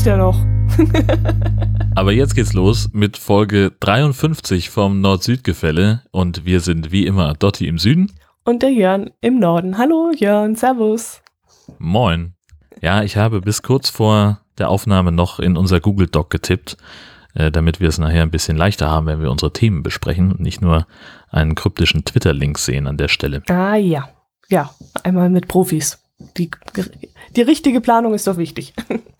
[0.00, 0.46] lebst ja noch.
[1.94, 7.66] Aber jetzt geht's los mit Folge 53 vom Nord-Süd-Gefälle und wir sind wie immer Dotti
[7.66, 8.10] im Süden.
[8.44, 9.76] Und der Jörn im Norden.
[9.76, 11.20] Hallo Jörn, Servus.
[11.78, 12.32] Moin.
[12.80, 16.78] Ja, ich habe bis kurz vor der Aufnahme noch in unser Google Doc getippt,
[17.34, 20.40] äh, damit wir es nachher ein bisschen leichter haben, wenn wir unsere Themen besprechen und
[20.40, 20.86] nicht nur
[21.28, 23.42] einen kryptischen Twitter-Link sehen an der Stelle.
[23.50, 24.08] Ah ja.
[24.48, 24.70] Ja,
[25.02, 26.02] einmal mit Profis.
[26.38, 26.50] Die,
[27.36, 28.72] die richtige Planung ist doch wichtig.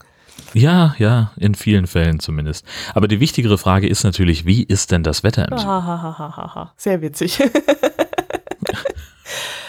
[0.55, 2.67] Ja, ja, in vielen Fällen zumindest.
[2.95, 5.71] Aber die wichtigere Frage ist natürlich, wie ist denn das Wetter im Süden?
[5.71, 7.41] Hahaha, Sehr witzig.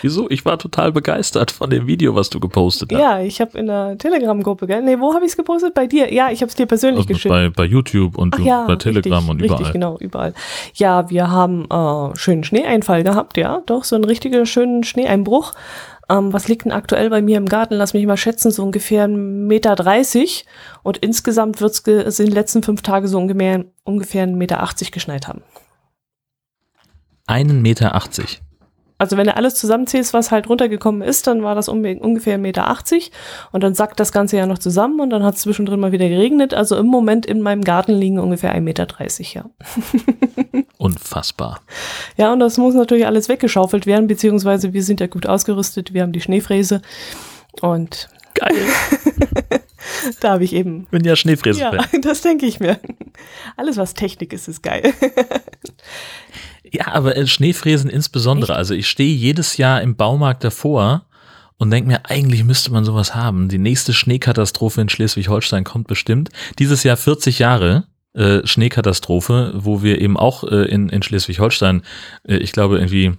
[0.01, 0.27] Wieso?
[0.29, 2.99] Ich war total begeistert von dem Video, was du gepostet hast.
[2.99, 4.81] ja, ich habe in der Telegram-Gruppe, gell?
[4.81, 5.73] Nee, wo habe ich es gepostet?
[5.75, 6.11] Bei dir?
[6.11, 7.29] Ja, ich habe es dir persönlich Also geschickt.
[7.31, 9.57] bei, bei YouTube und Ach ja, bei Telegram richtig, und überall.
[9.59, 10.33] Richtig, genau, überall.
[10.73, 15.53] Ja, wir haben äh, schönen Schneeeinfall gehabt, ja, doch, so einen richtigen schönen Schneeeinbruch.
[16.11, 17.75] Ähm, was liegt denn aktuell bei mir im Garten?
[17.75, 19.07] Lass mich mal schätzen, so ungefähr 1,30
[19.47, 19.75] Meter.
[20.83, 25.27] Und insgesamt wird es in den letzten fünf Tagen so ungefähr, ungefähr 1,80 Meter geschneit
[25.27, 25.41] haben.
[27.27, 27.95] Einen Meter.
[29.01, 32.37] Also wenn du alles zusammenzählst, was halt runtergekommen ist, dann war das um, ungefähr 1,80
[32.37, 32.67] Meter.
[32.67, 33.11] achtzig.
[33.51, 36.07] Und dann sackt das Ganze ja noch zusammen und dann hat es zwischendrin mal wieder
[36.07, 36.53] geregnet.
[36.53, 39.45] Also im Moment in meinem Garten liegen ungefähr 1,30 Meter, dreißig, ja.
[40.77, 41.61] Unfassbar.
[42.15, 46.03] Ja, und das muss natürlich alles weggeschaufelt werden, beziehungsweise wir sind ja gut ausgerüstet, wir
[46.03, 46.83] haben die Schneefräse
[47.61, 48.65] und Geil.
[50.19, 50.85] da habe ich eben.
[50.85, 51.59] Bin ja Schneefräse.
[51.59, 52.79] Ja, das denke ich mir.
[53.57, 54.93] Alles, was Technik ist, ist geil.
[56.73, 58.55] Ja, aber äh, Schneefräsen insbesondere.
[58.55, 61.05] Also ich stehe jedes Jahr im Baumarkt davor
[61.57, 63.49] und denke mir, eigentlich müsste man sowas haben.
[63.49, 66.29] Die nächste Schneekatastrophe in Schleswig-Holstein kommt bestimmt.
[66.59, 71.83] Dieses Jahr 40 Jahre äh, Schneekatastrophe, wo wir eben auch äh, in, in Schleswig-Holstein,
[72.23, 73.13] äh, ich glaube irgendwie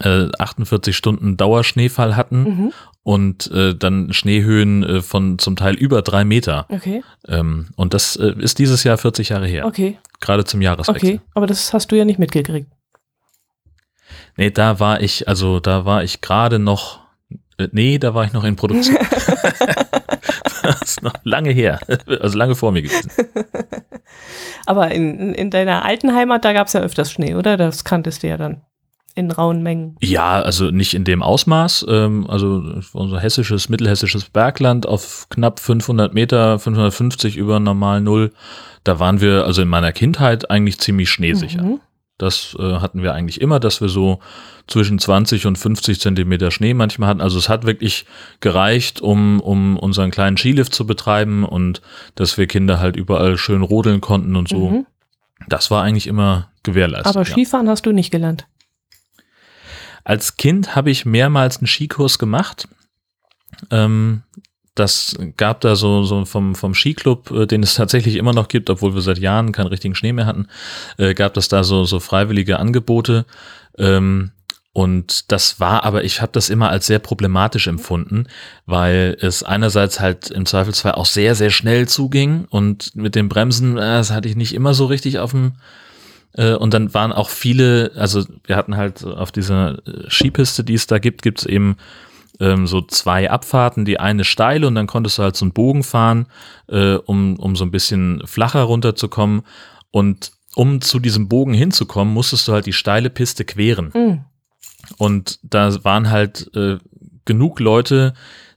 [0.00, 2.72] äh, 48 Stunden Dauerschneefall hatten Mhm.
[3.02, 6.66] und äh, dann Schneehöhen äh, von zum Teil über drei Meter.
[6.68, 11.08] Okay, Ähm, und das äh, ist dieses Jahr 40 Jahre her, okay, gerade zum Jahreswechsel.
[11.16, 11.20] okay.
[11.34, 12.70] Aber das hast du ja nicht mitgekriegt.
[14.36, 17.00] Nee, da war ich, also da war ich gerade noch,
[17.58, 18.96] äh, nee, da war ich noch in Produktion.
[20.62, 21.80] das ist noch lange her,
[22.20, 23.10] also lange vor mir gewesen.
[24.66, 27.56] Aber in, in- in deiner alten Heimat, da gab es ja öfters Schnee, oder?
[27.56, 28.62] Das kanntest du ja dann
[29.14, 29.96] in rauen Mengen.
[30.00, 36.14] Ja, also nicht in dem Ausmaß, ähm, also unser hessisches, mittelhessisches Bergland auf knapp 500
[36.14, 38.32] Meter, 550 über normal Null,
[38.84, 41.62] da waren wir also in meiner Kindheit eigentlich ziemlich schneesicher.
[41.62, 41.80] Mhm.
[42.18, 44.20] Das äh, hatten wir eigentlich immer, dass wir so
[44.68, 47.20] zwischen 20 und 50 Zentimeter Schnee manchmal hatten.
[47.20, 48.06] Also es hat wirklich
[48.40, 51.82] gereicht, um, um unseren kleinen Skilift zu betreiben und
[52.14, 54.70] dass wir Kinder halt überall schön rodeln konnten und so.
[54.70, 54.86] Mhm.
[55.48, 57.08] Das war eigentlich immer gewährleistet.
[57.08, 57.32] Aber ja.
[57.32, 58.46] Skifahren hast du nicht gelernt.
[60.04, 62.68] Als Kind habe ich mehrmals einen Skikurs gemacht.
[63.70, 64.22] Ähm,
[64.74, 68.70] das gab da so, so vom, vom Skiclub, äh, den es tatsächlich immer noch gibt,
[68.70, 70.48] obwohl wir seit Jahren keinen richtigen Schnee mehr hatten,
[70.98, 73.26] äh, gab es da so, so freiwillige Angebote.
[73.78, 74.32] Ähm,
[74.74, 78.26] und das war aber, ich habe das immer als sehr problematisch empfunden,
[78.64, 83.76] weil es einerseits halt im Zweifelsfall auch sehr, sehr schnell zuging und mit den Bremsen,
[83.76, 85.52] äh, das hatte ich nicht immer so richtig auf dem,
[86.54, 90.86] und dann waren auch viele, also wir hatten halt auf dieser äh, Skipiste, die es
[90.86, 91.76] da gibt, gibt es eben
[92.40, 95.82] ähm, so zwei Abfahrten, die eine steil und dann konntest du halt so einen Bogen
[95.82, 96.26] fahren,
[96.68, 99.42] äh, um, um so ein bisschen flacher runterzukommen.
[99.90, 103.90] Und um zu diesem Bogen hinzukommen, musstest du halt die steile Piste queren.
[103.94, 104.24] Mhm.
[104.98, 106.78] Und da waren halt äh,
[107.24, 108.14] genug Leute,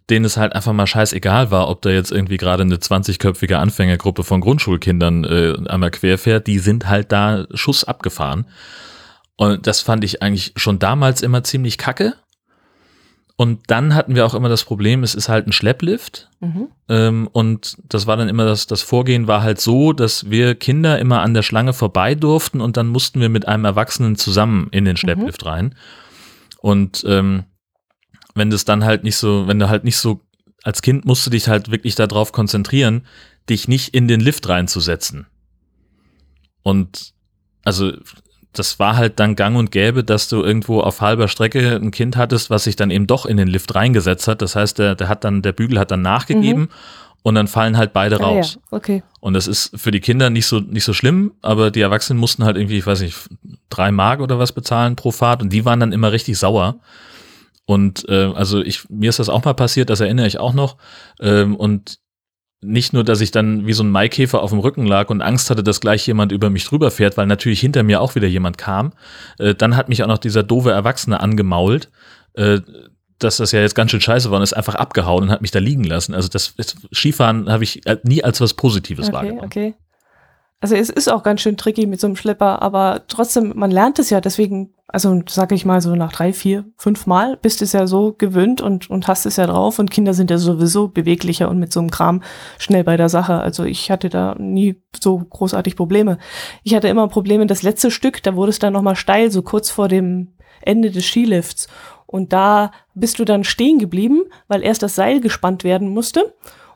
[0.10, 4.24] denen es halt einfach mal scheißegal war, ob da jetzt irgendwie gerade eine 20-köpfige Anfängergruppe
[4.24, 8.46] von Grundschulkindern äh, einmal querfährt, die sind halt da Schuss abgefahren.
[9.36, 12.14] Und das fand ich eigentlich schon damals immer ziemlich kacke.
[13.38, 16.30] Und dann hatten wir auch immer das Problem, es ist halt ein Schlepplift.
[16.40, 16.68] Mhm.
[16.88, 21.00] Ähm, und das war dann immer das, das Vorgehen war halt so, dass wir Kinder
[21.00, 24.86] immer an der Schlange vorbei durften und dann mussten wir mit einem Erwachsenen zusammen in
[24.86, 25.76] den Schlepplift rein.
[26.60, 27.44] Und ähm,
[28.36, 30.22] wenn das dann halt nicht so, wenn du halt nicht so,
[30.64, 33.06] als Kind musst du dich halt wirklich darauf konzentrieren,
[33.50, 35.26] dich nicht in den Lift reinzusetzen.
[36.64, 37.14] Und
[37.64, 37.92] also
[38.54, 42.16] das war halt dann gang und gäbe, dass du irgendwo auf halber Strecke ein Kind
[42.16, 44.42] hattest, was sich dann eben doch in den Lift reingesetzt hat.
[44.42, 46.70] Das heißt, der, der hat dann, der Bügel hat dann nachgegeben
[47.22, 48.56] und dann fallen halt beide Ah, raus.
[48.56, 48.62] ja.
[48.78, 49.04] Okay.
[49.20, 52.46] Und das ist für die Kinder nicht so, nicht so schlimm, aber die Erwachsenen mussten
[52.46, 53.18] halt irgendwie, ich weiß nicht,
[53.70, 56.80] drei Mark oder was bezahlen pro Fahrt und die waren dann immer richtig sauer.
[57.66, 60.78] Und äh, also ich, mir ist das auch mal passiert, das erinnere ich auch noch.
[61.20, 62.00] Ähm, und
[62.62, 65.50] nicht nur, dass ich dann wie so ein Maikäfer auf dem Rücken lag und Angst
[65.50, 68.58] hatte, dass gleich jemand über mich drüber fährt, weil natürlich hinter mir auch wieder jemand
[68.58, 68.94] kam.
[69.40, 71.90] Äh, dann hat mich auch noch dieser doofe Erwachsene angemault.
[72.34, 72.62] Äh,
[73.20, 75.52] dass das ja jetzt ganz schön scheiße war und ist einfach abgehauen und hat mich
[75.52, 76.14] da liegen lassen.
[76.14, 79.46] Also das, das Skifahren habe ich nie als was Positives Okay, wahrgenommen.
[79.46, 79.76] okay.
[80.60, 84.00] Also es ist auch ganz schön tricky mit so einem Schlepper, aber trotzdem, man lernt
[84.00, 87.74] es ja, deswegen, also sag ich mal so nach drei, vier, fünf Mal bist es
[87.74, 91.50] ja so gewöhnt und, und hast es ja drauf und Kinder sind ja sowieso beweglicher
[91.50, 92.22] und mit so einem Kram
[92.60, 93.40] schnell bei der Sache.
[93.40, 96.20] Also ich hatte da nie so großartig Probleme.
[96.64, 99.70] Ich hatte immer Probleme, das letzte Stück, da wurde es dann nochmal steil, so kurz
[99.72, 101.68] vor dem Ende des Skilifts.
[102.06, 106.36] Und da bist du dann stehen geblieben, weil erst das Seil gespannt werden musste.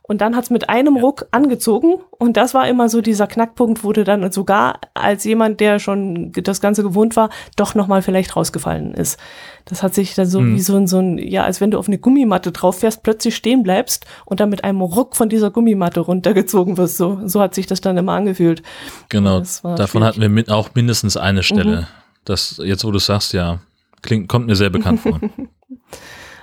[0.09, 1.97] Und dann hat's mit einem Ruck angezogen.
[2.17, 6.31] Und das war immer so dieser Knackpunkt, wo du dann sogar als jemand, der schon
[6.31, 9.19] das Ganze gewohnt war, doch nochmal vielleicht rausgefallen ist.
[9.65, 10.55] Das hat sich dann so Hm.
[10.55, 13.35] wie so ein, so ein, ja, als wenn du auf eine Gummimatte drauf fährst, plötzlich
[13.35, 16.97] stehen bleibst und dann mit einem Ruck von dieser Gummimatte runtergezogen wirst.
[16.97, 18.63] So, so hat sich das dann immer angefühlt.
[19.09, 19.93] Genau, davon schwierig.
[19.93, 20.03] Mhm.
[20.05, 21.87] hatten wir mit, auch mindestens eine Stelle.
[22.25, 23.59] Das, jetzt wo du sagst, ja,
[24.01, 25.19] klingt, kommt mir sehr bekannt vor.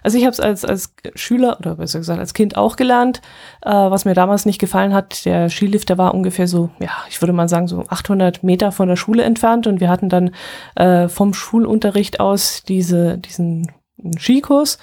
[0.06, 3.20] Also ich habe es als, als Schüler oder besser gesagt als Kind auch gelernt.
[3.62, 7.20] Äh, was mir damals nicht gefallen hat, der Skilift, der war ungefähr so, ja, ich
[7.20, 10.30] würde mal sagen so 800 Meter von der Schule entfernt und wir hatten dann
[10.76, 13.72] äh, vom Schulunterricht aus diese, diesen
[14.16, 14.78] Skikurs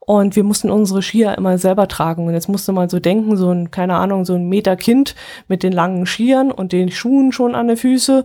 [0.00, 2.26] und wir mussten unsere Skier immer selber tragen.
[2.26, 5.14] Und jetzt musste man so denken, so ein, keine Ahnung, so ein Meter Kind
[5.46, 8.24] mit den langen Skiern und den Schuhen schon an den Füße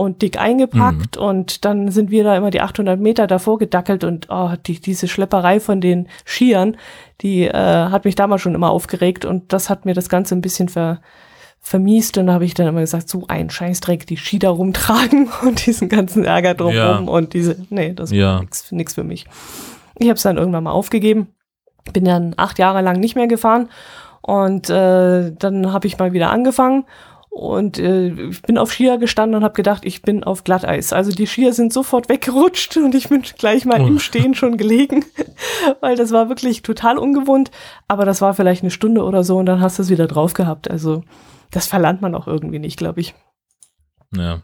[0.00, 1.16] und dick eingepackt.
[1.18, 5.08] Und dann sind wir da immer die 800 Meter davor gedackelt und oh, die, diese
[5.08, 6.76] Schlepperei von den Skiern,
[7.20, 10.40] die äh, hat mich damals schon immer aufgeregt und das hat mir das Ganze ein
[10.40, 11.00] bisschen ver,
[11.60, 15.28] vermiest und da habe ich dann immer gesagt, so ein Scheißdreck, die Ski da rumtragen
[15.42, 17.12] und diesen ganzen Ärger drumherum Ja.
[17.12, 18.34] und diese, nee, das Ja.
[18.36, 19.26] war nix, nix für mich.
[19.98, 21.26] Ich habe es dann irgendwann mal aufgegeben,
[21.92, 23.68] bin dann acht Jahre lang nicht mehr gefahren
[24.22, 26.84] und äh, dann habe ich mal wieder angefangen
[27.30, 30.92] und äh, ich bin auf Skier gestanden und habe gedacht, ich bin auf Glatteis.
[30.92, 33.86] Also die Skier sind sofort weggerutscht und ich bin gleich mal Oh.
[33.86, 35.04] im Stehen schon gelegen,
[35.80, 37.52] weil das war wirklich total ungewohnt.
[37.86, 40.34] Aber das war vielleicht eine Stunde oder so und dann hast du es wieder drauf
[40.34, 40.68] gehabt.
[40.70, 41.04] Also
[41.52, 43.14] das verlernt man auch irgendwie nicht, glaube ich.
[44.14, 44.42] Ja.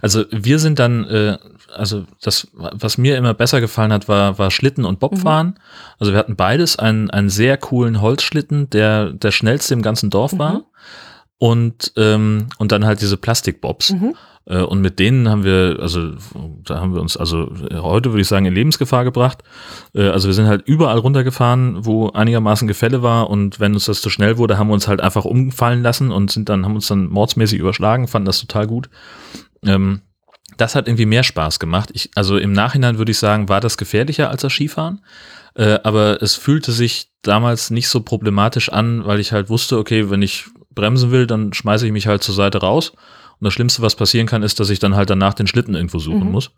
[0.00, 1.38] Also wir sind dann, äh,
[1.74, 5.58] also das, was mir immer besser gefallen hat, war, war Schlitten und Bobfahren.
[5.98, 10.38] Also wir hatten beides, einen, einen sehr coolen Holzschlitten, der der schnellste im ganzen Dorf
[10.38, 10.62] war.
[11.40, 13.94] Und, ähm, und dann halt diese Plastikbobs.
[13.94, 14.14] Mhm.
[14.44, 16.12] Äh, und mit denen haben wir, also
[16.64, 19.42] da haben wir uns, also äh, heute würde ich sagen, in Lebensgefahr gebracht.
[19.94, 24.02] Äh, also wir sind halt überall runtergefahren, wo einigermaßen Gefälle war und wenn uns das
[24.02, 26.88] zu schnell wurde, haben wir uns halt einfach umfallen lassen und sind dann, haben uns
[26.88, 28.90] dann mordsmäßig überschlagen, fanden das total gut.
[29.64, 30.02] Ähm,
[30.58, 31.88] das hat irgendwie mehr Spaß gemacht.
[31.94, 35.00] Ich, also im Nachhinein würde ich sagen, war das gefährlicher als das Skifahren.
[35.54, 40.10] Äh, aber es fühlte sich damals nicht so problematisch an, weil ich halt wusste, okay,
[40.10, 42.90] wenn ich bremsen will, dann schmeiße ich mich halt zur Seite raus.
[42.90, 45.98] Und das Schlimmste, was passieren kann, ist, dass ich dann halt danach den Schlitten irgendwo
[45.98, 46.32] suchen Mhm.
[46.32, 46.50] muss.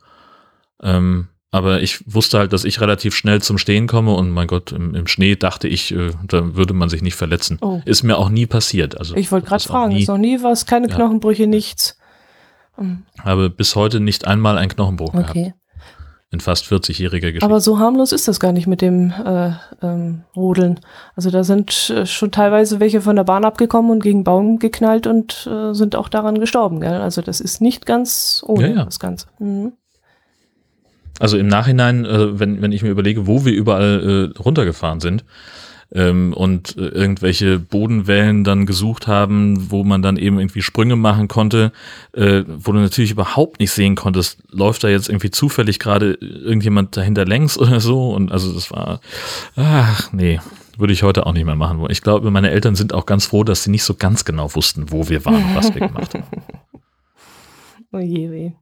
[0.83, 4.73] Ähm, aber ich wusste halt, dass ich relativ schnell zum Stehen komme und mein Gott,
[4.73, 7.59] im, im Schnee dachte ich, äh, da würde man sich nicht verletzen.
[7.61, 7.83] Oh.
[7.85, 8.99] Ist mir auch nie passiert.
[8.99, 10.95] Also Ich wollte gerade fragen, nie- ist noch nie was, keine Ja.
[10.97, 11.99] Knochenbrüche, nichts.
[12.77, 15.37] Hm, habe bis heute nicht einmal einen Knochenbruch gehabt.
[16.33, 17.45] In fast 40-jähriger Geschichte.
[17.45, 19.53] Aber so harmlos ist das gar nicht mit dem äh,
[19.83, 20.81] ähm, Rodeln.
[21.15, 25.07] Also da sind äh, schon teilweise welche von der Bahn abgekommen und gegen Baum geknallt
[25.07, 26.81] und äh, sind auch daran gestorben.
[26.81, 26.95] Gell?
[26.95, 28.85] Also das ist nicht ganz ohne Ja, ja.
[28.87, 29.27] das Ganze.
[29.39, 29.73] Mhm.
[31.21, 35.25] Also im Nachhinein, äh, wenn, wenn ich mir überlege, wo wir überall äh, runtergefahren sind
[35.95, 41.29] ähm, und äh, irgendwelche Bodenwellen dann gesucht haben, wo man dann eben irgendwie Sprünge machen
[41.29, 41.73] konnte,
[42.13, 46.97] äh, wo du natürlich überhaupt nicht sehen konntest, läuft da jetzt irgendwie zufällig gerade irgendjemand
[46.97, 49.01] dahinter längs oder so und also das war,
[49.57, 50.41] ach nee,
[50.79, 51.85] würde ich heute auch nicht mehr machen.
[51.91, 54.91] Ich glaube, meine Eltern sind auch ganz froh, dass sie nicht so ganz genau wussten,
[54.91, 56.25] wo wir waren und was wir gemacht haben.
[57.95, 58.53] Oh je, weh.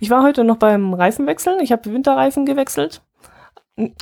[0.00, 1.60] Ich war heute noch beim Reifenwechseln.
[1.60, 3.02] Ich habe Winterreifen gewechselt.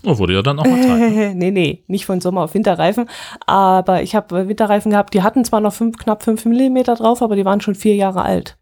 [0.04, 0.98] Oh, wurde ja dann auch mal Zeit.
[1.10, 1.32] ne?
[1.36, 3.08] nee, nee, nicht von Sommer auf Winterreifen.
[3.46, 7.36] Aber ich habe Winterreifen gehabt, die hatten zwar noch fünf, knapp fünf Millimeter drauf, aber
[7.36, 8.56] die waren schon vier Jahre alt.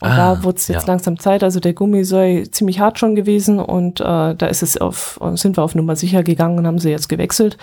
[0.00, 0.92] Und Ah, da wurde es jetzt ja.
[0.92, 1.42] langsam Zeit.
[1.42, 5.58] Also der Gummi sei ziemlich hart schon gewesen und äh, da ist es auf, sind
[5.58, 7.58] wir auf Nummer sicher gegangen und haben sie jetzt gewechselt.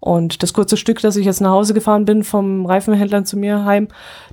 [0.00, 3.64] Und das kurze Stück, das ich jetzt nach Hause gefahren bin vom Reifenhändler zu mir
[3.64, 3.88] heim,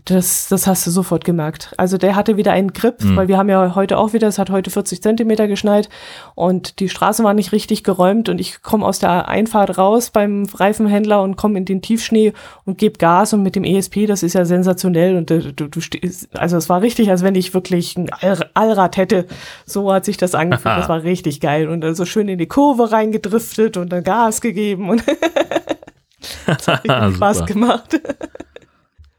[0.06, 1.74] das, das hast du sofort gemerkt.
[1.78, 3.16] Also der hatte wieder einen Grip, Mhm.
[3.16, 5.90] weil wir haben ja heute auch wieder, es hat heute 40 Zentimeter geschneit
[6.36, 10.46] und die Straße war nicht richtig geräumt und ich komme aus der Einfahrt raus beim
[10.54, 12.34] Reifenhändler und komme in den Tiefschnee
[12.66, 15.82] und gebe Gas und mit dem ESP, das ist ja sensationell und äh, du, du
[15.82, 19.26] stehst, also es war richtig, als wenn ich wirklich ein All Allrad hätte.
[19.66, 22.48] So hat sich das angefühlt, das war richtig geil und dann so schön in die
[22.48, 25.04] Kurve reingedriftet und dann Gas gegeben und
[26.46, 28.00] das hat richtig Spaß gemacht.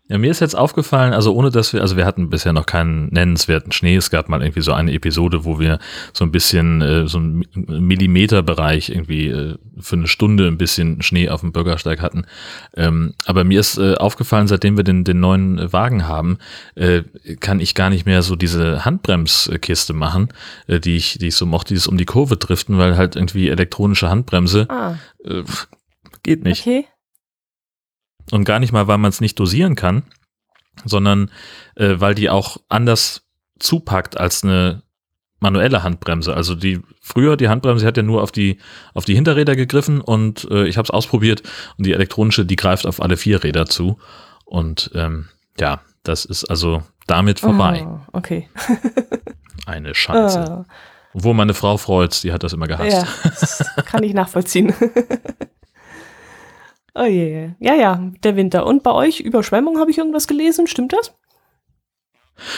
[0.08, 3.08] Ja, mir ist jetzt aufgefallen, also ohne dass wir, also wir hatten bisher noch keinen
[3.08, 3.96] nennenswerten Schnee.
[3.96, 5.80] Es gab mal irgendwie so eine Episode, wo wir
[6.12, 11.28] so ein bisschen, äh, so einen Millimeterbereich irgendwie äh, für eine Stunde ein bisschen Schnee
[11.28, 12.25] auf dem Bürgersteig hatten.
[12.76, 16.38] Ähm, aber mir ist äh, aufgefallen, seitdem wir den, den neuen Wagen haben,
[16.76, 17.02] äh,
[17.40, 20.28] kann ich gar nicht mehr so diese Handbremskiste machen,
[20.68, 23.48] äh, die ich, die ich so mochte, dieses um die Kurve driften, weil halt irgendwie
[23.48, 24.94] elektronische Handbremse Ah,
[25.25, 25.42] äh,
[26.22, 26.60] geht nicht.
[26.60, 26.86] okay.
[28.33, 30.02] Und gar nicht mal, weil man es nicht dosieren kann,
[30.85, 31.30] sondern
[31.76, 33.23] äh, weil die auch anders
[33.59, 34.83] zupackt als eine
[35.38, 36.35] manuelle Handbremse.
[36.35, 38.59] Also die früher die Handbremse hat ja nur auf die
[38.95, 41.42] auf die Hinterräder gegriffen und äh, ich habe es ausprobiert
[41.76, 43.99] und die elektronische die greift auf alle vier Räder zu
[44.45, 45.28] und ähm,
[45.61, 48.49] ja das ist also damit vorbei Ah, okay.
[49.66, 50.40] eine Scheiße.
[50.40, 50.64] Ah,
[51.12, 52.92] Obwohl meine Frau freut, die hat das immer gehasst.
[52.92, 54.75] ja, das kann ich nachvollziehen.
[56.96, 57.50] oh je.
[57.60, 58.66] Ja, ja, der Winter.
[58.66, 61.14] Und bei euch Überschwemmung habe ich irgendwas gelesen, stimmt das?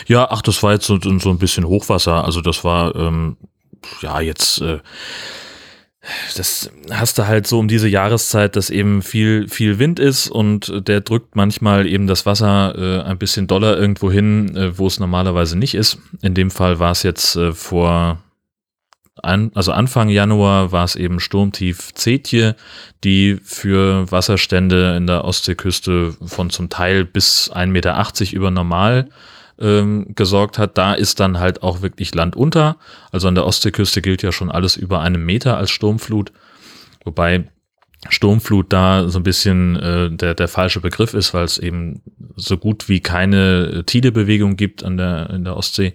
[0.07, 2.25] Ja, ach, das war jetzt so, so ein bisschen Hochwasser.
[2.25, 3.37] Also das war, ähm,
[4.03, 4.79] ja, jetzt, äh,
[6.37, 10.73] das hast du halt so um diese Jahreszeit, dass eben viel, viel Wind ist und
[10.89, 15.01] der drückt manchmal eben das Wasser äh, ein bisschen doller irgendwo hin, äh, wo es
[15.01, 15.99] normalerweise nicht ist.
[16.23, 18.23] In dem Fall war es jetzt äh, vor,
[19.23, 22.57] an, also Anfang Januar war es eben Sturmtief Zetje,
[23.05, 29.09] die für Wasserstände in der Ostseeküste von zum Teil bis 1,80 Meter über normal
[29.61, 32.77] ähm, gesorgt hat, da ist dann halt auch wirklich Land unter.
[33.11, 36.33] Also an der Ostseeküste gilt ja schon alles über einem Meter als Sturmflut.
[37.05, 37.45] Wobei
[38.09, 42.01] Sturmflut da so ein bisschen äh, der, der falsche Begriff ist, weil es eben
[42.37, 45.95] so gut wie keine Tidebewegung gibt an der, in der Ostsee.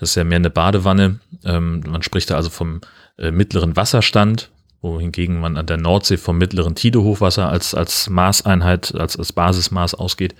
[0.00, 1.20] Das ist ja mehr eine Badewanne.
[1.44, 2.80] Ähm, man spricht da also vom
[3.16, 4.50] äh, mittleren Wasserstand,
[4.82, 10.34] wohingegen man an der Nordsee vom mittleren Tidehochwasser als, als Maßeinheit, als, als Basismaß ausgeht.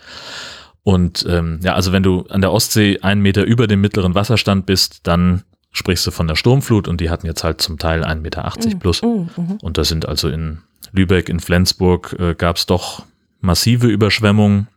[0.82, 4.66] Und ähm, ja, also wenn du an der Ostsee einen Meter über dem mittleren Wasserstand
[4.66, 8.16] bist, dann sprichst du von der Sturmflut und die hatten jetzt halt zum Teil 1,80
[8.16, 9.02] Meter plus.
[9.02, 9.58] Mm, mhm.
[9.62, 10.62] Und da sind also in
[10.92, 13.04] Lübeck, in Flensburg äh, gab es doch
[13.40, 14.68] massive Überschwemmungen.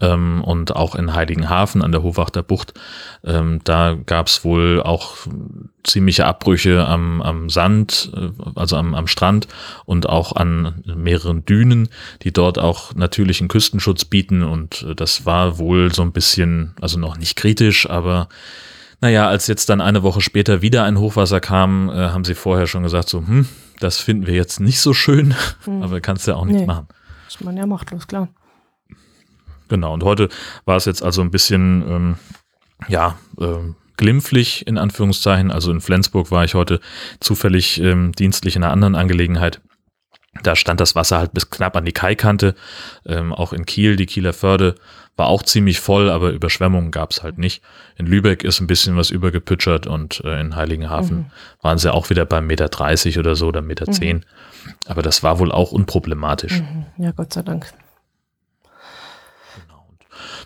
[0.00, 2.74] Ähm, und auch in Heiligenhafen an der Hofachter Bucht,
[3.24, 5.14] ähm, da gab es wohl auch
[5.84, 9.46] ziemliche Abbrüche am, am Sand, äh, also am, am Strand
[9.86, 11.88] und auch an mehreren Dünen,
[12.22, 14.42] die dort auch natürlichen Küstenschutz bieten.
[14.42, 18.28] Und äh, das war wohl so ein bisschen, also noch nicht kritisch, aber
[19.00, 22.66] naja, als jetzt dann eine Woche später wieder ein Hochwasser kam, äh, haben sie vorher
[22.66, 23.46] schon gesagt, so, hm,
[23.80, 25.82] das finden wir jetzt nicht so schön, Hm.
[25.82, 26.66] aber kannst ja auch nichts Nee.
[26.66, 26.88] machen.
[27.26, 28.28] Ist man ja machtlos, klar.
[29.68, 30.28] Genau, und heute
[30.64, 32.16] war es jetzt also ein bisschen, ähm,
[32.88, 35.50] ja, ähm, glimpflich in Anführungszeichen.
[35.50, 36.80] Also in Flensburg war ich heute
[37.20, 39.60] zufällig ähm, dienstlich in einer anderen Angelegenheit.
[40.42, 42.54] Da stand das Wasser halt bis knapp an die Kaikante.
[43.04, 44.76] Ähm, auch in Kiel, die Kieler Förde,
[45.18, 47.62] war auch ziemlich voll, aber Überschwemmungen gab es halt nicht.
[47.96, 51.26] In Lübeck ist ein bisschen was übergepütschert und äh, in Heiligenhafen Mhm.
[51.60, 54.24] waren sie auch wieder beim Meter 30 oder so oder Meter 10.
[54.86, 56.60] Aber das war wohl auch unproblematisch.
[56.60, 56.86] Mhm.
[57.04, 57.72] Ja, Gott sei Dank.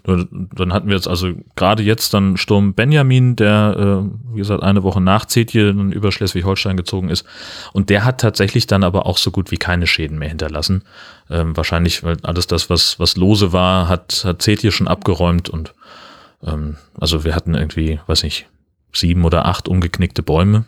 [0.05, 4.63] Nur Dann hatten wir jetzt also gerade jetzt dann Sturm Benjamin, der, äh, wie gesagt,
[4.63, 7.25] eine Woche nach Zetje dann über Schleswig-Holstein gezogen ist.
[7.73, 10.83] Und der hat tatsächlich dann aber auch so gut wie keine Schäden mehr hinterlassen.
[11.31, 15.73] Ähm, wahrscheinlich, weil alles das, was, was lose war, hat, hat Zetje schon abgeräumt und
[16.45, 18.49] ähm, also wir hatten irgendwie, weiß nicht,
[18.93, 20.65] sieben oder acht umgeknickte Bäume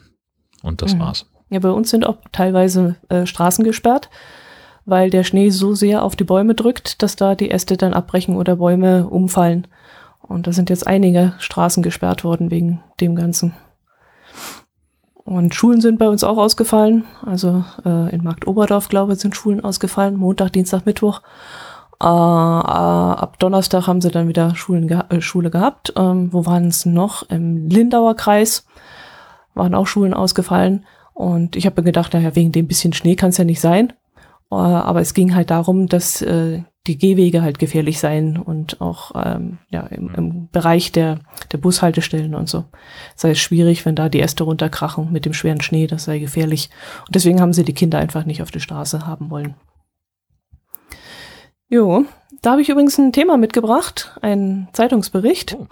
[0.63, 1.01] und das Mhm.
[1.01, 1.27] war's.
[1.51, 4.09] Ja, bei uns sind auch teilweise äh, Straßen gesperrt,
[4.87, 8.37] weil der Schnee so sehr auf die Bäume drückt, dass da die Äste dann abbrechen
[8.37, 9.67] oder Bäume umfallen.
[10.21, 13.55] Und da sind jetzt einige Straßen gesperrt worden wegen dem Ganzen.
[15.25, 17.05] Und Schulen sind bei uns auch ausgefallen.
[17.25, 20.17] Also äh, in Marktoberdorf, glaube ich, sind Schulen ausgefallen.
[20.17, 21.23] Montag, Dienstag, Mittwoch.
[22.01, 25.95] Äh, äh, ab Donnerstag haben sie dann wieder Schulen geha äh, Schule gehabt.
[25.97, 27.29] Ähm, wo waren es noch?
[27.31, 28.67] Im Lindauer Kreis
[29.55, 30.85] waren auch Schulen ausgefallen.
[31.15, 33.95] Und ich habe mir gedacht, naja, wegen dem bisschen Schnee kann es ja nicht sein.
[34.51, 39.13] Äh, aber es ging halt darum, dass äh, die Gehwege halt gefährlich seien und auch
[39.15, 41.21] ähm, ja, im, im Bereich der,
[41.51, 42.65] der Bushaltestellen und so.
[43.17, 46.69] Sei es schwierig, wenn da die Äste runterkrachen mit dem schweren Schnee, das sei gefährlich.
[47.07, 49.55] Und deswegen haben sie die Kinder einfach nicht auf die Straße haben wollen.
[51.69, 52.05] Jo,
[52.43, 55.57] da habe ich übrigens ein Thema mitgebracht, einen Zeitungsbericht.
[55.59, 55.67] Oh.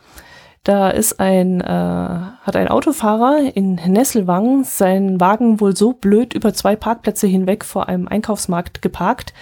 [0.65, 6.55] Da ist ein, äh, hat ein Autofahrer in Nesselwang seinen Wagen wohl so blöd über
[6.55, 9.35] zwei Parkplätze hinweg vor einem Einkaufsmarkt geparkt,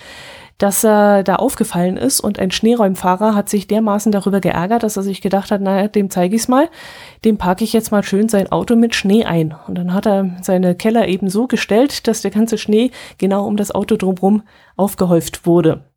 [0.56, 5.02] dass er da aufgefallen ist und ein Schneeräumfahrer hat sich dermaßen darüber geärgert, dass er
[5.02, 6.68] sich gedacht hat, naja, dem zeige ich's mal,
[7.24, 9.54] dem parke ich jetzt mal schön sein Auto mit Schnee ein.
[9.66, 13.56] Und dann hat er seine Keller eben so gestellt, dass der ganze Schnee genau um
[13.56, 14.42] das Auto drumherum
[14.76, 15.89] aufgehäuft wurde.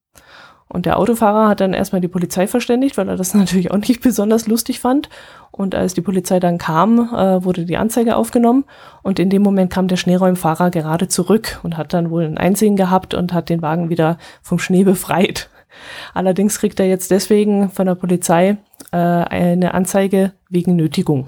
[0.74, 4.02] Und der Autofahrer hat dann erstmal die Polizei verständigt, weil er das natürlich auch nicht
[4.02, 5.08] besonders lustig fand.
[5.52, 8.66] Und als die Polizei dann kam, äh, wurde die Anzeige aufgenommen.
[9.04, 12.76] Und in dem Moment kam der Schneeräumfahrer gerade zurück und hat dann wohl ein Einsehen
[12.76, 15.50] gehabt und hat den Wagen wieder vom Schnee befreit.
[16.16, 18.58] Allerdings kriegt er jetzt deswegen von der Polizei
[18.92, 21.28] äh, eine Anzeige wegen Nötigung.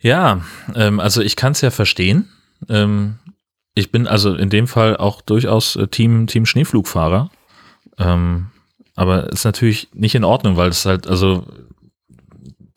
[0.00, 0.40] Ja,
[0.74, 2.30] ähm, also ich kann es ja verstehen.
[2.68, 3.18] Ähm,
[3.80, 7.30] ich bin also in dem Fall auch durchaus äh, Team, Team Schneeflugfahrer.
[7.98, 8.46] Ähm,
[8.96, 11.46] aber ist natürlich nicht in Ordnung, weil es halt, also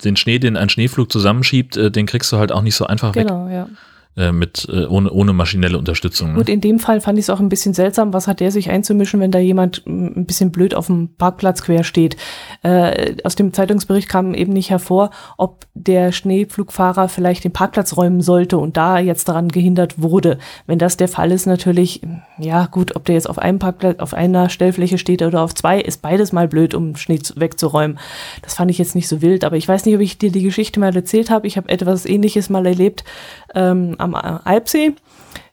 [0.03, 3.11] den Schnee, den ein Schneeflug zusammenschiebt, äh, den kriegst du halt auch nicht so einfach
[3.11, 3.51] genau, weg.
[3.51, 3.69] Genau, ja.
[4.15, 6.33] Äh, mit, äh, ohne, ohne maschinelle Unterstützung.
[6.33, 6.37] Ne?
[6.37, 8.69] Gut, in dem Fall fand ich es auch ein bisschen seltsam, was hat der sich
[8.69, 12.15] einzumischen, wenn da jemand ein bisschen blöd auf dem Parkplatz quer steht.
[12.61, 18.21] Äh, aus dem Zeitungsbericht kam eben nicht hervor, ob der Schneepflugfahrer vielleicht den Parkplatz räumen
[18.21, 20.37] sollte und da jetzt daran gehindert wurde.
[20.67, 22.01] Wenn das der Fall ist, natürlich,
[22.37, 25.81] ja gut, ob der jetzt auf einem Parkplatz, auf einer Stellfläche steht oder auf zwei,
[25.81, 27.97] ist beides mal blöd, um Schnee wegzuräumen.
[28.43, 30.43] Das fand ich jetzt nicht so wild, aber ich weiß nicht, ob ich dir die
[30.43, 31.47] Geschichte mal erzählt habe.
[31.47, 33.03] Ich habe etwas ähnliches mal erlebt.
[33.55, 34.95] Ähm, am Alpsee.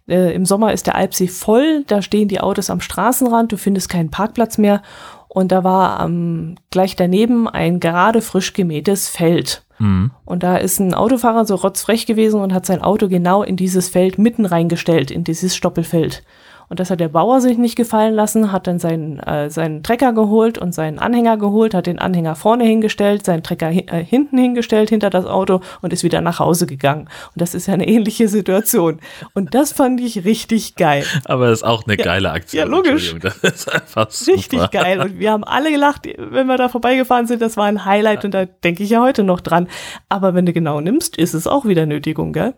[0.08, 3.88] Äh, Im Sommer ist der Alpsee voll, da stehen die Autos am Straßenrand, du findest
[3.88, 4.82] keinen Parkplatz mehr.
[5.28, 9.62] Und da war ähm, gleich daneben ein gerade frisch gemähtes Feld.
[9.78, 10.10] Mhm.
[10.24, 13.88] Und da ist ein Autofahrer so rotzfrech gewesen und hat sein Auto genau in dieses
[13.88, 16.24] Feld mitten reingestellt, in dieses Stoppelfeld.
[16.70, 20.12] Und das hat der Bauer sich nicht gefallen lassen, hat dann seinen, äh, seinen Trecker
[20.12, 24.38] geholt und seinen Anhänger geholt, hat den Anhänger vorne hingestellt, seinen Trecker hi äh, hinten
[24.38, 27.08] hingestellt hinter das Auto und ist wieder nach Hause gegangen.
[27.34, 29.00] Und das ist ja eine ähnliche Situation.
[29.34, 31.04] Und das fand ich richtig geil.
[31.24, 32.60] Aber das ist auch eine ja, geile Aktion.
[32.60, 33.16] Ja, logisch.
[33.20, 34.38] Das ist einfach super.
[34.38, 35.00] Richtig geil.
[35.00, 37.42] Und wir haben alle gelacht, wenn wir da vorbeigefahren sind.
[37.42, 39.66] Das war ein Highlight und da denke ich ja heute noch dran.
[40.08, 42.54] Aber wenn du genau nimmst, ist es auch wieder Nötigung, gell?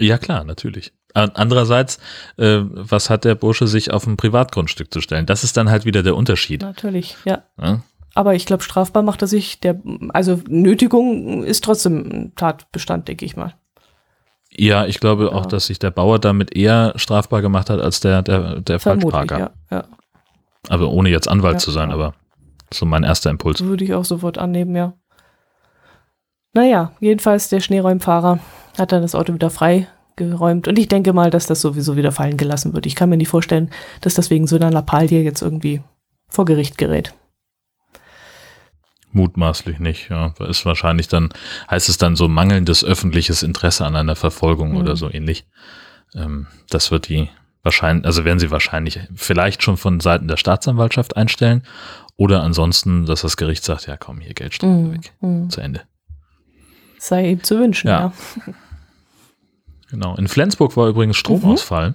[0.00, 0.92] Ja, klar, natürlich.
[1.14, 1.98] Andererseits,
[2.38, 5.26] äh, was hat der Bursche sich auf ein Privatgrundstück zu stellen?
[5.26, 6.62] Das ist dann halt wieder der Unterschied.
[6.62, 7.42] Natürlich, ja.
[7.60, 7.82] ja?
[8.14, 13.24] Aber ich glaube, strafbar macht er sich, der, also Nötigung ist trotzdem ein Tatbestand, denke
[13.24, 13.54] ich mal.
[14.50, 15.32] Ja, ich glaube ja.
[15.32, 19.38] auch, dass sich der Bauer damit eher strafbar gemacht hat als der, der, der Falschparker.
[19.38, 19.84] Ja, ja.
[20.68, 22.14] Aber ohne jetzt Anwalt ja, zu sein, aber
[22.72, 23.64] so mein erster Impuls.
[23.64, 24.92] Würde ich auch sofort annehmen, ja.
[26.52, 28.38] Naja, jedenfalls der Schneeräumfahrer
[28.78, 30.68] hat dann das Auto wieder frei geräumt.
[30.68, 32.86] Und ich denke mal, dass das sowieso wieder fallen gelassen wird.
[32.86, 33.70] Ich kann mir nicht vorstellen,
[34.00, 35.82] dass das wegen so einer Lappalie jetzt irgendwie
[36.28, 37.14] vor Gericht gerät.
[39.12, 40.34] Mutmaßlich nicht, ja.
[40.48, 41.30] Ist wahrscheinlich dann,
[41.70, 44.78] heißt es dann so mangelndes öffentliches Interesse an einer Verfolgung mhm.
[44.78, 45.46] oder so ähnlich.
[46.14, 47.28] Ähm, das wird die
[47.62, 51.62] wahrscheinlich, also werden sie wahrscheinlich vielleicht schon von Seiten der Staatsanwaltschaft einstellen
[52.16, 54.92] oder ansonsten, dass das Gericht sagt, ja komm, hier Geldstrafe mhm.
[54.92, 55.12] weg.
[55.20, 55.50] Mhm.
[55.50, 55.82] Zu Ende.
[56.98, 58.12] Sei ihm zu wünschen, ja.
[58.46, 58.54] ja.
[59.92, 60.16] Genau.
[60.16, 61.90] In Flensburg war übrigens Stromausfall.
[61.90, 61.94] Mhm.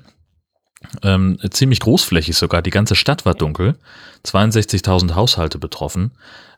[1.01, 2.61] Ähm, ziemlich großflächig sogar.
[2.61, 3.75] Die ganze Stadt war dunkel.
[4.23, 6.11] 62.000 Haushalte betroffen.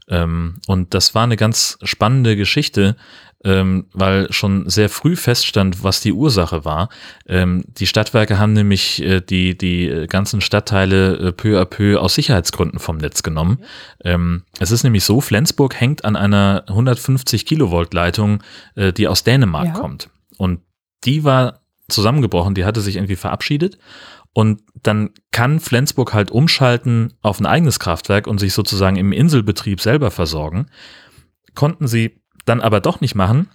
[0.10, 2.97] Ähm, und das war eine ganz spannende Geschichte,
[3.45, 6.89] ähm, weil schon sehr früh feststand, was die Ursache war.
[7.25, 12.15] Ähm, die Stadtwerke haben nämlich äh, die, die ganzen Stadtteile äh, peu à peu aus
[12.15, 13.60] Sicherheitsgründen vom Netz genommen.
[14.04, 18.43] Ähm, es ist nämlich so, Flensburg hängt an einer 150 Kilovolt Leitung,
[18.75, 19.73] äh, die aus Dänemark ja.
[19.73, 20.10] kommt.
[20.38, 20.60] Und
[21.05, 23.77] die war zusammengebrochen, die hatte sich irgendwie verabschiedet.
[24.33, 29.81] Und dann kann Flensburg halt umschalten auf ein eigenes Kraftwerk und sich sozusagen im Inselbetrieb
[29.81, 30.67] selber versorgen.
[31.55, 33.49] Konnten sie dann aber doch nicht machen,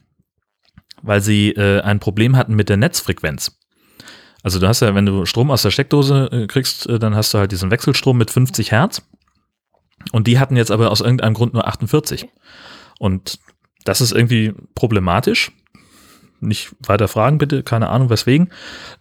[1.02, 3.58] weil sie äh, ein Problem hatten mit der Netzfrequenz.
[4.42, 7.32] Also du hast ja, wenn du Strom aus der Steckdose äh, kriegst, äh, dann hast
[7.32, 9.02] du halt diesen Wechselstrom mit 50 Hertz.
[10.12, 12.28] Und die hatten jetzt aber aus irgendeinem Grund nur 48.
[12.98, 13.38] Und
[13.84, 15.52] das ist irgendwie problematisch
[16.40, 17.62] nicht weiter fragen, bitte.
[17.62, 18.50] Keine Ahnung, weswegen.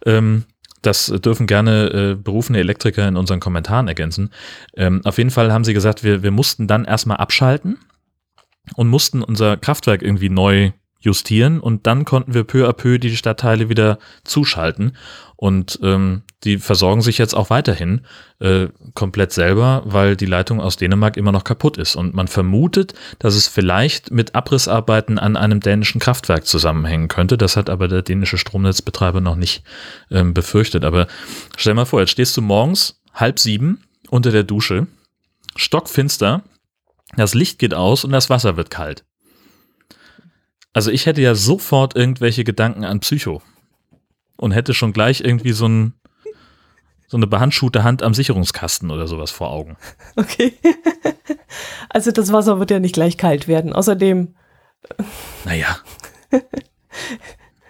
[0.04, 0.44] Ähm,
[0.82, 4.30] das dürfen gerne äh, berufene Elektriker in unseren Kommentaren ergänzen.
[4.76, 7.78] Ähm, auf jeden Fall haben sie gesagt, wir, wir mussten dann erstmal abschalten
[8.76, 13.16] und mussten unser Kraftwerk irgendwie neu justieren und dann konnten wir peu à peu die
[13.16, 14.96] Stadtteile wieder zuschalten.
[15.36, 18.02] Und ähm, die versorgen sich jetzt auch weiterhin
[18.38, 21.96] äh, komplett selber, weil die Leitung aus Dänemark immer noch kaputt ist.
[21.96, 27.38] Und man vermutet, dass es vielleicht mit Abrissarbeiten an einem dänischen Kraftwerk zusammenhängen könnte.
[27.38, 29.64] Das hat aber der dänische Stromnetzbetreiber noch nicht
[30.10, 30.84] ähm, befürchtet.
[30.84, 31.06] Aber
[31.56, 34.86] stell mal vor, jetzt stehst du morgens halb sieben unter der Dusche,
[35.56, 36.42] stockfinster,
[37.16, 39.04] das Licht geht aus und das Wasser wird kalt.
[40.72, 43.40] Also ich hätte ja sofort irgendwelche Gedanken an Psycho
[44.36, 45.94] und hätte schon gleich irgendwie so, ein,
[47.06, 49.76] so eine behandschuhte Hand am Sicherungskasten oder sowas vor Augen.
[50.16, 50.54] Okay.
[51.88, 53.72] Also das Wasser wird ja nicht gleich kalt werden.
[53.72, 54.34] Außerdem.
[55.44, 55.76] Naja.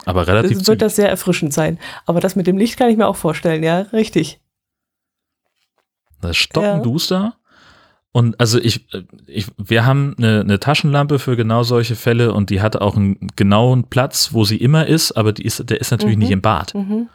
[0.07, 0.59] Aber relativ.
[0.59, 1.79] Es wird das sehr erfrischend sein.
[2.07, 4.41] Aber das mit dem Licht kann ich mir auch vorstellen, ja, richtig.
[6.21, 7.35] Das stockenduster.
[8.13, 8.87] Und also ich,
[9.27, 13.29] ich, wir haben eine, eine Taschenlampe für genau solche Fälle und die hat auch einen
[13.35, 16.23] genauen Platz, wo sie immer ist, aber die ist, der ist natürlich Mhm.
[16.23, 16.75] nicht im Bad.
[16.75, 17.09] Mhm.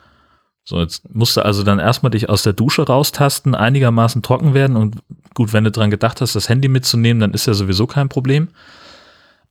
[0.69, 4.77] So, jetzt musst du also dann erstmal dich aus der Dusche raustasten, einigermaßen trocken werden
[4.77, 4.97] und
[5.33, 8.49] gut, wenn du dran gedacht hast, das Handy mitzunehmen, dann ist ja sowieso kein Problem.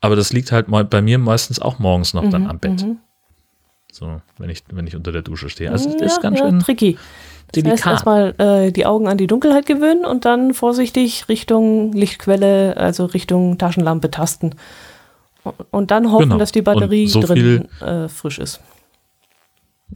[0.00, 2.82] Aber das liegt halt bei mir meistens auch morgens noch dann Mhm, am Bett.
[2.84, 2.98] mhm.
[3.90, 5.72] So, wenn ich, wenn ich unter der Dusche stehe.
[5.72, 6.92] Also das ja, ist ganz ja, schön tricky.
[6.92, 7.92] Das heißt, delikat.
[7.94, 13.58] erstmal äh, die Augen an die Dunkelheit gewöhnen und dann vorsichtig Richtung Lichtquelle, also Richtung
[13.58, 14.52] Taschenlampe tasten.
[15.72, 16.38] Und dann hoffen, Genau.
[16.38, 18.60] dass die Batterie so drin äh, frisch ist.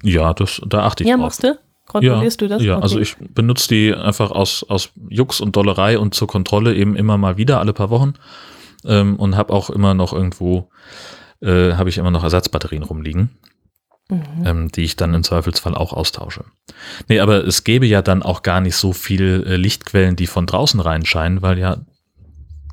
[0.03, 1.25] Ja, das, da achte ich Ja, drauf.
[1.27, 1.59] machst du?
[1.87, 2.63] Kontrollierst ja, du das?
[2.63, 2.83] Ja, Okay.
[2.83, 7.19] also ich benutze die einfach aus, aus Jux und Dollerei und zur Kontrolle eben immer
[7.19, 8.15] mal wieder, alle paar Wochen.
[8.85, 10.71] Ähm, und habe auch immer noch irgendwo,
[11.41, 13.31] äh, habe ich immer noch Ersatzbatterien rumliegen,
[14.11, 14.23] Mhm.
[14.45, 16.45] ähm, die ich dann im Zweifelsfall auch austausche.
[17.09, 20.47] Nee, aber es gäbe ja dann auch gar nicht so viel äh, Lichtquellen, die von
[20.47, 21.79] draußen reinscheinen, weil ja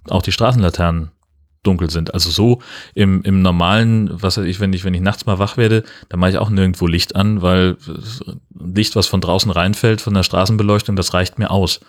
[0.09, 1.11] auch die Straßenlaternen
[1.63, 2.13] dunkel sind.
[2.13, 2.59] Also so
[2.95, 6.19] im, im normalen, was weiß ich, wenn ich, wenn ich nachts mal wach werde, dann
[6.19, 7.77] mache ich auch nirgendwo Licht an, weil
[8.57, 11.79] Licht, was von draußen reinfällt, von der Straßenbeleuchtung, das reicht mir aus.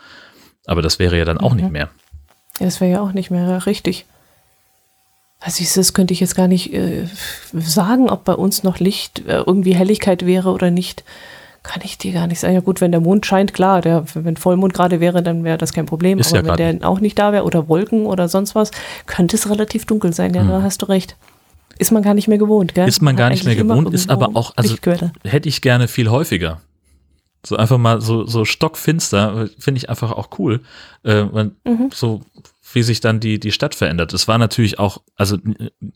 [0.66, 1.61] Aber das wäre ja dann auch Mhm.
[1.61, 1.88] nicht mehr.
[2.59, 4.06] Ja, das wäre ja auch nicht mehr richtig.
[5.42, 7.06] Also ich, das könnte ich jetzt gar nicht äh,
[7.54, 11.02] sagen, ob bei uns noch Licht, äh, irgendwie Helligkeit wäre oder nicht.
[11.62, 12.55] Kann ich dir gar nicht sagen.
[12.55, 15.75] Ja gut, wenn der Mond scheint, klar, der, wenn Vollmond gerade wäre, dann wäre das
[15.75, 16.18] kein Problem.
[16.18, 18.70] Ist Aber ja wenn der auch nicht da wäre oder Wolken oder sonst was,
[19.07, 20.33] könnte es relativ dunkel sein.
[20.33, 21.16] Ja, da hast du recht.
[21.79, 22.85] Ist man gar nicht mehr gewohnt, gell?
[22.85, 22.88] Hm.
[22.88, 24.77] Ist man gar nicht mehr gewohnt, ist aber auch, also
[25.25, 26.61] hätte ich gerne viel häufiger.
[27.44, 30.61] So einfach mal so, so stockfinster, finde ich einfach auch cool.
[31.05, 31.88] Äh, man, Mhm.
[31.92, 32.20] So
[32.72, 34.12] wie sich dann die, die Stadt verändert.
[34.12, 35.38] Es war natürlich auch, also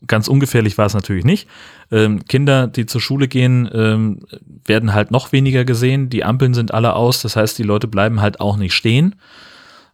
[0.07, 1.47] ganz ungefährlich war es natürlich nicht.
[1.91, 4.21] Ähm, Kinder, die zur Schule gehen, ähm,
[4.65, 6.09] werden halt noch weniger gesehen.
[6.09, 7.21] Die Ampeln sind alle aus.
[7.21, 9.15] Das heißt, die Leute bleiben halt auch nicht stehen.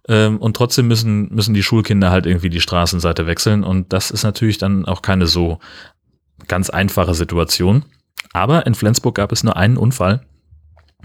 [0.07, 3.63] Ähm, und trotzdem müssen, müssen die Schulkinder halt irgendwie die Straßenseite wechseln.
[3.63, 5.59] Und das ist natürlich dann auch keine so
[6.47, 7.85] ganz einfache Situation.
[8.33, 10.21] Aber in Flensburg gab es nur einen Unfall,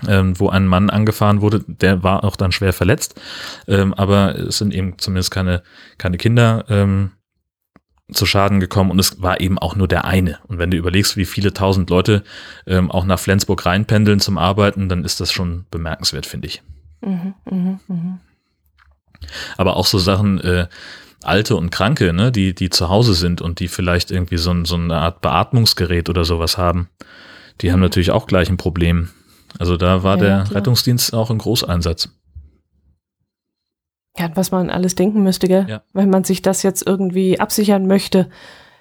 [0.08, 3.20] ähm, wo ein Mann angefahren wurde, der war auch dann schwer verletzt.
[3.66, 5.62] Ähm, aber es sind eben zumindest keine,
[5.98, 7.12] keine Kinder ähm,
[8.12, 10.38] zu Schaden gekommen und es war eben auch nur der eine.
[10.46, 12.22] Und wenn du überlegst, wie viele tausend Leute
[12.66, 16.62] ähm, auch nach Flensburg reinpendeln zum Arbeiten, dann ist das schon bemerkenswert, finde ich.
[17.00, 18.18] Mhm, mhm, mhm.
[19.56, 20.68] Aber auch so Sachen, äh,
[21.22, 24.76] Alte und Kranke, ne, die, die zu Hause sind und die vielleicht irgendwie so, so
[24.76, 26.88] eine Art Beatmungsgerät oder sowas haben,
[27.60, 29.10] die haben natürlich auch gleich ein Problem.
[29.58, 30.16] Also da war.
[30.16, 30.56] Ja, der ja, klar.
[30.56, 32.08] Rettungsdienst auch im Großeinsatz.
[34.18, 35.66] Ja, was man alles denken müsste, gell?
[35.68, 35.82] Ja.
[35.92, 38.30] Wenn man sich das jetzt irgendwie absichern möchte,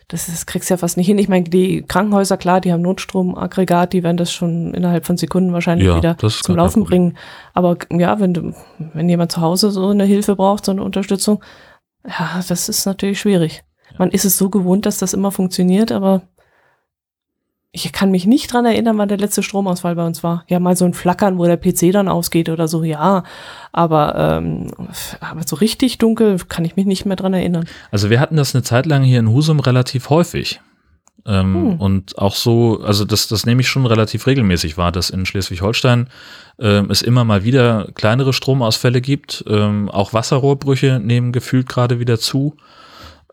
[0.07, 1.17] das, das kriegst du ja fast nicht hin.
[1.17, 5.51] Ich meine, die Krankenhäuser, klar, die haben Notstromaggregat, die werden das schon innerhalb von Sekunden
[5.51, 7.17] wahrscheinlich Ja, wieder ist zum Laufen bringen.
[7.53, 8.53] Aber ja, wenn du,
[8.93, 11.43] wenn jemand zu Hause so eine Hilfe braucht, so eine Unterstützung,
[12.07, 13.63] ja, das ist natürlich schwierig.
[13.97, 16.21] Man ist es so gewohnt, dass das immer funktioniert, aber
[17.75, 20.45] ich kann mich nicht dran erinnern, wann der letzte Stromausfall bei uns war.
[20.47, 23.23] Ja, mal so ein Flackern, wo der PC dann ausgeht oder so, ja.
[23.73, 24.71] Aber, ähm,
[25.19, 27.65] aber so richtig dunkel kann ich mich nicht mehr dran erinnern.
[27.91, 30.61] Also wir hatten das eine Zeit lang hier in Husum relativ häufig.
[31.25, 31.81] Ähm, Hm.
[31.81, 36.07] Und auch so, also das, das nehme ich schon relativ regelmäßig wahr, dass in Schleswig-Holstein
[36.59, 39.43] ähm, es immer mal wieder kleinere Stromausfälle gibt.
[39.49, 42.55] Ähm, auch Wasserrohrbrüche nehmen gefühlt gerade wieder zu.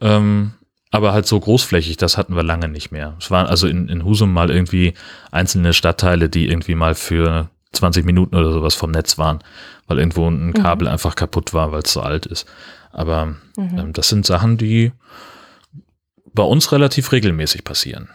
[0.01, 0.55] Ähm,
[0.93, 3.17] aber halt so großflächig, das hatten wir lange nicht mehr.
[3.19, 4.93] Es waren also in, in Husum mal irgendwie
[5.33, 9.39] einzelne Stadtteile, die irgendwie mal für 20 Minuten oder sowas vom Netz waren,
[9.87, 12.47] weil irgendwo ein Kabel einfach kaputt war, weil es so alt ist.
[12.93, 14.93] Aber ähm, das sind Sachen, die
[16.35, 18.11] bei uns relativ regelmäßig passieren.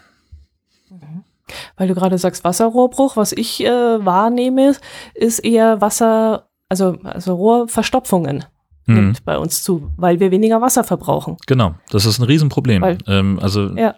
[1.78, 4.76] Weil du gerade sagst Wasserrohrbruch, was ich äh, wahrnehme,
[5.16, 8.46] ist eher Wasser, also, also Rohrverstopfungen
[8.88, 8.96] Mhm.
[8.96, 11.38] nimmt bei uns zu, weil wir weniger Wasser verbrauchen.
[11.46, 12.82] Genau, das ist ein Riesenproblem.
[12.82, 13.94] Weil- ähm, also, Ja.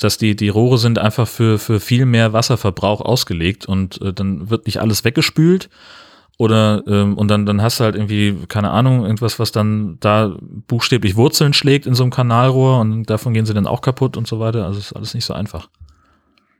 [0.00, 4.48] dass die, die Rohre sind einfach für, für viel mehr Wasserverbrauch ausgelegt und äh, dann
[4.50, 5.68] wird nicht alles weggespült
[6.38, 10.34] oder ähm, und dann, dann hast du halt irgendwie, keine Ahnung, irgendwas, was dann da
[10.66, 14.26] buchstäblich Wurzeln schlägt in so einem Kanalrohr und davon gehen sie dann auch kaputt und
[14.26, 14.64] so weiter.
[14.66, 15.68] Also ist alles nicht so einfach.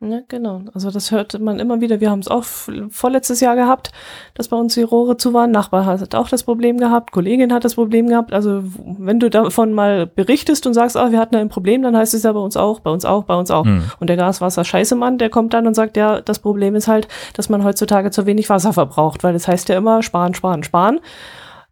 [0.06, 0.60] Ja, genau.
[0.74, 2.00] Also das hört man immer wieder.
[2.00, 3.90] Wir haben es auch vorletztes Jahr gehabt,
[4.34, 5.50] dass bei uns die Rohre zu waren.
[5.50, 8.32] Nachbar hat auch das Problem gehabt, Kollegin hat das Problem gehabt.
[8.32, 8.62] Also
[8.98, 12.22] wenn du davon mal berichtest und sagst, ah, wir hatten ein Problem, dann heißt es
[12.22, 13.64] ja bei uns auch, bei uns auch, bei uns auch.
[13.64, 13.84] Hm.
[14.00, 17.64] Und der Gaswasser-Scheißemann, der kommt dann und sagt, ja, das Problem ist halt, dass man
[17.64, 21.00] heutzutage zu wenig Wasser verbraucht, weil das heißt ja immer sparen, sparen, sparen.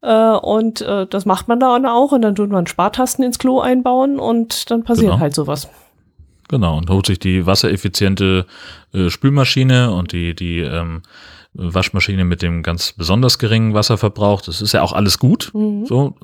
[0.01, 3.61] Äh, und äh, das macht man dann auch und dann tut man Spartasten ins Klo
[3.61, 5.21] einbauen und dann passiert Genau.
[5.21, 5.69] halt sowas.
[6.49, 8.47] Genau, und holt sich die wassereffiziente
[8.93, 11.03] äh, Spülmaschine und die, die ähm,
[11.55, 14.41] Waschmaschine mit dem ganz besonders geringen Wasserverbrauch.
[14.43, 15.87] Das ist ja auch alles gut, mhm.
[15.87, 16.15] so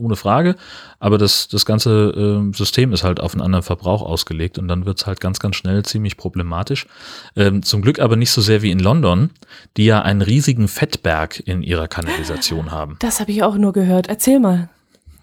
[0.00, 0.56] ohne Frage.
[0.98, 4.86] Aber das, das ganze äh, System ist halt auf einen anderen Verbrauch ausgelegt und dann
[4.86, 6.86] wird's halt ganz, ganz schnell ziemlich problematisch.
[7.36, 9.30] Ähm, zum Glück aber nicht so sehr wie in London,
[9.76, 12.96] die ja einen riesigen Fettberg in ihrer Kanalisation haben.
[13.00, 14.08] Das habe ich auch nur gehört.
[14.08, 14.68] Erzähl mal.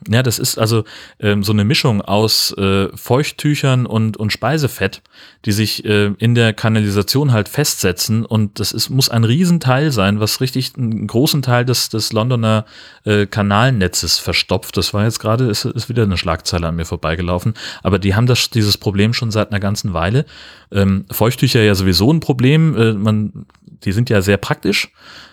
[0.10, 0.84] Ja, das ist also
[1.20, 5.02] ähm, so eine Mischung aus äh, Feuchttüchern und, und Speisefett,
[5.44, 8.24] die sich äh, in der Kanalisation halt festsetzen.
[8.24, 12.66] Und das ist, muss ein Riesenteil sein, was richtig einen großen Teil des, des Londoner
[13.04, 14.78] äh, Kanalnetzes verstopft.
[14.78, 17.56] Das war jetzt gerade, ist, ist wieder eine Schlagzeile an mir vorbeigelaufen.
[17.84, 20.26] Aber die haben das, dieses Problem schon seit einer ganzen Weile.
[20.72, 22.78] Ähm, Feuchttücher ja sowieso ein Problem.
[22.78, 23.46] Äh, man,
[23.84, 24.90] die sind ja sehr praktisch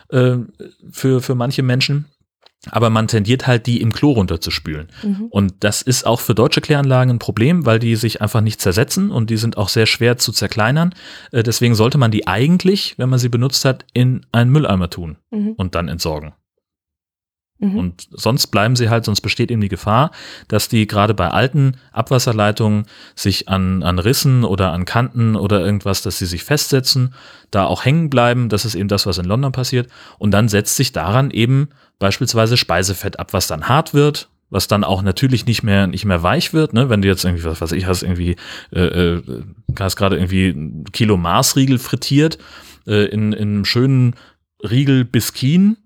[0.08, 0.36] äh,
[0.90, 2.06] für, für manche Menschen
[2.70, 4.88] aber man tendiert halt, die im Klo runterzuspülen.
[5.02, 5.26] Mhm.
[5.30, 9.10] Und das ist auch für deutsche Kläranlagen ein Problem, weil die sich einfach nicht zersetzen
[9.10, 10.94] und die sind auch sehr schwer zu zerkleinern.
[11.32, 15.16] Äh, deswegen sollte man die eigentlich, wenn man sie benutzt hat, in einen Mülleimer tun
[15.30, 15.52] mhm.
[15.56, 16.32] und dann entsorgen.
[17.64, 17.78] Mhm.
[17.78, 20.10] Und sonst bleiben sie halt, sonst besteht eben die Gefahr,
[20.48, 26.02] dass die gerade bei alten Abwasserleitungen sich an, an Rissen oder an Kanten oder irgendwas,
[26.02, 27.14] dass sie sich festsetzen,
[27.50, 28.48] da auch hängen bleiben.
[28.48, 29.88] Das ist eben das, was in London passiert.
[30.18, 34.84] Und dann setzt sich daran eben beispielsweise Speisefett ab, was dann hart wird, was dann
[34.84, 36.88] auch natürlich nicht mehr nicht mehr weich wird, ne?
[36.88, 38.36] Wenn du jetzt irgendwie was weiß ich hast irgendwie
[38.72, 39.22] äh, äh,
[39.78, 42.38] hast gerade irgendwie ein Kilo Marsriegel frittiert
[42.86, 44.14] äh, in in einem schönen
[44.62, 45.76] Riegel Biskin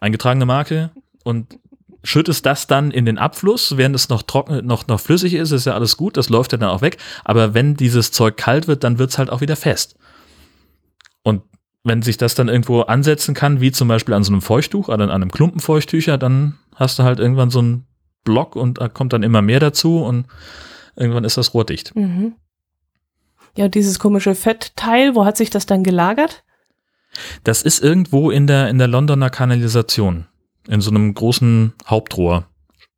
[0.00, 0.90] eingetragene Marke
[1.24, 1.58] und
[2.04, 5.66] schüttest das dann in den Abfluss, während es noch trocken, noch, noch flüssig ist, ist
[5.66, 6.98] ja alles gut, das läuft ja dann auch weg.
[7.24, 9.96] Aber wenn dieses Zeug kalt wird, dann wird es halt auch wieder fest.
[11.22, 11.42] Und
[11.84, 15.04] wenn sich das dann irgendwo ansetzen kann, wie zum Beispiel an so einem Feuchttuch oder
[15.04, 17.86] an einem Klumpen Feuchttücher, dann hast du halt irgendwann so einen
[18.24, 20.26] Block und da kommt dann immer mehr dazu und
[20.96, 21.94] irgendwann ist das Rohr dicht.
[21.96, 22.34] Mhm.
[23.56, 26.44] Ja, dieses komische Fettteil, wo hat sich das dann gelagert?
[27.44, 30.26] Das ist irgendwo in der, in der Londoner Kanalisation.
[30.68, 32.46] In so einem großen Hauptrohr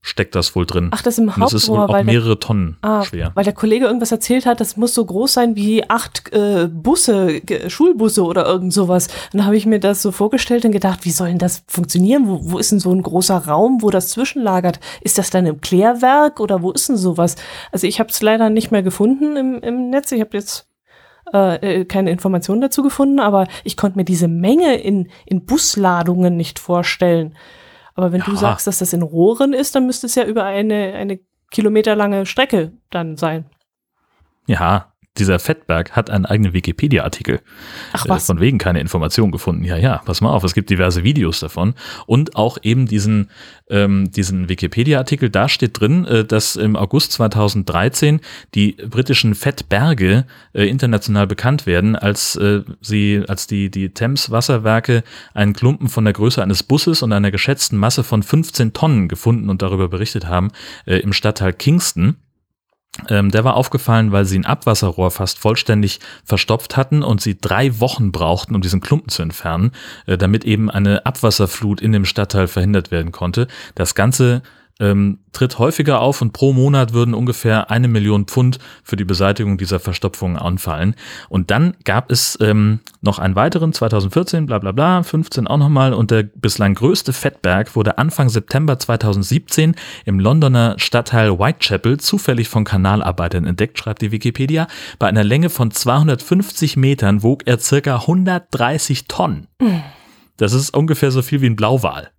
[0.02, 0.88] steckt das wohl drin.
[0.92, 1.44] Ach, das im Hauptrohr.
[1.44, 3.32] das ist wohl auch mehrere der, Tonnen ah, schwer.
[3.34, 7.42] Weil der Kollege irgendwas erzählt hat, das muss so groß sein wie acht äh, Busse,
[7.68, 9.08] Schulbusse oder irgend sowas.
[9.32, 12.26] Und dann habe ich mir das so vorgestellt und gedacht, wie soll denn das funktionieren?
[12.26, 14.80] Wo, wo ist denn so ein großer Raum, wo das zwischenlagert?
[15.02, 17.36] Ist das dann im Klärwerk oder wo ist denn sowas?
[17.70, 20.12] Also ich habe es leider nicht mehr gefunden im, im Netz.
[20.12, 20.69] Ich habe jetzt
[21.32, 26.36] äh, äh, keine Informationen dazu gefunden, aber ich konnte mir diese Menge in, in Busladungen
[26.36, 27.36] nicht vorstellen.
[27.94, 28.26] Aber wenn ja.
[28.26, 32.26] du sagst, dass das in Rohren ist, dann müsste es ja über eine, eine kilometerlange
[32.26, 33.46] Strecke dann sein.
[34.46, 37.40] Ja, dieser Fettberg hat einen eigenen Wikipedia-Artikel.
[37.92, 38.26] Ach äh, was?
[38.26, 39.64] Von wegen keine Informationen gefunden.
[39.64, 41.74] Ja, ja, pass mal auf, es gibt diverse Videos davon.
[42.06, 43.28] Und auch eben diesen,
[43.68, 48.20] ähm, diesen Wikipedia-Artikel, da steht drin, äh, dass im August 2013
[48.54, 55.02] die britischen Fettberge äh, international bekannt werden, als äh, sie, als die, die Thames-Wasserwerke
[55.34, 59.50] einen Klumpen von der Größe eines Busses und einer geschätzten Masse von 15 Tonnen gefunden
[59.50, 60.52] und darüber berichtet haben,
[60.86, 62.16] äh, im Stadtteil Kingston.
[63.08, 67.78] Ähm, der war aufgefallen, weil sie ein Abwasserrohr fast vollständig verstopft hatten und sie drei
[67.80, 69.72] Wochen brauchten, um diesen Klumpen zu entfernen,
[70.06, 73.46] äh, damit eben eine Abwasserflut in dem Stadtteil verhindert werden konnte.
[73.74, 74.42] Das Ganze
[74.80, 79.58] ähm, tritt häufiger auf und pro Monat würden ungefähr eine Million Pfund für die Beseitigung
[79.58, 80.96] dieser Verstopfungen anfallen.
[81.28, 85.92] Und dann gab es ähm, noch einen weiteren, 2014, bla bla bla, 15 auch nochmal
[85.92, 92.64] und der bislang größte Fettberg wurde Anfang September 2017 im Londoner Stadtteil Whitechapel zufällig von
[92.64, 94.66] Kanalarbeitern entdeckt, schreibt die Wikipedia.
[94.98, 99.46] Bei einer Länge von 250 Metern wog er circa 130 Tonnen.
[99.60, 99.82] Mhm.
[100.36, 102.10] Das ist ungefähr so viel wie ein Blauwal.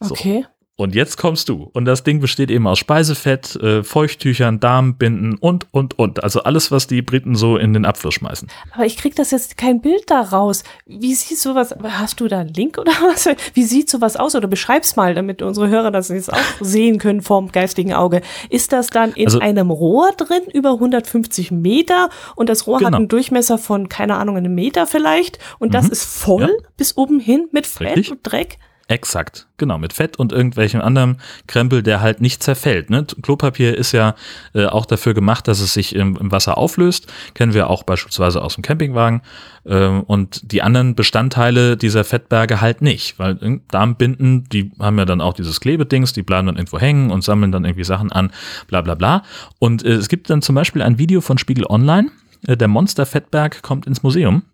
[0.00, 0.12] So.
[0.12, 0.44] Okay.
[0.80, 1.68] Und jetzt kommst du.
[1.72, 6.22] Und das Ding besteht eben aus Speisefett, äh, Feuchttüchern, Darmbinden und, und, und.
[6.22, 8.48] Also alles, was die Briten so in den Abfluss schmeißen.
[8.72, 10.62] Aber ich krieg das jetzt kein Bild daraus.
[10.86, 13.28] Wie sieht sowas, hast du da einen Link oder was?
[13.54, 14.36] Wie sieht sowas aus?
[14.36, 18.20] Oder beschreib's mal, damit unsere Hörer das jetzt auch sehen können vorm geistigen Auge.
[18.48, 22.08] Ist das dann in also, einem Rohr drin, über 150 Meter?
[22.36, 22.90] Und das Rohr genau.
[22.90, 25.40] hat einen Durchmesser von, keine Ahnung, einem Meter vielleicht.
[25.58, 25.90] Und das mhm.
[25.90, 26.68] ist voll ja.
[26.76, 28.12] bis oben hin mit Fett Richtig.
[28.12, 28.58] und Dreck?
[28.90, 32.88] Exakt, genau, mit Fett und irgendwelchem anderen Krempel, der halt nicht zerfällt.
[32.88, 33.04] Ne?
[33.20, 34.14] Klopapier ist ja
[34.54, 37.06] äh, auch dafür gemacht, dass es sich im, im, Wasser auflöst.
[37.34, 39.20] Kennen wir auch beispielsweise aus dem Campingwagen.
[39.66, 45.20] Ähm, und die anderen Bestandteile dieser Fettberge halt nicht, weil Darmbinden, die haben ja dann
[45.20, 48.32] auch dieses Klebedings, die bleiben dann irgendwo hängen und sammeln dann irgendwie Sachen an,
[48.68, 49.22] bla bla bla.
[49.58, 52.10] Und äh, es gibt dann zum Beispiel ein Video von Spiegel Online,
[52.46, 54.44] äh, der Monster Fettberg kommt ins Museum.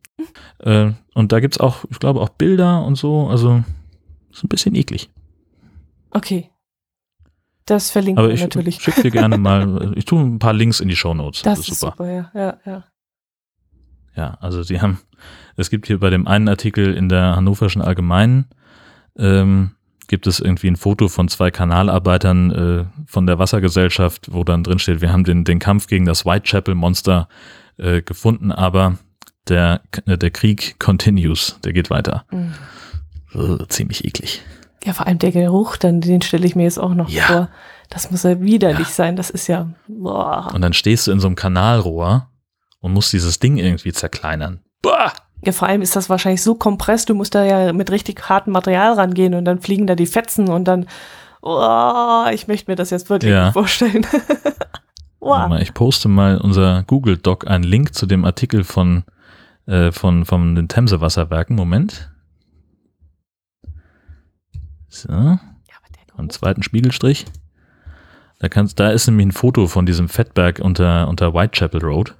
[0.58, 3.62] Äh, und da gibt's auch, ich glaube, auch Bilder und so, also
[4.34, 5.10] ist ein bisschen eklig.
[6.10, 6.50] Okay.
[7.66, 8.80] Das verlinken Aber wir ich natürlich.
[8.80, 11.42] schicke dir gerne mal, ich tue ein paar Links in die Shownotes.
[11.42, 12.84] Das ist super, ja, ja, ja.
[14.16, 15.00] Ja, also sie haben,
[15.56, 18.46] es gibt hier bei dem einen Artikel in der Hannoverschen Allgemeinen,
[19.16, 19.72] ähm,
[20.06, 24.78] gibt es irgendwie ein Foto von zwei Kanalarbeitern äh, von der Wassergesellschaft, wo dann drin
[24.78, 27.28] steht, wir haben den, den Kampf gegen das Whitechapel-Monster
[27.78, 28.98] äh, gefunden, aber
[29.48, 32.24] der, der Krieg continues, der geht weiter.
[32.30, 32.54] Mhm.
[33.34, 34.42] Äh, ziemlich eklig.
[34.84, 37.24] Ja, vor allem der Geruch, dann, den stelle ich mir jetzt auch noch Ja.
[37.24, 37.48] vor.
[37.90, 39.16] Das muss ja widerlich sein.
[39.16, 40.50] Das ist ja, boah.
[40.54, 42.28] Und dann stehst du in so einem Kanalrohr
[42.80, 44.60] und musst dieses Ding irgendwie zerkleinern.
[44.82, 45.12] Bah!
[45.44, 48.52] Ja, vor allem ist das wahrscheinlich so kompress, du musst da ja mit richtig hartem
[48.54, 50.86] Material rangehen und dann fliegen da die Fetzen und dann,
[51.42, 53.52] oh, ich möchte mir das jetzt wirklich Ja.
[53.52, 54.06] vorstellen.
[55.20, 55.58] Wow.
[55.60, 59.04] Ich poste mal unser Google Doc einen Link zu dem Artikel von,
[59.66, 61.56] äh, von, von den Themse Wasserwerken.
[61.56, 62.10] Moment.
[64.94, 65.40] So, Ja,
[66.28, 67.24] zweiten Spiegelstrich.
[68.38, 72.14] Da kannst, da ist nämlich ein Foto von diesem Fettberg unter, unter Whitechapel Road.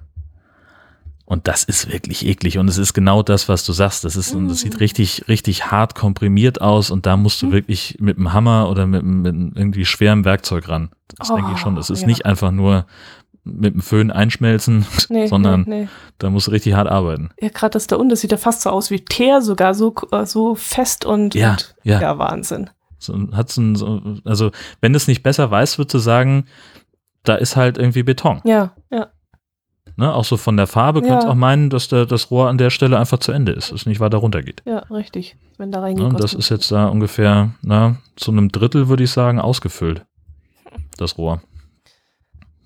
[1.25, 2.57] Und das ist wirklich eklig.
[2.59, 4.03] Und es ist genau das, was du sagst.
[4.03, 6.91] Das ist, und das sieht richtig, richtig hart komprimiert aus.
[6.91, 10.69] Und da musst du wirklich mit einem Hammer oder mit, einem- mit irgendwie schwerem Werkzeug
[10.69, 10.89] ran.
[11.17, 11.75] Das denke ich schon.
[11.75, 12.07] Das ist ja.
[12.07, 12.85] nicht einfach nur
[13.45, 15.87] mit dem Föhn einschmelzen, Nee, sondern nee, nee.
[16.17, 17.29] da musst du richtig hart arbeiten.
[17.39, 19.93] Ja, gerade das da unten, das sieht ja fast so aus wie Teer, sogar so,
[20.11, 22.01] äh, so fest und, Ja, und ja.
[22.01, 22.69] ja, Wahnsinn.
[22.97, 26.45] So, hat's ein, so, also, wenn du es nicht besser weißt, würdest du sagen,
[27.23, 28.41] da ist halt irgendwie Beton.
[28.45, 29.07] Ja, ja.
[29.97, 30.13] Ne?
[30.13, 31.07] Auch so von der Farbe Ja.
[31.07, 33.85] könntest auch meinen, dass der, das Rohr an der Stelle einfach zu Ende ist, es
[33.85, 34.61] nicht weiter runter geht.
[34.65, 35.37] Ja, richtig.
[35.57, 35.85] Wenn da Ne?
[35.85, 36.03] reingeht.
[36.05, 40.03] Und das ist jetzt da ungefähr, na, zu einem Drittel, würde ich sagen, ausgefüllt.
[40.97, 41.41] Das Rohr.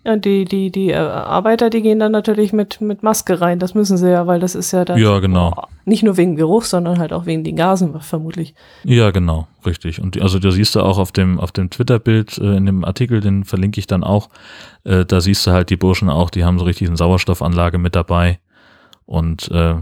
[0.10, 3.60] Ja, die, die, die äh, Arbeiter, die gehen dann natürlich mit, mit Maske rein.
[3.60, 4.98] Das müssen sie ja, weil das ist ja dann.
[4.98, 5.68] Ja, genau.
[5.86, 8.56] Nicht nur wegen Geruch, sondern halt auch wegen den Gasen, vermutlich.
[8.84, 10.02] Ja, genau, richtig.
[10.02, 13.20] Und also da siehst du auch auf dem, auf dem Twitter-Bild, äh, in dem Artikel,
[13.20, 14.30] den verlinke ich dann auch,
[14.84, 17.96] äh, da siehst du halt die Burschen auch, die haben so richtig eine Sauerstoffanlage mit
[17.96, 18.40] dabei
[19.06, 19.76] und äh,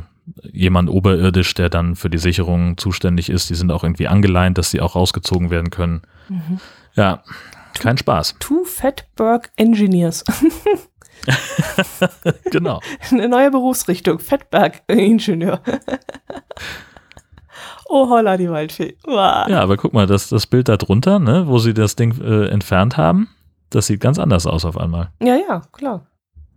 [0.51, 4.71] jemand oberirdisch, der dann für die Sicherung zuständig ist, die sind auch irgendwie angeleint, dass
[4.71, 6.01] sie auch rausgezogen werden können.
[6.27, 6.59] Mhm.
[6.95, 7.23] Ja,
[7.81, 8.35] kein Spaß.
[8.39, 10.23] Two Fatberg Engineers.
[12.51, 12.79] genau.
[13.11, 14.19] Eine neue Berufsrichtung.
[14.19, 15.61] Fettberg-Ingenieur.
[17.89, 18.97] oh, holla, die Waldfee.
[19.05, 19.47] Wow.
[19.47, 22.47] Ja, aber guck mal, das, das Bild da drunter, ne, wo sie das Ding äh,
[22.47, 23.29] entfernt haben,
[23.69, 25.11] das sieht ganz anders aus auf einmal.
[25.21, 26.07] ja, ja, klar.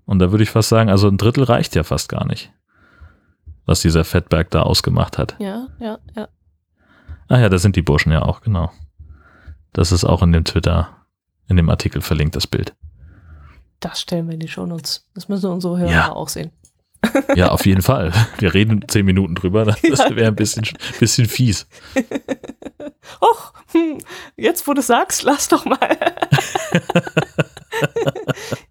[0.07, 2.53] Und da würde ich fast sagen, also ein Drittel reicht ja fast gar nicht,
[3.65, 5.37] was dieser Fettberg da ausgemacht hat.
[5.39, 6.29] Ja, ja, ja.
[7.29, 8.73] Ach ja, da sind die Burschen ja auch, genau.
[9.73, 11.00] Das ist auch in dem Twitter,
[11.51, 12.75] in dem Artikel verlinkt, das Bild.
[13.81, 15.07] Das stellen wir in die Shownotes.
[15.15, 16.13] Das müssen unsere Hörer Ja.
[16.13, 16.51] auch sehen.
[17.35, 18.13] Ja, auf jeden Fall.
[18.39, 20.15] Wir reden zehn Minuten drüber, das Ja.
[20.17, 20.67] wäre ein bisschen,
[20.99, 21.67] bisschen fies.
[23.21, 23.99] Och, hm,
[24.37, 25.79] jetzt wo du sagst, lass doch mal.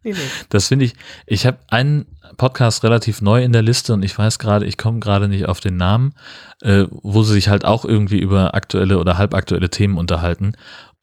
[0.03, 0.17] nee, nee.
[0.49, 0.93] Das finde ich,
[1.25, 2.05] ich habe einen
[2.37, 5.59] Podcast relativ neu in der Liste und ich weiß gerade, ich komme gerade nicht auf
[5.59, 6.13] den Namen,
[6.61, 10.53] äh, wo sie sich halt auch irgendwie über aktuelle oder halbaktuelle Themen unterhalten.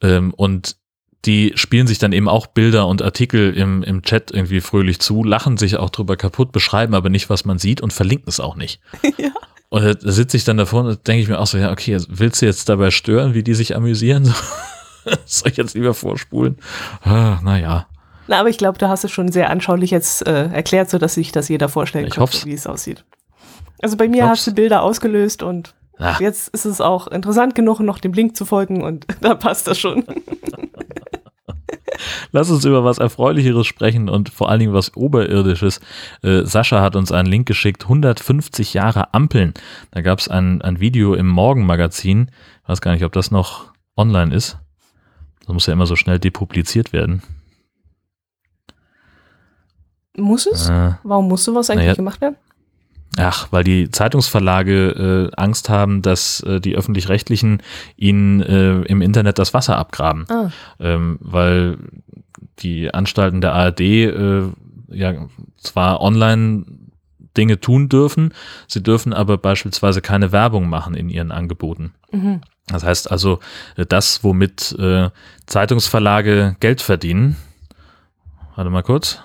[0.01, 0.77] Ähm, und
[1.25, 5.25] die spielen sich dann eben auch Bilder und Artikel im, im Chat irgendwie fröhlich zu,
[5.25, 8.57] lachen sich auch drüber kaputt, beschreiben aber nicht, was man sieht und verlinken es auch
[8.57, 8.81] nicht.
[9.19, 9.31] Ja.
[9.69, 12.07] Und da sitze ich dann davor und denke ich mir auch so, ja, okay, also
[12.11, 14.25] willst du jetzt dabei stören, wie die sich amüsieren?
[15.25, 16.59] Soll ich jetzt lieber vorspulen?
[17.03, 17.89] Ah, naja.
[18.29, 21.33] Na, aber ich glaube, du hast es schon sehr anschaulich jetzt äh, erklärt, sodass sich
[21.33, 22.47] das jeder vorstellen Ich kann, hoff's.
[22.47, 23.05] wie es aussieht.
[23.83, 24.39] Also bei mir Hoff's.
[24.41, 26.17] hast du Bilder ausgelöst und Ah.
[26.21, 29.79] jetzt ist es auch interessant genug, noch dem Link zu folgen und da passt das
[29.79, 30.05] schon.
[32.33, 35.81] Lass uns über was Erfreulicheres sprechen und vor allen Dingen was Oberirdisches.
[36.23, 39.55] Äh, Sascha hat uns einen Link geschickt, 150 Jahre Ampeln.
[39.91, 42.31] Da gab es ein, ein Video im Morgenmagazin.
[42.63, 44.59] Ich weiß gar nicht, ob das noch online ist.
[45.41, 47.23] Das muss ja immer so schnell depubliziert werden.
[50.17, 50.69] Muss es?
[50.69, 51.95] Äh, Warum muss sowas eigentlich Naja.
[51.95, 52.37] gemacht werden?
[53.17, 57.63] Ach, weil die Zeitungsverlage äh, Angst haben, dass äh, die öffentlich-rechtlichen
[57.97, 60.27] ihnen äh, im Internet das Wasser abgraben.
[60.29, 60.51] Ah,
[60.81, 61.79] ähm, weil
[62.59, 64.43] die Anstalten der ARD äh,
[64.89, 65.15] ja
[65.59, 66.65] zwar online
[67.37, 68.33] Dinge tun dürfen,
[68.67, 71.93] sie dürfen aber beispielsweise keine Werbung machen in ihren Angeboten.
[72.11, 72.41] mhm.
[72.69, 73.39] Das heißt also,
[73.77, 75.11] äh, das, womit äh,
[75.47, 77.37] Zeitungsverlage Geld verdienen,
[78.57, 79.21] warte mal kurz.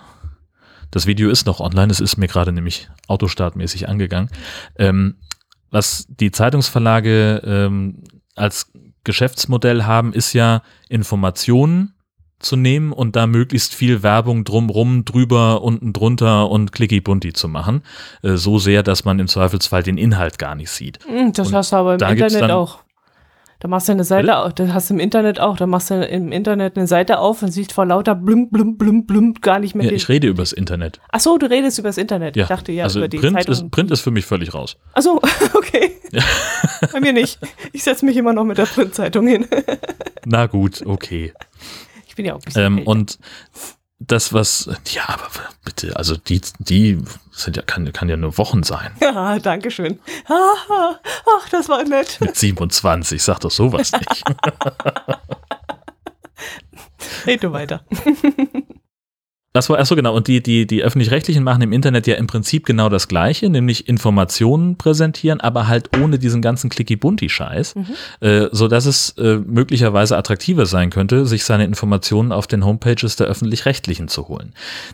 [0.92, 4.30] Das Video ist noch online, es ist mir gerade nämlich autostartmäßig angegangen.
[4.78, 5.16] Ähm,
[5.70, 8.04] was die Zeitungsverlage ähm,
[8.36, 8.72] als
[9.04, 11.94] Geschäftsmodell haben, ist ja Informationen
[12.40, 17.84] zu nehmen und da möglichst viel Werbung drumrum, drüber, unten drunter und klicky-bunti zu machen.
[18.24, 21.00] Äh, so sehr, dass man im Zweifelsfall den Inhalt gar nicht sieht.
[21.06, 22.80] Hm, Das Und hast du aber im Internet dann- auch.
[23.62, 26.04] Da machst du eine Seite auf, das hast du im Internet auch, da machst du
[26.04, 29.76] im Internet eine Seite auf und siehst vor lauter blum, blum, blum, blum gar nicht
[29.76, 29.86] mehr.
[29.86, 31.00] Ja, ich rede übers Internet.
[31.12, 32.36] Ach so, du redest übers Internet.
[32.36, 33.54] Ja, Ich dachte ja also über die Print Zeitung.
[33.54, 34.78] ist, Print ist für mich völlig raus.
[34.94, 35.22] Ach so,
[35.54, 35.92] okay.
[36.92, 37.38] Bei mir nicht.
[37.72, 39.46] Ich setze mich immer noch mit der Printzeitung hin.
[40.26, 41.32] Na gut, okay.
[42.08, 43.20] Ich bin ja auch ein bisschen Ähm, und
[44.08, 45.28] das, was, ja, aber
[45.64, 48.92] bitte, also die, die sind ja, kann, kann ja nur Wochen sein.
[49.00, 50.00] Ja, danke schön.
[50.28, 52.18] Ach, das war nett.
[52.20, 54.24] Mit 27, sag doch sowas nicht.
[57.26, 57.84] Red du weiter.
[59.54, 60.16] Das war, achso, genau.
[60.16, 63.90] Und die, die, die Öffentlich-Rechtlichen machen im Internet ja im Prinzip genau das Gleiche, nämlich
[63.90, 67.76] Informationen präsentieren, aber halt ohne diesen ganzen Clicky-Bunti-Scheiß,
[68.22, 73.18] äh, so dass es äh, möglicherweise attraktiver sein könnte, sich seine Informationen auf den Homepages
[73.18, 74.54] der Öffentlich-Rechtlichen zu holen.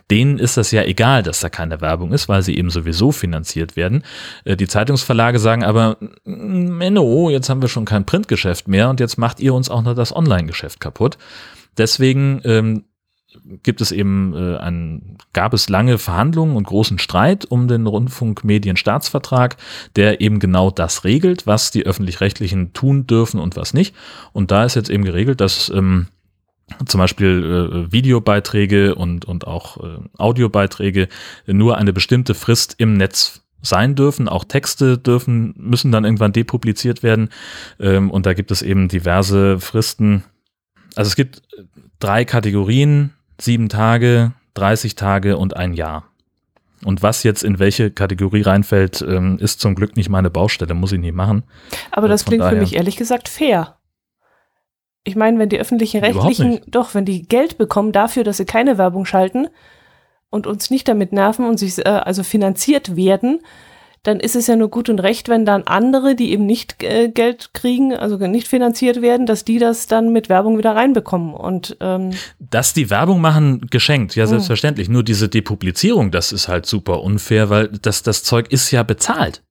[0.09, 3.75] Denen ist das ja egal, dass da keine Werbung ist, weil sie eben sowieso finanziert
[3.75, 4.01] werden.
[4.43, 8.99] Äh, die Zeitungsverlage sagen aber, "Mm, Menno, jetzt haben wir schon kein Printgeschäft mehr und
[8.99, 11.19] jetzt macht ihr uns auch noch das Online-Geschäft kaputt.
[11.77, 12.83] Deswegen ähm,
[13.63, 19.57] gibt es eben äh, ein, gab es lange Verhandlungen und großen Streit um den Rundfunkmedienstaatsvertrag,
[19.95, 23.95] der eben genau das regelt, was die öffentlich-rechtlichen tun dürfen und was nicht.
[24.33, 26.07] Und da ist jetzt eben geregelt, dass ähm,
[26.85, 31.07] zum Beispiel äh, Videobeiträge und, und auch äh, Audiobeiträge
[31.45, 34.27] nur eine bestimmte Frist im Netz sein dürfen.
[34.27, 37.29] Auch Texte dürfen, müssen dann irgendwann depubliziert werden.
[37.79, 40.23] Ähm, und da gibt es eben diverse Fristen.
[40.95, 41.41] Also es gibt
[41.99, 46.05] drei Kategorien, sieben Tage, 30 Tage und ein Jahr.
[46.85, 50.91] Und was jetzt in welche Kategorie reinfällt, ähm, ist zum Glück nicht meine Baustelle, muss
[50.91, 51.43] ich nicht machen.
[51.91, 53.77] Aber das Von klingt für mich ehrlich gesagt fair.
[55.03, 58.77] Ich meine, wenn die öffentlichen Rechtlichen, doch, wenn die Geld bekommen dafür, dass sie keine
[58.77, 59.47] Werbung schalten
[60.29, 63.39] und uns nicht damit nerven und sich äh, also finanziert werden,
[64.03, 67.09] dann ist es ja nur gut und recht, wenn dann andere, die eben nicht äh,
[67.09, 71.33] Geld kriegen, also nicht finanziert werden, dass die das dann mit Werbung wieder reinbekommen.
[71.33, 74.87] Und ähm, Dass die Werbung machen, geschenkt, ja, selbstverständlich.
[74.89, 79.43] Nur diese Depublizierung, das ist halt super unfair, weil das, das Zeug ist ja bezahlt.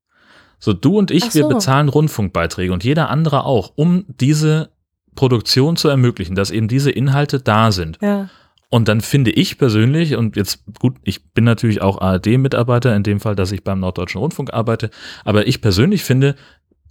[0.59, 1.49] So, du und ich, Ach wir so.
[1.51, 4.71] bezahlen Rundfunkbeiträge und jeder andere auch, um diese
[5.15, 7.99] Produktion zu ermöglichen, dass eben diese Inhalte da sind.
[8.01, 8.29] ja,
[8.69, 13.21] Und dann finde ich persönlich, und jetzt gut, ich bin natürlich auch ARD-Mitarbeiter, in dem
[13.21, 14.91] Fall, dass ich beim Norddeutschen Rundfunk arbeite,
[15.25, 16.35] aber ich persönlich finde,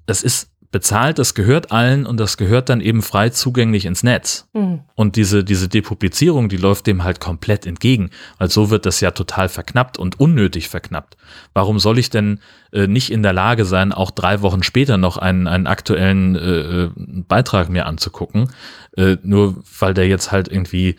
[0.06, 4.50] das ist bezahlt, das gehört allen und das gehört dann eben frei zugänglich ins Netz.
[4.54, 4.82] hm.
[4.94, 8.10] Und diese, diese Depublizierung, die läuft dem halt komplett entgegen,
[8.40, 11.16] weil so wird das ja total verknappt und unnötig verknappt.
[11.54, 12.42] Warum soll ich denn
[12.74, 16.84] äh, nicht in der Lage sein, auch drei Wochen später noch einen, einen aktuellen äh,
[16.84, 18.50] äh, Beitrag mir anzugucken,
[18.98, 20.98] äh, nur weil der jetzt halt irgendwie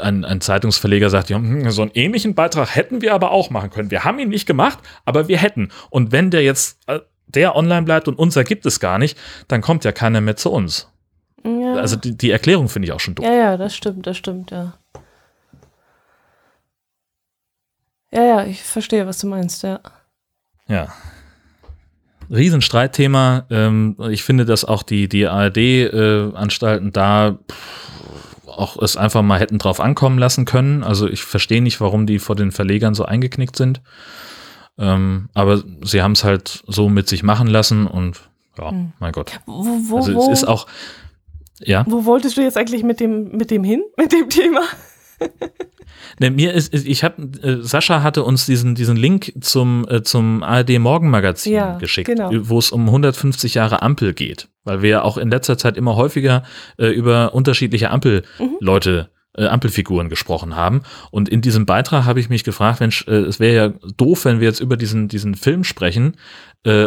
[0.00, 3.70] ein, ein Zeitungsverleger sagt, ja, hm, so einen ähnlichen Beitrag hätten wir aber auch machen
[3.70, 3.90] können.
[3.90, 5.70] Wir haben ihn nicht gemacht, aber wir hätten.
[5.90, 9.60] Und wenn der jetzt äh, der online bleibt und unser gibt es gar nicht, dann
[9.60, 10.90] kommt ja keiner mehr zu uns.
[11.44, 11.74] ja.
[11.74, 13.26] Also die, die Erklärung finde ich auch schon doof.
[13.26, 14.74] Ja, ja, das stimmt, das stimmt, ja.
[18.12, 19.80] Ja, ja, ich verstehe, was du meinst, ja.
[20.68, 20.92] Ja.
[22.30, 23.46] Riesenstreitthema.
[23.50, 27.86] Ähm, ich finde, dass auch die, die ARD-Anstalten da pff,
[28.58, 30.82] auch es einfach mal hätten drauf ankommen lassen können.
[30.84, 33.80] Also ich verstehe nicht, warum die vor den Verlegern so eingeknickt sind.
[34.78, 38.20] Ähm, aber sie haben es halt so mit sich machen lassen und
[38.58, 38.92] ja, Hm.
[38.98, 39.32] mein Gott.
[39.46, 40.66] Wo, wo, Also es ist auch,
[41.60, 41.84] ja.
[41.88, 44.60] wo wolltest du jetzt eigentlich mit dem, mit dem hin, mit dem Thema?
[46.18, 50.42] Ne, mir ist, ich habe, äh, Sascha hatte uns diesen, diesen Link zum, äh, zum
[50.42, 52.30] ARD Morgenmagazin Ja, geschickt, genau.
[52.32, 55.96] wo es um 150 Jahre Ampel geht, weil wir ja auch in letzter Zeit immer
[55.96, 56.42] häufiger
[56.78, 60.82] äh, über unterschiedliche Ampelleute, äh, Ampelfiguren gesprochen haben.
[61.10, 64.48] Und in diesem Beitrag habe ich mich gefragt, Mensch, es wäre ja doof, wenn wir
[64.48, 66.16] jetzt über diesen, diesen Film sprechen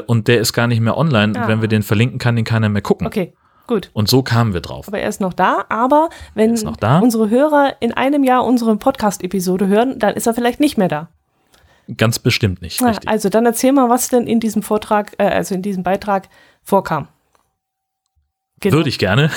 [0.07, 1.37] und der ist gar nicht mehr online.
[1.37, 1.43] Ah.
[1.43, 3.07] Und wenn wir den verlinken, kann den keiner mehr gucken.
[3.07, 3.33] Okay,
[3.69, 3.89] gut.
[3.93, 4.87] Und so kamen wir drauf.
[4.87, 6.99] Aber er ist noch da, aber wenn da.
[6.99, 11.07] unsere Hörer in einem Jahr unsere Podcast-Episode hören, dann ist er vielleicht nicht mehr da.
[11.95, 15.55] Ganz bestimmt nicht, Na, also dann erzähl mal, was denn in diesem Vortrag, äh, also
[15.55, 16.27] in diesem Beitrag
[16.61, 17.07] vorkam.
[18.59, 18.75] Genau.
[18.75, 19.31] Würde ich gerne.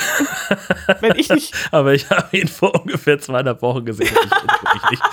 [0.99, 4.09] Wenn ich nicht, Aber ich habe ihn vor ungefähr zweieinhalb Wochen gesehen.
[4.09, 4.21] ich,
[4.75, 5.03] ich nicht.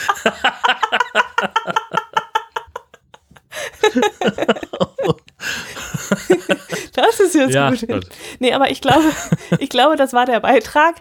[6.95, 7.87] das ist jetzt Ja, gut.
[7.89, 8.07] gut.
[8.39, 9.05] Nee, aber ich glaube,
[9.59, 10.97] ich glaube, das war der Beitrag,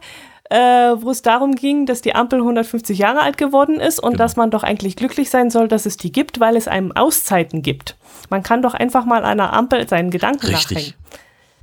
[0.50, 0.58] äh,
[0.98, 4.24] wo es darum ging, dass die Ampel 150 Jahre alt geworden ist und Genau.
[4.24, 7.62] dass man doch eigentlich glücklich sein soll, dass es die gibt, weil es einem Auszeiten
[7.62, 7.96] gibt.
[8.30, 10.78] Man kann doch einfach mal einer Ampel seinen Gedanken Richtig.
[10.78, 10.94] nachhängen.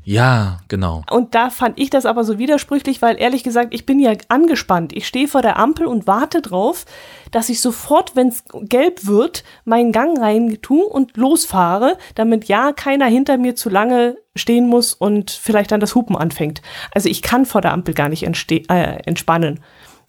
[0.09, 1.02] Ja, genau.
[1.11, 4.92] Und da fand ich das aber so widersprüchlich, weil ehrlich gesagt, ich bin ja angespannt.
[4.92, 6.84] Ich stehe vor der Ampel und warte drauf,
[7.32, 12.70] dass ich sofort, wenn es gelb wird, meinen Gang rein tue und losfahre, damit ja
[12.70, 16.62] keiner hinter mir zu lange stehen muss und vielleicht dann das Hupen anfängt.
[16.92, 19.59] Also ich kann vor der Ampel gar nicht äh, entspannen,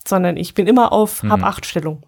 [0.08, 1.32] sondern ich bin immer auf mhm.
[1.32, 2.04] Hab-Acht-Stellung.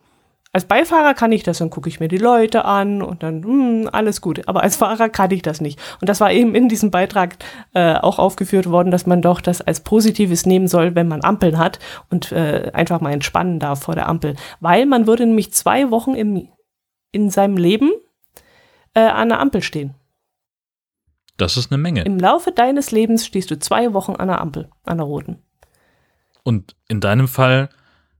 [0.51, 3.89] Als Beifahrer kann ich das, dann gucke ich mir die Leute an und dann, hm,
[3.91, 4.47] alles gut.
[4.47, 5.79] Aber als Fahrer kann ich das nicht.
[6.01, 7.37] Und das war eben in diesem Beitrag
[7.75, 11.59] äh, auch aufgeführt worden, dass man doch das als Positives nehmen soll, wenn man Ampeln
[11.59, 11.77] hat
[12.09, 14.35] und äh, einfach mal entspannen darf vor der Ampel.
[14.59, 16.49] Weil man würde nämlich zwei Wochen im,
[17.11, 17.91] in seinem Leben
[18.95, 19.93] äh, an der Ampel stehen.
[21.37, 22.03] Das ist eine Menge.
[22.03, 25.43] Im Laufe deines Lebens stehst du zwei Wochen an der Ampel, an der roten.
[26.41, 27.69] Und in deinem Fall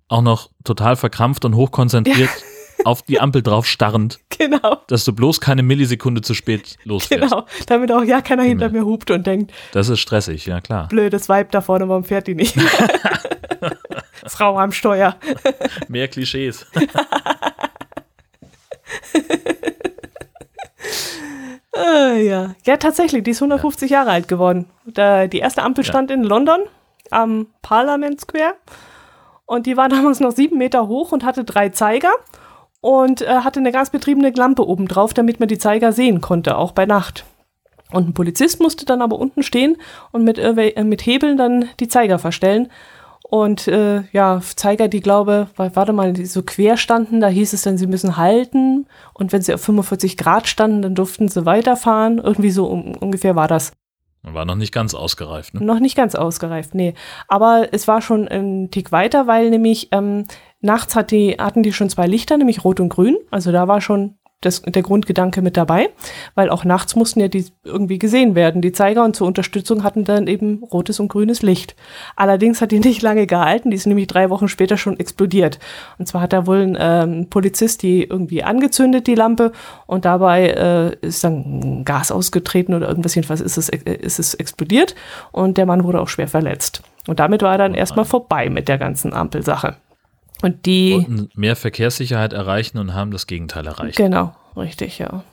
[0.09, 2.85] auch noch total verkrampft und hochkonzentriert ja.
[2.85, 4.19] auf die Ampel drauf starrend.
[4.39, 4.77] Genau.
[4.87, 7.29] Dass du bloß keine Millisekunde zu spät losfährst.
[7.29, 9.51] Genau, damit auch ja keiner hinter mir hupt und denkt.
[9.73, 10.87] Das ist stressig, ja klar.
[10.87, 12.55] Blödes Weib da vorne, warum fährt die nicht?
[14.25, 15.17] Frau am Steuer.
[15.89, 16.65] Mehr Klischees.
[21.75, 22.55] äh, ja.
[22.65, 23.97] ja, tatsächlich, die ist 150 ja.
[23.97, 24.67] Jahre alt geworden.
[24.85, 25.89] Da, die erste Ampel ja.
[25.89, 26.61] stand in London
[27.11, 28.55] am Parliament Square.
[29.49, 32.11] Und die war damals noch sieben Meter hoch und hatte drei Zeiger
[32.81, 36.71] und äh, hatte eine gasbetriebene Lampe oben drauf, damit man die Zeiger sehen konnte, auch
[36.71, 37.25] bei Nacht.
[37.91, 39.77] Und ein Polizist musste dann aber unten stehen
[40.11, 42.69] und mit, äh, mit Hebeln dann die Zeiger verstellen.
[43.23, 47.63] Und äh, ja, Zeiger, die glaube, warte mal, die so quer standen, da hieß es
[47.63, 48.85] dann, sie müssen halten.
[49.15, 52.19] Und wenn sie auf 45 Grad standen, dann durften sie weiterfahren.
[52.19, 53.71] Irgendwie so um, ungefähr war das.
[54.21, 55.63] War noch nicht ganz ausgereift, ne?
[55.63, 56.93] Noch nicht ganz ausgereift, nee.
[57.27, 60.25] Aber es war schon ein Tick weiter, weil nämlich ähm,
[60.59, 63.17] nachts hat die, hatten die schon zwei Lichter, nämlich rot und grün.
[63.31, 65.89] Also da war schon das, der Grundgedanke mit dabei,
[66.33, 70.05] weil auch nachts mussten ja die irgendwie gesehen werden, die Zeiger und zur Unterstützung hatten
[70.05, 71.75] dann eben rotes und grünes Licht.
[72.15, 75.59] Allerdings hat die nicht lange gehalten, die ist nämlich drei Wochen später schon explodiert.
[75.97, 79.51] Und zwar hat da wohl ein ähm, Polizist die irgendwie angezündet, die Lampe,
[79.85, 84.33] und dabei äh, ist dann Gas ausgetreten oder irgendwas, jedenfalls ist es, äh, ist es
[84.33, 84.95] explodiert
[85.31, 86.81] und der Mann wurde auch schwer verletzt.
[87.07, 89.77] Und damit war dann erstmal vorbei mit der ganzen Ampelsache.
[90.41, 93.97] Und die wollten mehr Verkehrssicherheit erreichen und haben das Gegenteil erreicht.
[93.97, 95.23] Genau, richtig, ja.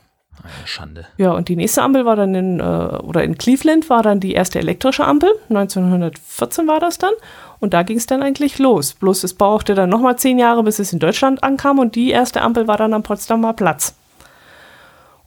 [0.42, 1.06] Eine Schande.
[1.16, 4.32] Ja, und die nächste Ampel war dann in, äh, oder in Cleveland war dann die
[4.32, 5.30] erste elektrische Ampel.
[5.48, 7.12] 1914 war das dann.
[7.58, 8.94] Und da ging es dann eigentlich los.
[8.94, 11.78] Bloß es brauchte dann nochmal zehn Jahre, bis es in Deutschland ankam.
[11.78, 13.94] Und die erste Ampel war dann am Potsdamer Platz.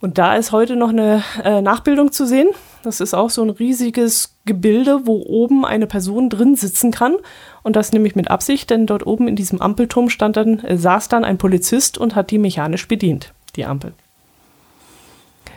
[0.02, 2.50] Und da ist heute noch eine äh, Nachbildung zu sehen.
[2.84, 7.16] Das ist auch so ein riesiges Gebilde, wo oben eine Person drin sitzen kann.
[7.64, 11.10] Und das nämlich mit Absicht, denn dort oben in diesem Ampelturm stand dann, äh, saß
[11.10, 13.94] dann ein Polizist und hat die mechanisch bedient, die Ampel.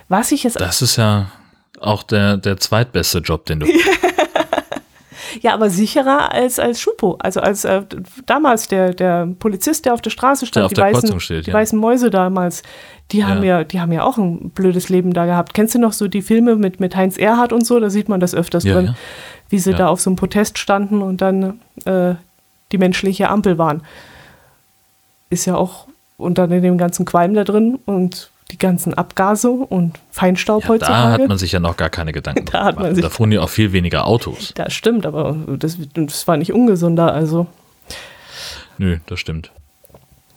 [0.09, 0.61] Was ich jetzt.
[0.61, 1.30] Das ist ja
[1.80, 3.66] auch der, der zweitbeste Job, den du.
[5.41, 7.16] Ja, aber sicherer als als Schupo.
[7.20, 7.83] Also als äh,
[8.26, 11.55] damals der, der Polizist, der auf der Straße stand, die, weißen, steht, die ja.
[11.55, 12.62] weißen Mäuse damals,
[13.11, 13.59] die haben ja.
[13.59, 13.64] ja.
[13.64, 15.55] die haben ja auch ein blödes Leben da gehabt.
[15.55, 17.80] Kennst du noch so die Filme mit, mit Heinz Erhardt und so?
[17.80, 18.95] Da sieht man das öfters ja, drin,
[19.49, 22.14] wie sie da auf so einem Protest standen und dann äh,
[22.72, 23.83] die menschliche Ampel waren.
[25.30, 29.51] Ist ja auch und dann in dem ganzen Qualm da drin und die ganzen Abgase
[29.51, 31.18] und Feinstaub ja, heutzutage.
[31.18, 33.32] Da hat man sich ja noch gar keine Gedanken da hat man sich Da fuhren
[33.32, 34.53] ja auch viel weniger Autos.
[34.55, 37.47] Das stimmt, aber das, das war nicht ungesunder, also.
[38.78, 39.51] Nö, das stimmt.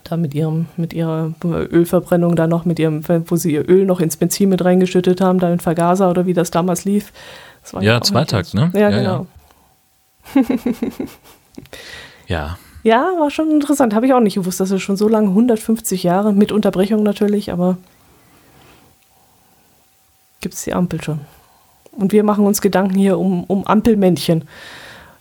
[0.04, 4.00] Da mit ihrem, mit ihrer Ölverbrennung da noch, mit ihrem, wo sie ihr Öl noch
[4.00, 7.12] ins Benzin mit reingeschüttet haben, da in Vergaser oder wie das damals lief.
[7.64, 8.70] Das ja, Zweitakt, ne?
[8.74, 9.28] Ja, ja genau.
[12.28, 12.58] Ja.
[12.84, 13.02] ja.
[13.20, 13.94] war schon interessant.
[13.94, 17.52] Habe ich auch nicht gewusst, dass es schon so lange, 150 Jahre, mit Unterbrechung natürlich,
[17.52, 17.78] aber
[20.46, 21.22] gibt es die Ampel schon.
[21.92, 24.44] Und wir machen uns Gedanken hier um, um Ampelmännchen,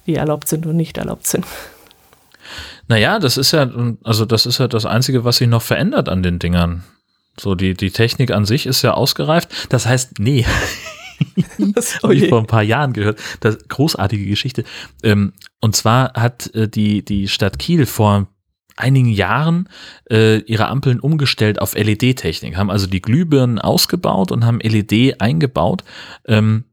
[0.07, 1.47] die erlaubt sind und nicht erlaubt sind.
[2.89, 3.70] Naja, das ist ja,
[4.03, 6.85] also das ist ja das Einzige, was sich noch verändert an den Dingern.
[7.41, 9.72] So, die, die Technik an sich ist ja ausgereift.
[9.72, 10.45] Das heißt, nee.
[11.59, 13.18] das habe ich vor ein paar Jahren gehört.
[13.41, 14.64] Das großartige Geschichte.
[15.03, 18.27] Ähm, und zwar hat äh, die, die Stadt Kiel vor
[18.77, 19.68] einigen Jahren
[20.11, 25.85] äh, ihre Ampeln umgestellt auf LED-Technik, haben also die Glühbirnen ausgebaut und haben LED eingebaut.
[26.27, 26.64] Ähm,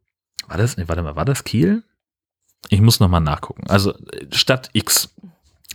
[0.48, 1.84] war das, nee, warte mal, war das Kiel?
[2.70, 3.64] Ich muss nochmal nachgucken.
[3.68, 5.14] Also äh, Stadt X.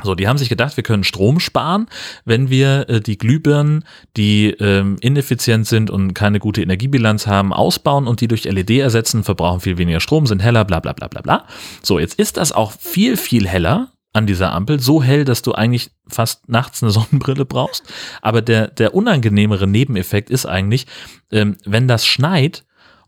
[0.03, 1.87] So, die haben sich gedacht, wir können Strom sparen,
[2.27, 3.85] wenn wir äh, die Glühbirnen,
[4.19, 9.25] die ähm, ineffizient sind und keine gute Energiebilanz haben, ausbauen und die durch LED ersetzen,
[9.25, 11.47] verbrauchen viel weniger Strom, sind heller, bla bla bla bla bla.
[11.83, 15.53] So, jetzt ist das auch viel, viel heller an dieser Ampel, so hell, dass du
[15.53, 17.85] eigentlich fast nachts eine Sonnenbrille brauchst.
[18.23, 20.87] Aber der, der unangenehmere Nebeneffekt ist eigentlich,
[21.31, 22.65] ähm, wenn das schneit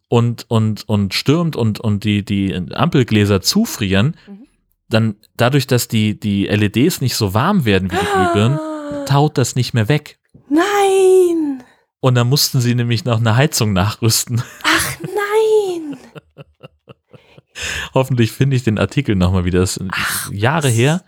[0.09, 4.47] und, und, und stürmt und, und die, die Ampelgläser zufrieren, Mhm.
[4.89, 9.37] dann dadurch, dass die, die LEDs nicht so warm werden wie die Glühbirnen, Ah, taut
[9.37, 10.19] das nicht mehr weg.
[10.49, 11.63] Nein!
[12.01, 14.41] Und dann mussten sie nämlich noch eine Heizung nachrüsten.
[14.63, 15.97] Ach nein!
[17.95, 19.61] Hoffentlich finde ich den Artikel nochmal wieder.
[19.61, 20.75] Das sind Ach, Jahre was?
[20.75, 21.03] her.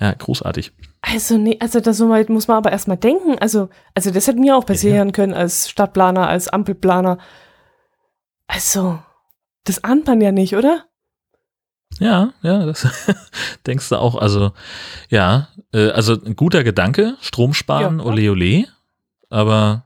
[0.00, 0.72] Ja, großartig.
[1.00, 3.38] Also nee, also das muss man aber erstmal denken.
[3.38, 7.18] Also, also das hätte mir auch passieren können als Stadtplaner, als Ampelplaner.
[8.46, 8.98] Also,
[9.64, 10.84] das ahnt man ja nicht, oder?
[12.00, 12.86] Ja, ja, das
[13.66, 14.14] denkst du auch.
[14.16, 14.52] Also,
[15.08, 18.04] ja, äh, also ein guter Gedanke, Strom sparen, Ja.
[18.04, 18.66] ole ole.
[19.30, 19.84] Aber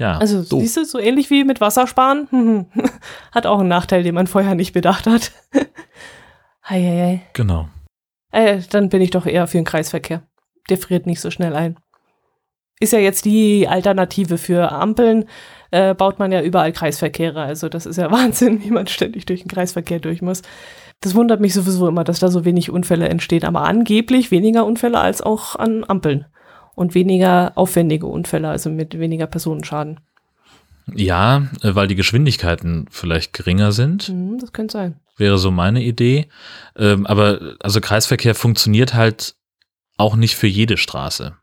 [0.00, 0.60] ja, Also, doof.
[0.62, 2.66] siehst du, so ähnlich wie mit Wassersparen,
[3.32, 5.30] hat auch einen Nachteil, den man vorher nicht bedacht hat.
[6.68, 7.22] Heieiei.
[7.32, 7.68] genau.
[8.32, 10.22] Äh, dann bin ich doch eher für den Kreisverkehr.
[10.68, 11.76] Der friert nicht so schnell ein.
[12.80, 15.26] Ist ja jetzt die Alternative für Ampeln,
[15.70, 17.42] äh, baut man ja überall Kreisverkehre.
[17.42, 20.42] Also das ist ja Wahnsinn, wie man ständig durch den Kreisverkehr durch muss.
[21.00, 23.44] Das wundert mich sowieso immer, dass da so wenig Unfälle entstehen.
[23.44, 26.26] Aber angeblich weniger Unfälle als auch an Ampeln.
[26.80, 30.00] Und weniger aufwendige Unfälle, also mit weniger Personenschaden.
[30.94, 34.96] Ja, äh, weil die Geschwindigkeiten vielleicht geringer sind, Hm, das könnte sein.
[35.18, 36.28] wäre so meine Idee.
[36.76, 39.34] Ähm, aber also Kreisverkehr funktioniert halt
[39.98, 41.36] auch nicht für jede Straße.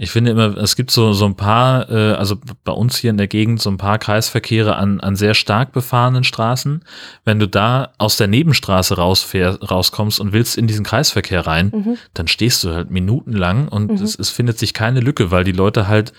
[0.00, 3.16] Ich finde immer, es gibt so, so ein paar, äh, also bei uns hier in
[3.16, 6.84] der Gegend, so ein paar Kreisverkehre an, an sehr stark befahrenen Straßen.
[7.24, 11.96] Wenn du da aus der Nebenstraße rausfähr, rauskommst und willst in diesen Kreisverkehr rein, Mhm.
[12.14, 13.96] dann stehst du halt minutenlang und Mhm.
[14.04, 16.12] es, es findet sich keine Lücke, weil die Leute halt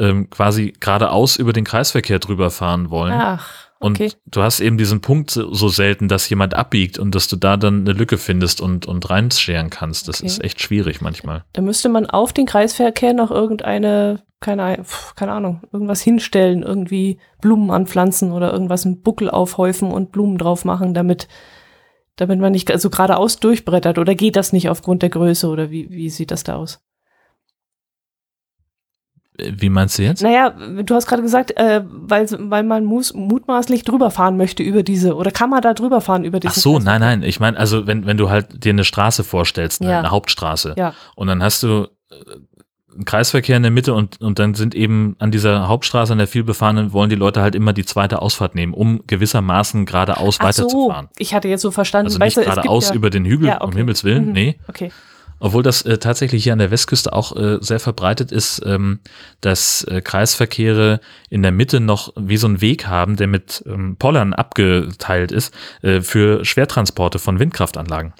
[0.00, 3.12] ähm, quasi geradeaus über den Kreisverkehr drüber fahren wollen.
[3.20, 3.48] Ach,
[3.80, 4.12] Und okay.
[4.26, 7.80] du hast eben diesen Punkt so selten, dass jemand abbiegt und dass du da dann
[7.80, 10.08] eine Lücke findest und, und reinscheren kannst.
[10.08, 10.26] Das Okay.
[10.26, 11.44] ist echt schwierig manchmal.
[11.52, 14.84] Da müsste man auf den Kreisverkehr noch irgendeine, keine,
[15.16, 20.64] keine Ahnung, irgendwas hinstellen, irgendwie Blumen anpflanzen oder irgendwas einen Buckel aufhäufen und Blumen drauf
[20.64, 21.28] machen, damit,
[22.16, 23.98] damit man nicht so geradeaus durchbrettert.
[23.98, 26.80] Oder geht das nicht aufgrund der Größe oder wie, wie sieht das da aus?
[29.36, 30.22] Wie meinst du jetzt?
[30.22, 34.84] Naja, du hast gerade gesagt, äh, weil, weil man muss, mutmaßlich drüber fahren möchte über
[34.84, 36.52] diese, oder kann man da drüber fahren über diese?
[36.52, 37.22] Ach so, nein, nein.
[37.24, 39.98] Ich meine, also wenn, wenn du halt dir eine Straße vorstellst, ne, Ja.
[39.98, 40.94] eine Hauptstraße, Ja.
[41.16, 42.14] und dann hast du äh,
[42.94, 46.28] einen Kreisverkehr in der Mitte und, und dann sind eben an dieser Hauptstraße, an der
[46.28, 50.62] vielbefahrenen, wollen die Leute halt immer die zweite Ausfahrt nehmen, um gewissermaßen geradeaus Ach so,
[50.62, 51.08] weiterzufahren.
[51.18, 53.24] ich hatte jetzt so verstanden, Also weißt nicht du, es gibt geradeaus ja, über den
[53.24, 53.78] Hügel, Ja, um okay.
[53.78, 54.32] Himmels Willen, Mhm.
[54.32, 54.60] nee.
[54.68, 54.92] Okay.
[55.44, 59.00] Obwohl das äh, tatsächlich hier an der Westküste auch äh, sehr verbreitet ist, ähm,
[59.42, 63.96] dass äh, Kreisverkehre in der Mitte noch wie so einen Weg haben, der mit ähm,
[63.98, 68.14] Pollern abgeteilt ist, äh, für Schwertransporte von Windkraftanlagen.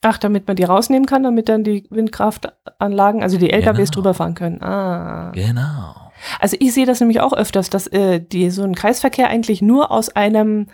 [0.00, 3.94] Ach, damit man die rausnehmen kann, damit dann die Windkraftanlagen, also die LKWs Genau.
[3.96, 4.62] drüber fahren können.
[4.62, 5.32] Ah.
[5.34, 6.10] Genau.
[6.40, 9.90] Also ich sehe das nämlich auch öfters, dass äh, die, so ein Kreisverkehr eigentlich nur
[9.90, 10.68] aus einem,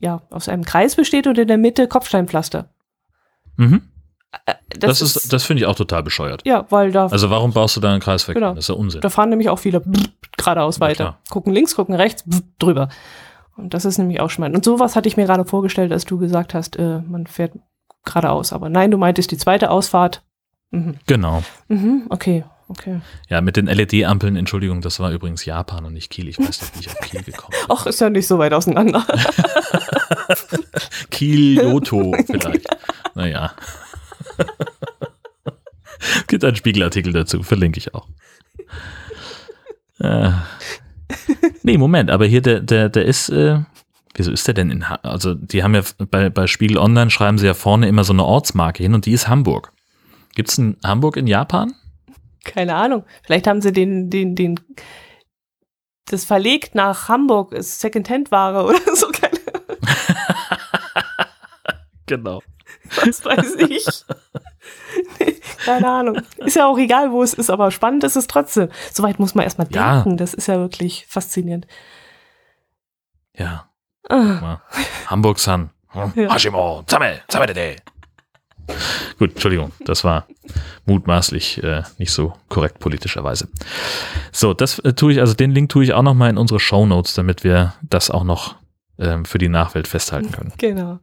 [0.00, 2.70] ja, aus einem Kreis besteht und in der Mitte Kopfsteinpflaster.
[3.58, 3.82] Mhm.
[4.44, 6.42] Äh, Das, ist, das finde ich auch total bescheuert.
[6.44, 8.40] ja, weil da, Also warum baust du da einen Kreisverkehr?
[8.40, 8.54] Genau.
[8.54, 9.00] Das ist ja Unsinn.
[9.00, 9.82] da fahren nämlich auch viele
[10.36, 11.18] geradeaus weiter.
[11.30, 12.24] Gucken links, gucken rechts,
[12.58, 12.88] drüber.
[13.56, 14.54] Und das ist nämlich auch schmal.
[14.54, 17.52] Und sowas hatte ich mir gerade vorgestellt, als du gesagt hast, äh, man fährt
[18.04, 18.52] geradeaus.
[18.52, 20.22] Aber nein, du meintest die zweite Ausfahrt.
[20.72, 20.96] Mhm.
[21.06, 21.42] Genau.
[21.68, 23.00] Mhm, okay, okay.
[23.30, 26.28] Ja, mit den LED-Ampeln, Entschuldigung, das war übrigens Japan und nicht Kiel.
[26.28, 27.66] Ich weiß nicht, wie ich auf Kiel gekommen bin.
[27.76, 29.06] Ach, ist ja nicht so weit auseinander.
[31.10, 32.66] Kyoto vielleicht.
[33.14, 33.52] Naja.
[35.98, 38.08] Es gibt einen Spiegelartikel dazu, verlinke ich auch.
[40.00, 40.30] Äh.
[41.62, 43.60] Nee, Moment, aber hier der, der, der ist, äh,
[44.14, 47.38] wieso ist der denn in, Ha- also die haben ja bei, bei Spiegel Online schreiben
[47.38, 49.72] sie ja vorne immer so eine Ortsmarke hin und die ist Hamburg.
[50.34, 51.72] Gibt es ein Hamburg in Japan?
[52.44, 53.04] Keine Ahnung.
[53.24, 54.60] Vielleicht haben sie den, den, den,
[56.10, 59.08] das verlegt nach Hamburg, ist Secondhand-Ware oder so.
[59.08, 59.38] Keine,
[62.06, 62.40] Genau.
[63.04, 63.86] was weiß ich.
[65.20, 66.20] Nee, Keine Ahnung.
[66.38, 68.68] Ist ja auch egal, wo es ist, aber spannend ist es trotzdem.
[68.92, 69.96] Soweit muss man erstmal Ja.
[70.02, 70.16] denken.
[70.16, 71.66] Das ist ja wirklich faszinierend.
[73.36, 73.68] Ja,
[74.08, 74.62] Ah, mal.
[75.06, 75.70] Hamburg-San.
[75.90, 76.12] Hm?
[76.16, 76.32] Ja.
[76.34, 77.76] Hashimo, Zame, Zame
[79.18, 80.26] Gut, Entschuldigung, das war
[80.86, 83.48] mutmaßlich äh, nicht so korrekt politischerweise.
[84.32, 86.58] So, das äh, tue ich, also den Link tue ich auch noch mal in unsere
[86.60, 88.56] Show Notes, damit wir das auch noch
[88.98, 90.52] ähm, für die Nachwelt festhalten können.
[90.58, 90.98] genau.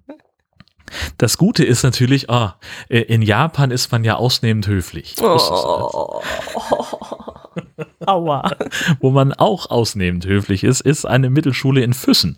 [1.17, 2.49] Das Gute ist natürlich, äh,
[2.89, 5.15] in Japan ist man ja ausnehmend höflich.
[5.21, 6.21] Oh.
[8.05, 8.51] Aua.
[8.99, 12.37] Wo man auch ausnehmend höflich ist, ist eine Mittelschule in Füssen.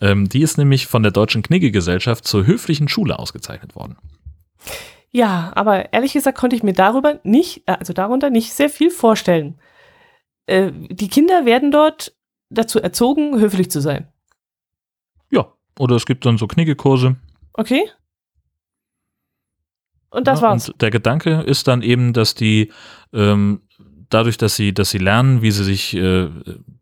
[0.00, 3.96] Ähm, die ist nämlich von der Deutschen Knigge-Gesellschaft zur höflichen Schule ausgezeichnet worden.
[5.10, 8.90] Ja, aber ehrlich gesagt konnte ich mir darüber nicht, äh, also darunter nicht sehr viel
[8.90, 9.58] vorstellen.
[10.46, 12.14] Äh, die Kinder werden dort
[12.48, 14.08] dazu erzogen, höflich zu sein.
[15.30, 17.16] Ja, oder es gibt dann so Kniggekurse.
[17.54, 17.82] Okay.
[20.10, 20.68] Und das ja, war's.
[20.68, 22.70] Und der Gedanke ist dann eben, dass die
[23.12, 23.62] ähm,
[24.12, 26.28] dadurch, dass sie, dass sie lernen, wie sie sich äh,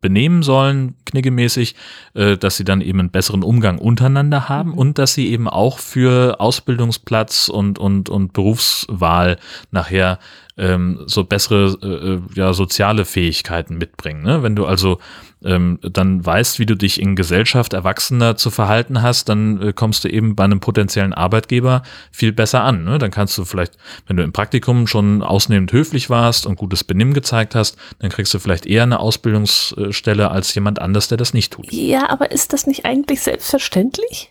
[0.01, 1.77] benehmen sollen, kniggemäßig,
[2.14, 4.79] äh, dass sie dann eben einen besseren Umgang untereinander haben Mhm.
[4.79, 9.39] und dass sie eben auch für Ausbildungsplatz und, und, und Berufswahl
[9.71, 10.18] nachher
[10.57, 14.23] ähm, so bessere äh, äh, ja, soziale Fähigkeiten mitbringen.
[14.23, 14.43] Ne?
[14.43, 14.99] Wenn du also
[15.45, 20.05] ähm, dann weißt, wie du dich in Gesellschaft Erwachsener zu verhalten hast, dann äh, kommst
[20.05, 21.82] du eben bei einem potenziellen Arbeitgeber
[22.12, 22.84] viel besser an.
[22.84, 22.99] Ne?
[22.99, 27.14] Dann kannst du vielleicht, wenn du im Praktikum schon ausnehmend höflich warst und gutes Benimm
[27.14, 31.53] gezeigt hast, dann kriegst du vielleicht eher eine Ausbildungsstelle als jemand anders, der das nicht
[31.53, 31.72] tut.
[31.72, 34.30] Ja, aber ist das nicht eigentlich selbstverständlich?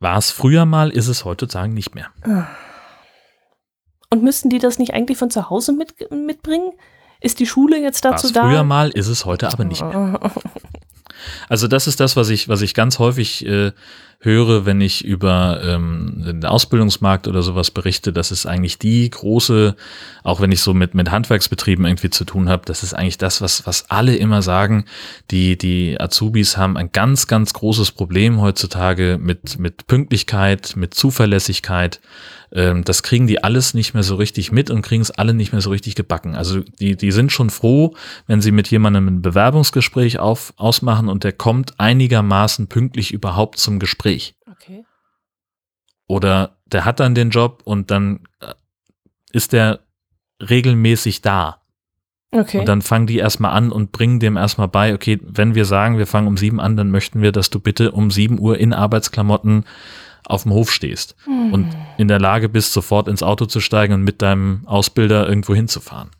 [0.00, 2.08] War es früher mal, ist es heutzutage nicht mehr.
[4.10, 6.72] Und müssten die das nicht eigentlich von zu Hause mit, mitbringen?
[7.24, 8.42] Ist die Schule jetzt dazu da?
[8.42, 10.20] früher mal, ist es heute aber nicht mehr.
[11.48, 13.72] Also das ist das, was ich, was ich ganz häufig äh,
[14.20, 18.12] höre, wenn ich über ähm, den Ausbildungsmarkt oder sowas berichte.
[18.12, 19.76] Das ist eigentlich die große,
[20.22, 23.40] auch wenn ich so mit, mit Handwerksbetrieben irgendwie zu tun habe, das ist eigentlich das,
[23.40, 24.84] was, was alle immer sagen.
[25.30, 32.00] Die, die Azubis haben ein ganz, ganz großes Problem heutzutage mit, mit Pünktlichkeit, mit Zuverlässigkeit.
[32.54, 35.52] Ähm, das kriegen die alles nicht mehr so richtig mit und kriegen es alle nicht
[35.52, 36.36] mehr so richtig gebacken.
[36.36, 37.94] Also die, die sind schon froh,
[38.28, 43.80] wenn sie mit jemandem ein Bewerbungsgespräch auf, ausmachen und der kommt einigermaßen pünktlich überhaupt zum
[43.80, 44.36] Gespräch.
[44.48, 44.84] Okay.
[46.06, 48.54] Oder der hat dann den Job und dann äh,
[49.32, 49.80] ist der
[50.40, 51.60] regelmäßig da.
[52.30, 52.60] Okay.
[52.60, 55.98] Und dann fangen die erstmal an und bringen dem erstmal bei, okay, wenn wir sagen,
[55.98, 58.72] wir fangen um sieben an, dann möchten wir, dass du bitte um sieben Uhr in
[58.72, 59.64] Arbeitsklamotten
[60.26, 61.52] auf dem Hof stehst Hm.
[61.52, 65.54] und in der Lage bist, sofort ins Auto zu steigen und mit deinem Ausbilder irgendwo
[65.54, 66.10] hinzufahren.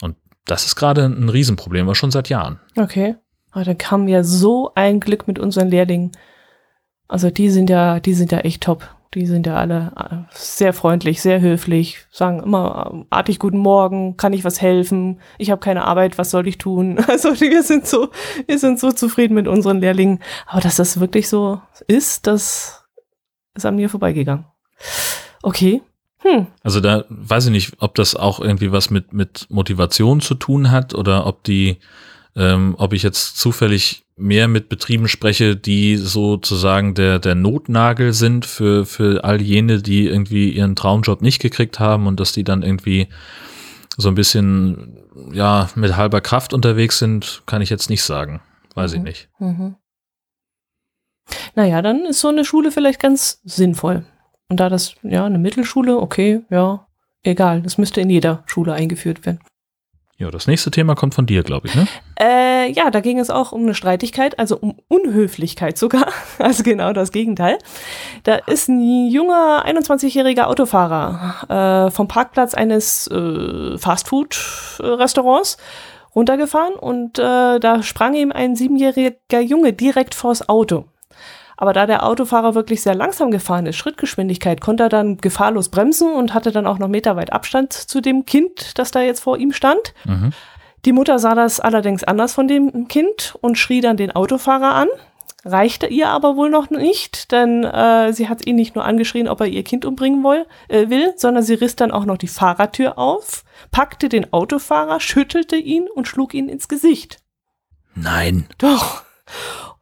[0.00, 2.60] Und das ist gerade ein Riesenproblem, aber schon seit Jahren.
[2.76, 3.16] Okay.
[3.52, 6.12] Aber dann kam ja so ein Glück mit unseren Lehrlingen.
[7.06, 8.88] Also die sind ja, die sind ja echt top.
[9.14, 14.16] Die sind ja alle äh, sehr freundlich, sehr höflich, sagen immer äh, artig guten Morgen,
[14.16, 15.20] kann ich was helfen?
[15.38, 16.98] Ich habe keine Arbeit, was soll ich tun?
[17.06, 18.08] Also wir sind so,
[18.48, 20.18] wir sind so zufrieden mit unseren Lehrlingen.
[20.46, 22.83] Aber dass das wirklich so ist, das
[23.54, 24.44] ist an mir vorbeigegangen.
[25.42, 25.82] Okay.
[26.18, 26.46] Hm.
[26.62, 30.70] Also da weiß ich nicht, ob das auch irgendwie was mit, mit Motivation zu tun
[30.70, 31.78] hat oder ob die,
[32.34, 38.46] ähm, ob ich jetzt zufällig mehr mit Betrieben spreche, die sozusagen der, der Notnagel sind
[38.46, 42.62] für, für all jene, die irgendwie ihren Traumjob nicht gekriegt haben und dass die dann
[42.62, 43.08] irgendwie
[43.96, 44.98] so ein bisschen,
[45.32, 48.40] ja, mit halber Kraft unterwegs sind, kann ich jetzt nicht sagen.
[48.74, 49.04] Weiß ich Mhm.
[49.04, 49.28] nicht.
[49.38, 49.74] Mhm.
[51.54, 54.04] Naja, dann ist so eine Schule vielleicht ganz sinnvoll.
[54.48, 56.86] Und da das, ja, eine Mittelschule, okay, ja,
[57.22, 57.62] egal.
[57.62, 59.40] Das müsste in jeder Schule eingeführt werden.
[60.16, 61.88] Ja, das nächste Thema kommt von dir, glaube ich, ne?
[62.20, 66.06] Äh, ja, da ging es auch um eine Streitigkeit, also um Unhöflichkeit sogar.
[66.38, 67.58] Also genau das Gegenteil.
[68.22, 75.56] Da ist ein junger 21-jähriger Autofahrer äh, vom Parkplatz eines äh, Fastfood-Restaurants
[76.14, 80.84] runtergefahren und äh, da sprang ihm ein siebenjähriger Junge direkt vors Auto.
[81.64, 86.12] Aber da der Autofahrer wirklich sehr langsam gefahren ist, Schrittgeschwindigkeit, konnte er dann gefahrlos bremsen
[86.12, 89.50] und hatte dann auch noch meterweit Abstand zu dem Kind, das da jetzt vor ihm
[89.50, 89.94] stand.
[90.04, 90.34] Mhm.
[90.84, 94.88] Die Mutter sah das allerdings anders von dem Kind und schrie dann den Autofahrer an.
[95.42, 99.40] Reichte ihr aber wohl noch nicht, denn äh, sie hat ihn nicht nur angeschrien, ob
[99.40, 102.98] er ihr Kind umbringen woll, äh, will, sondern sie riss dann auch noch die Fahrertür
[102.98, 107.22] auf, packte den Autofahrer, schüttelte ihn und schlug ihn ins Gesicht.
[107.94, 108.48] Nein.
[108.58, 109.02] Doch.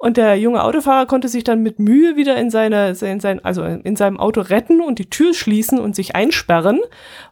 [0.02, 3.62] Und der junge Autofahrer konnte sich dann mit Mühe wieder in seine, in sein, also
[3.62, 6.80] in seinem Auto retten und die Tür schließen und sich einsperren,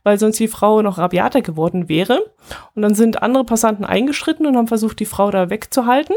[0.04, 2.32] weil sonst die Frau noch rabiater geworden wäre.
[2.76, 6.14] Und dann sind andere Passanten eingeschritten und haben versucht, die Frau da wegzuhalten.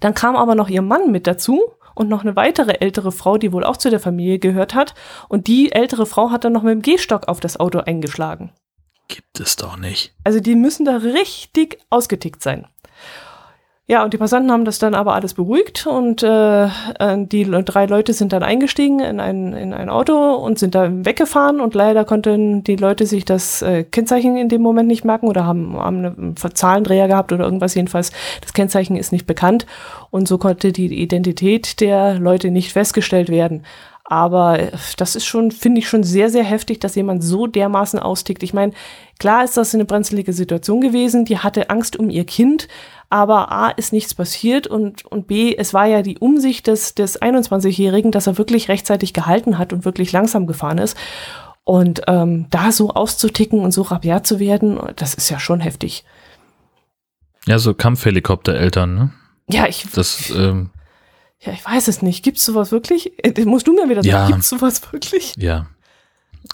[0.00, 1.60] Dann kam aber noch ihr Mann mit dazu
[1.94, 4.94] und noch eine weitere ältere Frau, die wohl auch zu der Familie gehört hat.
[5.28, 8.50] Und die ältere Frau hat dann noch mit dem Gehstock auf das Auto eingeschlagen.
[9.08, 10.14] Gibt es doch nicht.
[10.24, 12.66] Also die müssen da richtig ausgetickt sein.
[13.90, 16.68] Ja, und die Passanten haben das dann aber alles beruhigt und äh, äh,
[17.26, 21.60] die drei Leute sind dann eingestiegen in ein, in ein Auto und sind dann weggefahren
[21.60, 25.44] und leider konnten die Leute sich das äh, Kennzeichen in dem Moment nicht merken oder
[25.44, 28.12] haben, haben einen Zahlendreher gehabt oder irgendwas jedenfalls.
[28.42, 29.66] Das Kennzeichen ist nicht bekannt
[30.12, 33.64] und so konnte die Identität der Leute nicht festgestellt werden.
[34.10, 38.00] Aber äh, das ist schon, finde ich schon sehr, sehr heftig, dass jemand so dermaßen
[38.00, 38.42] austickt.
[38.42, 38.72] Ich meine,
[39.20, 41.24] klar ist das eine brenzlige Situation gewesen.
[41.24, 42.66] Die hatte Angst um ihr Kind,
[43.08, 47.22] aber A ist nichts passiert und, und B, es war ja die Umsicht des, des
[47.22, 50.96] 21-Jährigen, dass er wirklich rechtzeitig gehalten hat und wirklich langsam gefahren ist.
[51.62, 56.04] Und ähm, da so auszuticken und so rabiat zu werden, das ist ja schon heftig.
[57.46, 59.10] Ja, so Kampfhelikoptereltern, ne?
[59.48, 60.70] Ja, ich, Das, ähm,
[61.40, 62.22] ja, ich weiß es nicht.
[62.22, 63.12] Gibt's sowas wirklich?
[63.24, 64.26] Äh, musst du mir wieder sagen, Ja.
[64.28, 65.34] gibt's sowas wirklich?
[65.36, 65.66] ja.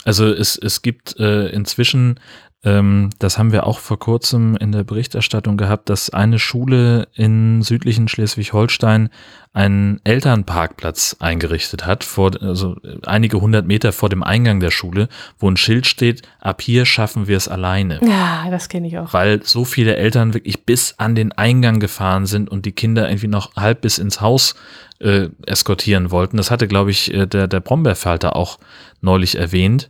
[0.04, 2.18] Also es, es gibt äh, inzwischen,
[2.66, 7.62] ähm, das haben wir auch vor kurzem in der Berichterstattung gehabt, dass eine Schule in
[7.62, 9.08] südlichen Schleswig-Holstein
[9.52, 15.08] einen Elternparkplatz eingerichtet hat, vor, also einige hundert Meter vor dem Eingang der Schule,
[15.38, 18.00] wo ein Schild steht, ab hier schaffen wir es alleine.
[18.02, 19.12] Ja, das kenne ich auch.
[19.14, 23.28] weil so viele Eltern wirklich bis an den Eingang gefahren sind und die Kinder irgendwie
[23.28, 24.56] noch halb bis ins Haus
[24.98, 26.36] äh, eskortieren wollten.
[26.36, 28.58] Das hatte, glaube ich, äh, der, der Brombeerfalter auch
[29.00, 29.88] neulich erwähnt.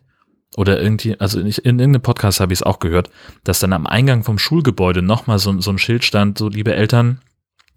[0.57, 3.11] Oder irgendwie, also in, in irgendeinem Podcast habe ich es auch gehört,
[3.45, 7.21] dass dann am Eingang vom Schulgebäude nochmal so, so ein Schild stand, so liebe Eltern,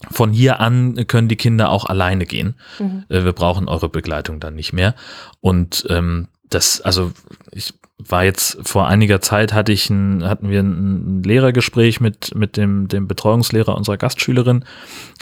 [0.10, 2.56] von hier an können die Kinder auch alleine gehen.
[2.80, 3.04] Mhm.
[3.10, 4.96] Äh, wir brauchen eure Begleitung dann nicht mehr.
[5.42, 7.12] Und ähm, das, also
[7.52, 12.34] ich war jetzt vor einiger Zeit hatte ich ein, hatten wir ein, ein Lehrergespräch mit,
[12.34, 14.64] mit dem, dem Betreuungslehrer unserer Gastschülerin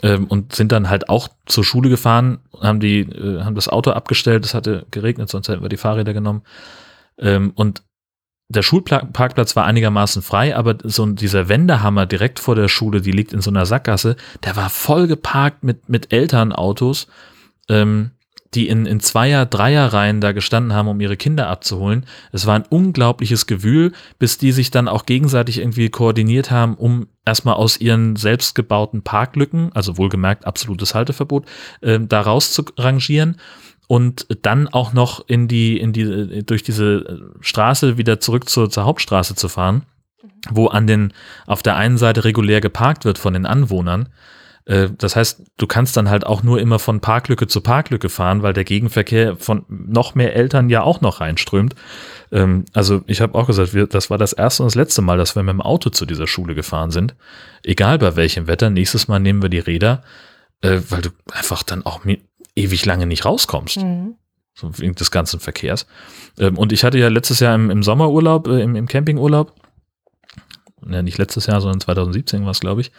[0.03, 3.91] ähm, und sind dann halt auch zur Schule gefahren, haben die, äh, haben das Auto
[3.91, 6.43] abgestellt, es hatte geregnet, sonst hätten wir die Fahrräder genommen.
[7.19, 7.83] Ähm, und
[8.49, 13.33] der Schulparkplatz war einigermaßen frei, aber so dieser Wendehammer direkt vor der Schule, die liegt
[13.33, 17.07] in so einer Sackgasse, der war voll geparkt mit, mit Elternautos,
[17.67, 18.11] ähm,
[18.53, 22.05] die in, in Zweier-, Dreier-Reihen da gestanden haben, um ihre Kinder abzuholen.
[22.31, 27.07] Es war ein unglaubliches Gewühl, bis die sich dann auch gegenseitig irgendwie koordiniert haben, um
[27.25, 31.45] erstmal aus ihren selbstgebauten Parklücken, also wohlgemerkt absolutes Halteverbot,
[31.81, 33.35] ähm, da raus zu rangieren
[33.87, 38.83] und dann auch noch in die, in die, durch diese Straße wieder zurück zur, zur
[38.85, 39.83] Hauptstraße zu fahren,
[40.49, 41.13] wo an den,
[41.45, 44.09] auf der einen Seite regulär geparkt wird von den Anwohnern.
[44.65, 48.43] Äh, Das heißt, du kannst dann halt auch nur immer von Parklücke zu Parklücke fahren,
[48.43, 51.73] weil der Gegenverkehr von noch mehr Eltern ja auch noch reinströmt.
[52.33, 55.17] Ähm, Also ich habe auch gesagt, wir, das war das erste und das letzte Mal,
[55.17, 57.15] dass wir mit dem Auto zu dieser Schule gefahren sind.
[57.63, 60.03] Egal bei welchem Wetter, nächstes Mal nehmen wir die Räder,
[60.59, 62.03] äh, weil du einfach dann auch
[62.57, 64.15] ewig lange nicht rauskommst Mhm.
[64.53, 65.85] so wegen des ganzen Verkehrs.
[66.39, 69.53] Ähm, und ich hatte ja letztes Jahr im, im Sommerurlaub, äh, im, im Campingurlaub,
[70.89, 72.91] ja, nicht letztes Jahr, sondern 2017 war es, glaube ich,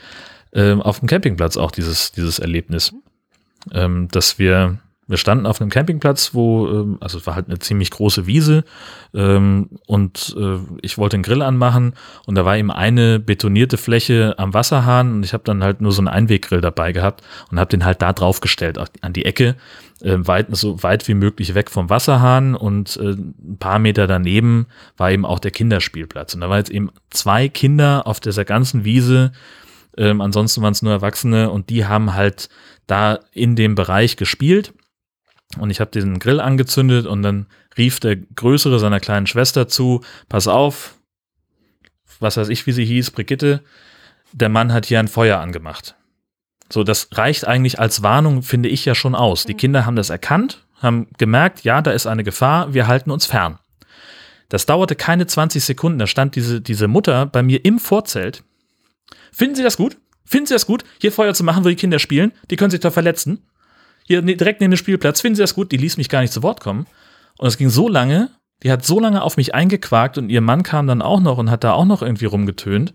[0.52, 2.94] ähm, auf dem Campingplatz auch dieses, dieses Erlebnis,
[3.72, 4.78] ähm, dass wir,
[5.08, 8.64] wir standen auf einem Campingplatz, wo, ähm, also es war halt eine ziemlich große Wiese
[9.14, 11.94] ähm, und äh, ich wollte einen Grill anmachen
[12.26, 15.92] und da war eben eine betonierte Fläche am Wasserhahn und ich habe dann halt nur
[15.92, 19.56] so einen Einweggrill dabei gehabt und habe den halt da draufgestellt an die Ecke
[20.02, 24.66] äh, weit, so weit wie möglich weg vom Wasserhahn und äh, ein paar Meter daneben
[24.96, 26.34] war eben auch der Kinderspielplatz.
[26.34, 29.32] Und da war jetzt eben zwei Kinder auf dieser ganzen Wiese,
[29.96, 32.48] ähm, ansonsten waren es nur Erwachsene und die haben halt
[32.86, 34.72] da in dem Bereich gespielt.
[35.56, 37.46] Und ich habe diesen Grill angezündet und dann
[37.76, 40.94] rief der Größere seiner kleinen Schwester zu, pass auf,
[42.20, 43.62] was weiß ich, wie sie hieß, Brigitte,
[44.32, 45.94] der Mann hat hier ein Feuer angemacht.
[46.70, 49.44] So, das reicht eigentlich als Warnung, finde ich ja schon aus.
[49.44, 53.24] Die Kinder haben das erkannt, haben gemerkt, ja, da ist eine Gefahr, wir halten uns
[53.24, 53.58] fern.
[54.50, 58.44] Das dauerte keine 20 Sekunden, da stand diese, diese Mutter bei mir im Vorzelt.
[59.32, 59.96] Finden Sie das gut?
[60.24, 62.32] Finden Sie das gut, hier Feuer zu machen, wo die Kinder spielen?
[62.50, 63.46] Die können sich doch verletzen.
[64.08, 65.70] Hier direkt neben dem Spielplatz, finden Sie das gut?
[65.70, 66.86] Die ließ mich gar nicht zu Wort kommen.
[67.36, 68.30] Und es ging so lange,
[68.62, 71.50] die hat so lange auf mich eingequakt und ihr Mann kam dann auch noch und
[71.50, 72.94] hat da auch noch irgendwie rumgetönt.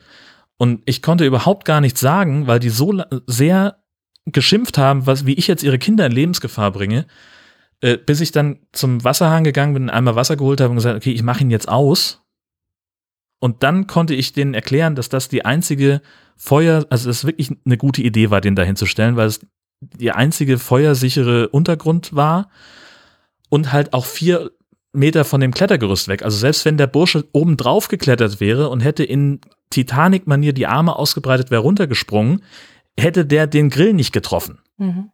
[0.57, 3.78] Und ich konnte überhaupt gar nichts sagen, weil die so sehr
[4.26, 7.05] geschimpft haben, was, wie ich jetzt ihre Kinder in Lebensgefahr bringe,
[7.82, 11.11] äh, bis ich dann zum Wasserhahn gegangen bin, einmal Wasser geholt habe und gesagt, okay,
[11.11, 12.24] ich mache ihn jetzt aus.
[13.39, 16.01] Und dann konnte ich denen erklären, dass das die einzige
[16.38, 19.41] Feuer, also das wirklich eine gute Idee war, den da hinzustellen, weil es
[19.97, 22.49] die einzige feuersichere Untergrund war
[23.49, 24.51] und halt auch vier
[24.91, 26.23] Meter von dem Klettergerüst weg.
[26.23, 30.95] Also selbst wenn der Bursche oben drauf geklettert wäre und hätte in Titanic-Manier die Arme
[30.95, 32.43] ausgebreitet, wäre runtergesprungen,
[32.97, 34.59] hätte der den Grill nicht getroffen.
[34.77, 35.09] Mhm.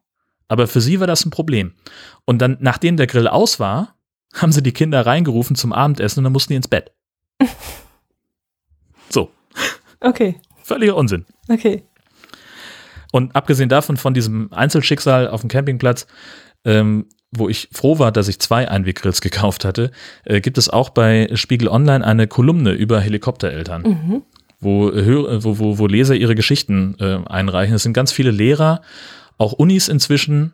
[0.49, 1.73] Aber für sie war das ein Problem.
[2.25, 3.95] Und dann, nachdem der Grill aus war,
[4.33, 6.91] haben sie die Kinder reingerufen zum Abendessen und dann mussten die ins Bett.
[9.11, 9.31] So,
[10.01, 11.25] Okay, völliger Unsinn.
[11.49, 11.83] okay.
[13.11, 16.05] Und abgesehen davon, von diesem Einzelschicksal auf dem Campingplatz,
[16.65, 19.91] ähm, wo ich froh war, dass ich zwei Einweggrills gekauft hatte,
[20.25, 24.21] äh, gibt es auch bei Spiegel Online eine Kolumne über Helikoptereltern, Mhm.
[24.59, 27.75] wo, Hör- wo, wo, wo Leser ihre Geschichten äh, einreichen.
[27.75, 28.81] Es sind ganz viele Lehrer,
[29.37, 30.53] auch Unis inzwischen,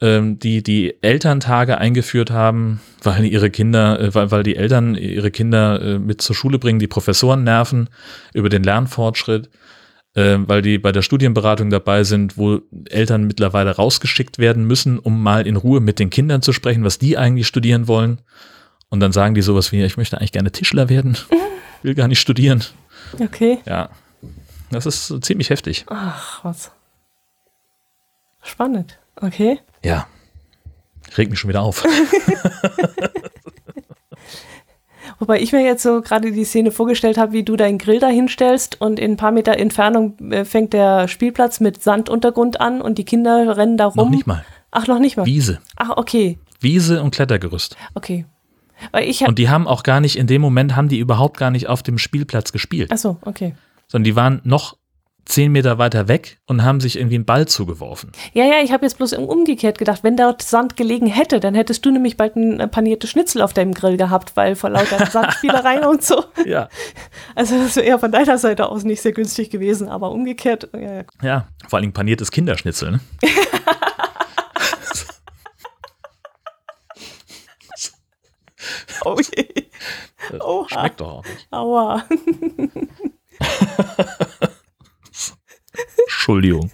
[0.00, 5.30] ähm, die die Elterntage eingeführt haben, weil ihre Kinder, äh, weil, weil die Eltern ihre
[5.30, 7.88] Kinder äh, mit zur Schule bringen, die Professoren nerven
[8.32, 9.50] über den Lernfortschritt
[10.14, 15.22] äh, weil die bei der Studienberatung dabei sind, wo Eltern mittlerweile rausgeschickt werden müssen, um
[15.22, 18.20] mal in Ruhe mit den Kindern zu sprechen, was die eigentlich studieren wollen.
[18.88, 21.16] Und dann sagen die sowas wie, ich möchte eigentlich gerne Tischler werden,
[21.82, 22.62] will gar nicht studieren.
[23.18, 23.58] Okay.
[23.66, 23.90] Ja,
[24.70, 25.84] Das ist ziemlich heftig.
[25.88, 26.70] Ach, was.
[28.42, 28.98] Spannend.
[29.16, 29.60] Okay.
[29.84, 30.06] Ja.
[31.16, 31.84] Regt mich schon wieder auf.
[35.22, 38.08] Wobei ich mir jetzt so gerade die Szene vorgestellt habe, wie du deinen Grill da
[38.08, 42.98] hinstellst und in ein paar Meter Entfernung äh, fängt der Spielplatz mit Sanduntergrund an und
[42.98, 43.94] die Kinder rennen da rum.
[43.94, 44.44] Noch nicht mal.
[44.72, 45.24] Ach, noch nicht mal.
[45.24, 45.60] Wiese.
[45.76, 46.40] Ach, okay.
[46.58, 47.76] Wiese und Klettergerüst.
[47.94, 48.26] Okay.
[48.90, 51.52] Weil ich Und die haben auch gar nicht, in dem Moment haben die überhaupt gar
[51.52, 53.54] nicht auf dem Spielplatz gespielt, ach so, okay.
[53.86, 54.76] sondern die waren noch
[55.24, 58.12] zehn Meter weiter weg und haben sich irgendwie einen Ball zugeworfen.
[58.32, 61.84] Ja, ja, ich habe jetzt bloß umgekehrt gedacht, wenn dort Sand gelegen hätte, dann hättest
[61.84, 65.84] du nämlich bald ein äh, paniertes Schnitzel auf deinem Grill gehabt, weil vor lauter Sandspielereien
[65.84, 66.24] und so.
[66.44, 66.68] Ja.
[67.34, 70.80] Also das wäre eher von deiner Seite aus nicht sehr günstig gewesen, aber umgekehrt, ja,
[70.80, 71.04] ja.
[71.22, 73.00] Ja, vor allem paniertes Kinderschnitzel, ne?
[79.04, 79.66] Oh je.
[80.40, 80.68] Oha.
[80.68, 81.48] Schmeckt doch auch nicht.
[81.50, 82.04] Aua.
[86.06, 86.70] Entschuldigung.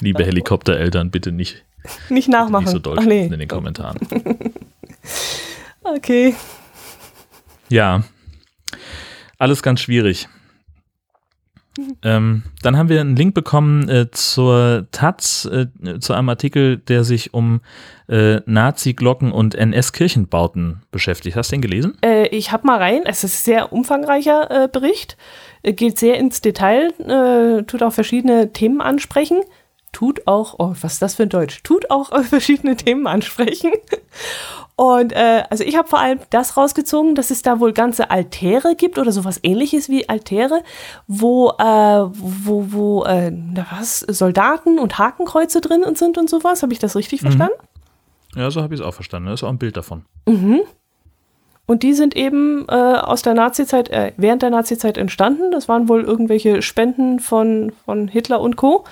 [0.00, 1.64] Liebe Helikoptereltern, bitte nicht,
[2.08, 2.64] Nicht nachmachen.
[2.64, 3.24] nicht so doll Ach nee.
[3.26, 3.98] in den Kommentaren.
[5.84, 6.36] Okay.
[7.68, 8.04] Ja,
[9.36, 10.28] alles ganz schwierig.
[12.02, 17.04] Ähm, dann haben wir einen Link bekommen äh, zur Taz, äh, zu einem Artikel, der
[17.04, 17.60] sich um
[18.08, 21.36] äh, Nazi-Glocken und NS-Kirchenbauten beschäftigt.
[21.36, 21.96] Hast du den gelesen?
[22.04, 25.16] Äh, ich habe mal rein, es ist ein sehr umfangreicher äh, Bericht,
[25.62, 26.92] äh, geht sehr ins Detail,
[27.66, 29.40] tut auch verschiedene Themen ansprechen,
[29.92, 33.72] tut auch, oh, was ist das für ein Deutsch, tut auch äh, verschiedene Themen ansprechen.
[34.74, 38.74] Und äh, also ich habe vor allem das rausgezogen, dass es da wohl ganze Altäre
[38.74, 40.62] gibt oder sowas ähnliches wie Altäre,
[41.06, 46.62] wo, äh, wo, wo, äh, na was, Soldaten und Hakenkreuze drin und sind und sowas.
[46.62, 47.54] Habe ich das richtig verstanden?
[48.34, 49.26] Ja, so habe ich es auch verstanden.
[49.28, 50.06] Da ist auch ein Bild davon.
[51.66, 55.52] Und die sind eben äh, aus der Nazizeit, äh, während der Nazizeit entstanden.
[55.52, 58.84] Das waren wohl irgendwelche Spenden von, von Hitler und Co.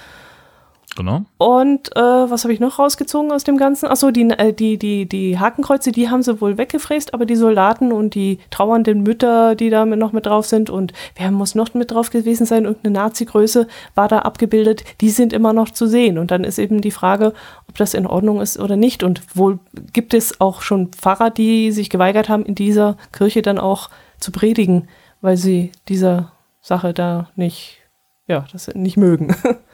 [1.00, 1.22] Genau.
[1.38, 3.86] Und äh, was habe ich noch rausgezogen aus dem Ganzen?
[3.86, 7.90] Achso, die, äh, die, die, die Hakenkreuze, die haben sie wohl weggefräst, aber die Soldaten
[7.90, 11.72] und die trauernden Mütter, die da mit, noch mit drauf sind und wer muss noch
[11.72, 12.66] mit drauf gewesen sein?
[12.66, 16.18] Irgendeine Nazi-Größe war da abgebildet, die sind immer noch zu sehen.
[16.18, 17.32] Und dann ist eben die Frage,
[17.66, 19.02] ob das in Ordnung ist oder nicht.
[19.02, 19.58] Und wohl
[19.94, 23.88] gibt es auch schon Pfarrer, die sich geweigert haben, in dieser Kirche dann auch
[24.18, 24.86] zu predigen,
[25.22, 27.78] weil sie dieser Sache da nicht,
[28.26, 29.34] ja, das nicht mögen.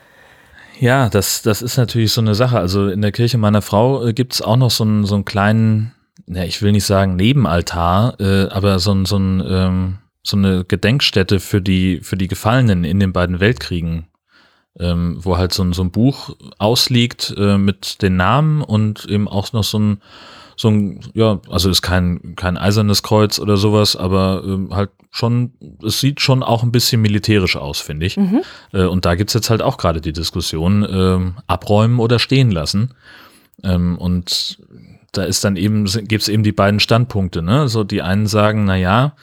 [0.79, 2.59] Ja, das, das ist natürlich so eine Sache.
[2.59, 5.25] Also in der Kirche meiner Frau äh, gibt es auch noch so einen, so einen
[5.25, 5.93] kleinen,
[6.27, 11.41] ja, ich will nicht sagen Nebenaltar, äh, aber so, so, ein, ähm, so eine Gedenkstätte
[11.41, 14.07] für die, für die Gefallenen in den beiden Weltkriegen,
[14.79, 19.29] ähm, wo halt so ein, so ein Buch ausliegt äh, mit den Namen und eben
[19.29, 20.03] auch noch so ein,
[20.57, 25.53] so ein, ja, also ist kein, kein eisernes Kreuz oder sowas, aber ähm, halt schon,
[25.85, 28.17] es sieht schon auch ein bisschen militärisch aus, finde ich.
[28.73, 32.95] Äh, und da gibt's jetzt halt auch gerade die Diskussion, ähm, abräumen oder stehen lassen.
[33.63, 34.59] Ähm, und
[35.13, 37.69] da ist dann eben, gibt's eben die beiden Standpunkte, ne?
[37.69, 39.15] So die einen sagen, na ja,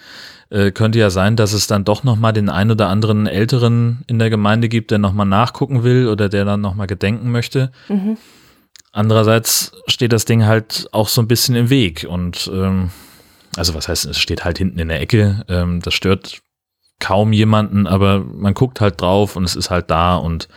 [0.50, 4.20] äh, könnte ja sein, dass es dann doch nochmal den ein oder anderen Älteren in
[4.20, 7.72] der Gemeinde gibt, der nochmal nachgucken will oder der dann nochmal gedenken möchte.
[8.92, 12.92] Andererseits steht das Ding halt auch so ein bisschen im Weg und ähm,
[13.56, 15.46] also was heißt, es steht halt hinten in der Ecke.
[15.48, 16.42] Ähm, das stört
[17.00, 20.48] kaum jemanden, aber man guckt halt drauf und es ist halt da und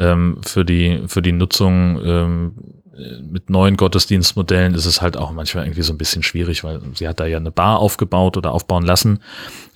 [0.00, 2.83] ähm, für die für die Nutzung ähm, äh,
[3.22, 7.08] mit neuen Gottesdienstmodellen ist es halt auch manchmal irgendwie so ein bisschen schwierig, weil sie
[7.08, 9.20] hat da ja eine Bar aufgebaut oder aufbauen lassen,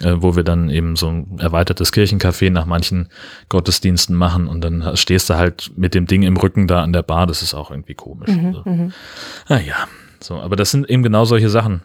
[0.03, 3.09] äh, wo wir dann eben so ein erweitertes Kirchencafé nach manchen
[3.49, 7.03] Gottesdiensten machen und dann stehst du halt mit dem Ding im Rücken da an der
[7.03, 8.31] Bar, das ist auch irgendwie komisch.
[8.31, 8.63] also.
[9.49, 9.89] Naja,
[10.21, 11.83] so, aber das sind eben genau solche Sachen.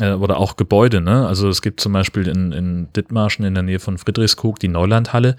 [0.00, 1.26] Äh, oder auch Gebäude, ne?
[1.26, 5.36] Also es gibt zum Beispiel in, in Dithmarschen in der Nähe von Friedrichskoog die Neulandhalle,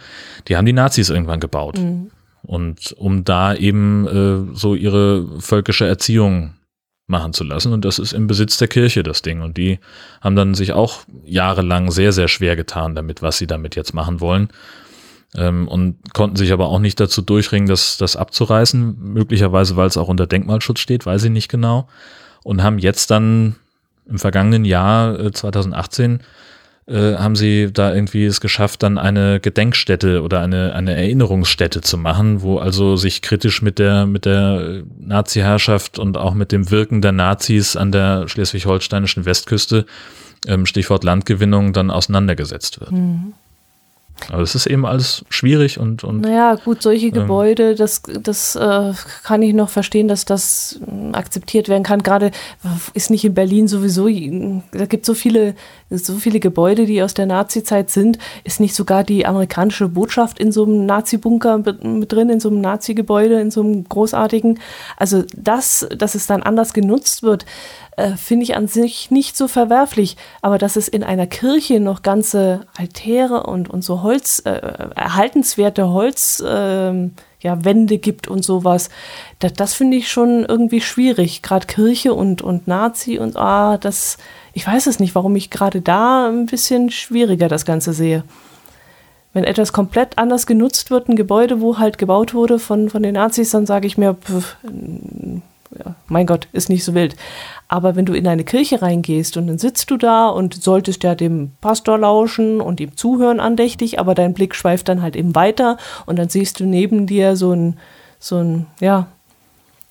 [0.48, 1.80] die haben die Nazis irgendwann gebaut.
[2.46, 6.54] Und um da eben äh, so ihre völkische Erziehung
[7.08, 7.74] machen zu lassen.
[7.74, 9.42] Und das ist im Besitz der Kirche, das Ding.
[9.42, 9.80] Und die
[10.22, 14.22] haben dann sich auch jahrelang sehr, sehr schwer getan damit, was sie damit jetzt machen
[14.22, 14.50] wollen.
[15.36, 18.98] Ähm, und konnten sich aber auch nicht dazu durchringen, das, das abzureißen.
[19.00, 21.88] Möglicherweise, weil es auch unter Denkmalschutz steht, weiß ich nicht genau.
[22.44, 23.56] Und haben jetzt dann
[24.06, 26.20] im vergangenen Jahr, äh, 2018,
[26.86, 31.98] äh, haben sie da irgendwie es geschafft, dann eine Gedenkstätte oder eine, eine Erinnerungsstätte zu
[31.98, 37.02] machen, wo also sich kritisch mit der, mit der Nazi-Herrschaft und auch mit dem Wirken
[37.02, 39.86] der Nazis an der schleswig-holsteinischen Westküste,
[40.46, 42.92] ähm, Stichwort Landgewinnung, dann auseinandergesetzt wird.
[44.30, 46.04] Aber es ist eben alles schwierig und.
[46.04, 50.80] und naja, gut, solche ähm, Gebäude, das, das äh, kann ich noch verstehen, dass das
[50.88, 52.04] äh, akzeptiert werden kann.
[52.04, 52.32] Gerade
[52.94, 54.08] ist nicht in Berlin sowieso,
[54.72, 55.56] da gibt so viele,
[55.98, 58.18] so viele Gebäude, die aus der Nazi-Zeit sind.
[58.44, 62.62] Ist nicht sogar die amerikanische Botschaft in so einem Nazi-Bunker mit drin, in so einem
[62.62, 64.60] Nazi-Gebäude, in so einem großartigen?
[64.98, 67.46] Also das, dass es dann anders genutzt wird,
[67.98, 70.18] äh, finde ich an sich nicht so verwerflich.
[70.42, 74.52] Aber dass es in einer Kirche noch ganze Altäre und, und so Holz, äh,
[74.96, 78.90] erhaltenswerte Holzwände äh, ja, Wände gibt und sowas,
[79.40, 81.42] das, das finde ich schon irgendwie schwierig.
[81.42, 84.18] Gerade Kirche und, und Nazi und ah, das,
[84.54, 88.24] ich weiß es nicht, warum ich gerade da ein bisschen schwieriger das Ganze sehe
[89.34, 93.16] wenn etwas komplett anders genutzt wird, ein Gebäude, wo halt gebaut wurde von, von den
[93.16, 97.16] Nazis, dann sage ich mir, pf, ja, mein Gott, ist nicht so wild.
[97.68, 101.16] Aber wenn du in eine Kirche reingehst und dann sitzt du da und solltest ja
[101.16, 105.78] dem Pastor lauschen und ihm zuhören andächtig, aber dein Blick schweift dann halt eben weiter
[106.06, 107.80] und dann siehst du neben dir so ein,
[108.20, 109.08] so ein, ja,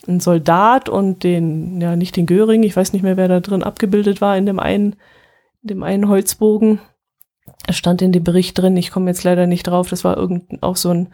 [0.07, 3.62] ein Soldat und den, ja, nicht den Göring, ich weiß nicht mehr, wer da drin
[3.62, 4.96] abgebildet war in dem einen,
[5.62, 6.80] in dem einen Holzbogen.
[7.66, 10.62] Es stand in dem Bericht drin, ich komme jetzt leider nicht drauf, das war irgend
[10.62, 11.12] auch so ein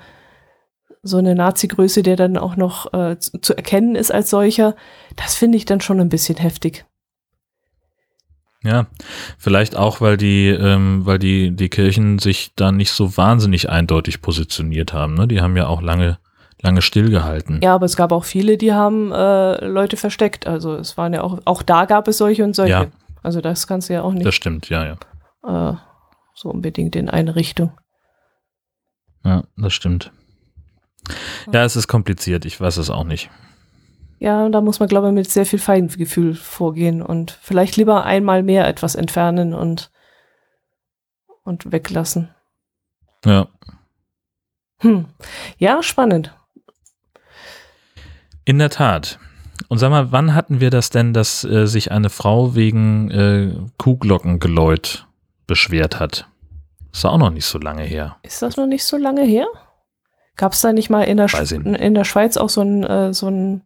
[1.03, 4.75] so eine Nazi-Größe, der dann auch noch äh, zu, zu erkennen ist als solcher,
[5.17, 6.85] das finde ich dann schon ein bisschen heftig.
[8.65, 8.87] Ja,
[9.39, 14.21] vielleicht auch, weil die, ähm, weil die, die Kirchen sich da nicht so wahnsinnig eindeutig
[14.21, 15.15] positioniert haben.
[15.15, 15.29] Ne?
[15.29, 16.19] Die haben ja auch lange,
[16.63, 17.61] lange stillgehalten.
[17.63, 20.47] Ja, aber es gab auch viele, die haben äh, Leute versteckt.
[20.47, 22.73] Also es waren ja auch, auch da gab es solche und solche.
[22.73, 22.87] Ja.
[23.23, 24.27] Also das kannst du ja auch nicht.
[24.27, 24.85] Das stimmt, ja,
[25.45, 25.73] ja.
[25.73, 25.77] Äh,
[26.35, 27.73] so unbedingt in eine Richtung.
[29.25, 30.13] Ja, das stimmt.
[31.53, 33.31] Ja, es ist kompliziert, ich weiß es auch nicht.
[34.19, 38.43] Ja, da muss man, glaube ich, mit sehr viel Feingefühl vorgehen und vielleicht lieber einmal
[38.43, 39.91] mehr etwas entfernen und,
[41.45, 42.35] und weglassen.
[43.25, 43.49] Ja.
[44.81, 45.07] Hm.
[45.59, 46.38] Ja, spannend.
[48.49, 49.19] In der Tat.
[49.69, 53.53] Und sag mal, wann hatten wir das denn, dass äh, sich eine Frau wegen äh,
[53.77, 55.07] Kuhglockengeläut
[55.47, 56.27] beschwert hat?
[56.91, 58.17] Das ist auch noch nicht so lange her.
[58.23, 59.47] Ist das noch nicht so lange her?
[60.37, 61.29] Gab es da nicht mal in der,
[61.79, 63.65] in der Schweiz auch so, ein, äh, so, ein,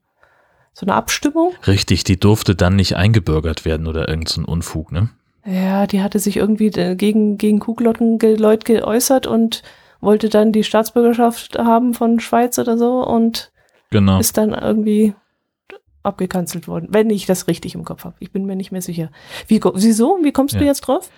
[0.72, 1.53] so eine Abstimmung?
[1.64, 5.11] Richtig, die durfte dann nicht eingebürgert werden oder irgendein so Unfug, ne?
[5.47, 9.62] Ja, die hatte sich irgendwie äh, gegen, gegen Kuhglockenleut geäußert und
[10.01, 13.51] wollte dann die Staatsbürgerschaft haben von Schweiz oder so und
[13.93, 14.18] genau.
[14.18, 15.14] ist dann irgendwie
[16.03, 18.16] abgekanzelt worden, wenn ich das richtig im Kopf habe.
[18.18, 19.11] Ich bin mir nicht mehr sicher.
[19.47, 20.18] Wie, wieso?
[20.22, 20.61] Wie kommst ja.
[20.61, 21.09] du jetzt drauf?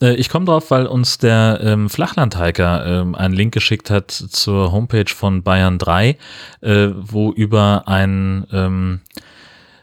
[0.00, 4.72] Äh, ich komme drauf, weil uns der ähm, Flachlandhiker ähm, einen Link geschickt hat zur
[4.72, 6.16] Homepage von Bayern 3,
[6.62, 9.00] äh, wo über ein ähm,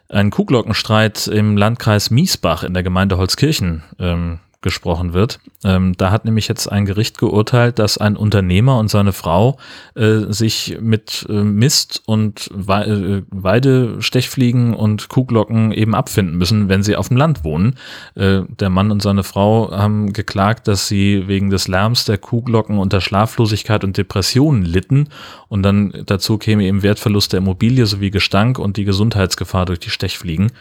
[0.10, 5.40] einen Kuhglockenstreit im Landkreis Miesbach in der Gemeinde Holzkirchen ähm, gesprochen wird.
[5.64, 9.58] Ähm, da hat nämlich jetzt ein Gericht geurteilt, dass ein Unternehmer und seine Frau
[9.96, 16.84] äh, sich mit äh, Mist und We äh, Weidestechfliegen und Kuhglocken eben abfinden müssen, wenn
[16.84, 17.76] sie auf dem Land wohnen.
[18.16, 22.80] Äh, der Mann und seine Frau haben geklagt, dass sie wegen des Lärms der Kuhglocken
[22.80, 25.08] unter Schlaflosigkeit und Depressionen litten
[25.48, 29.90] und dann dazu käme eben Wertverlust der Immobilie sowie Gestank und die Gesundheitsgefahr durch die
[29.90, 30.52] Stechfliegen.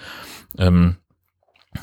[0.57, 0.97] Ähm,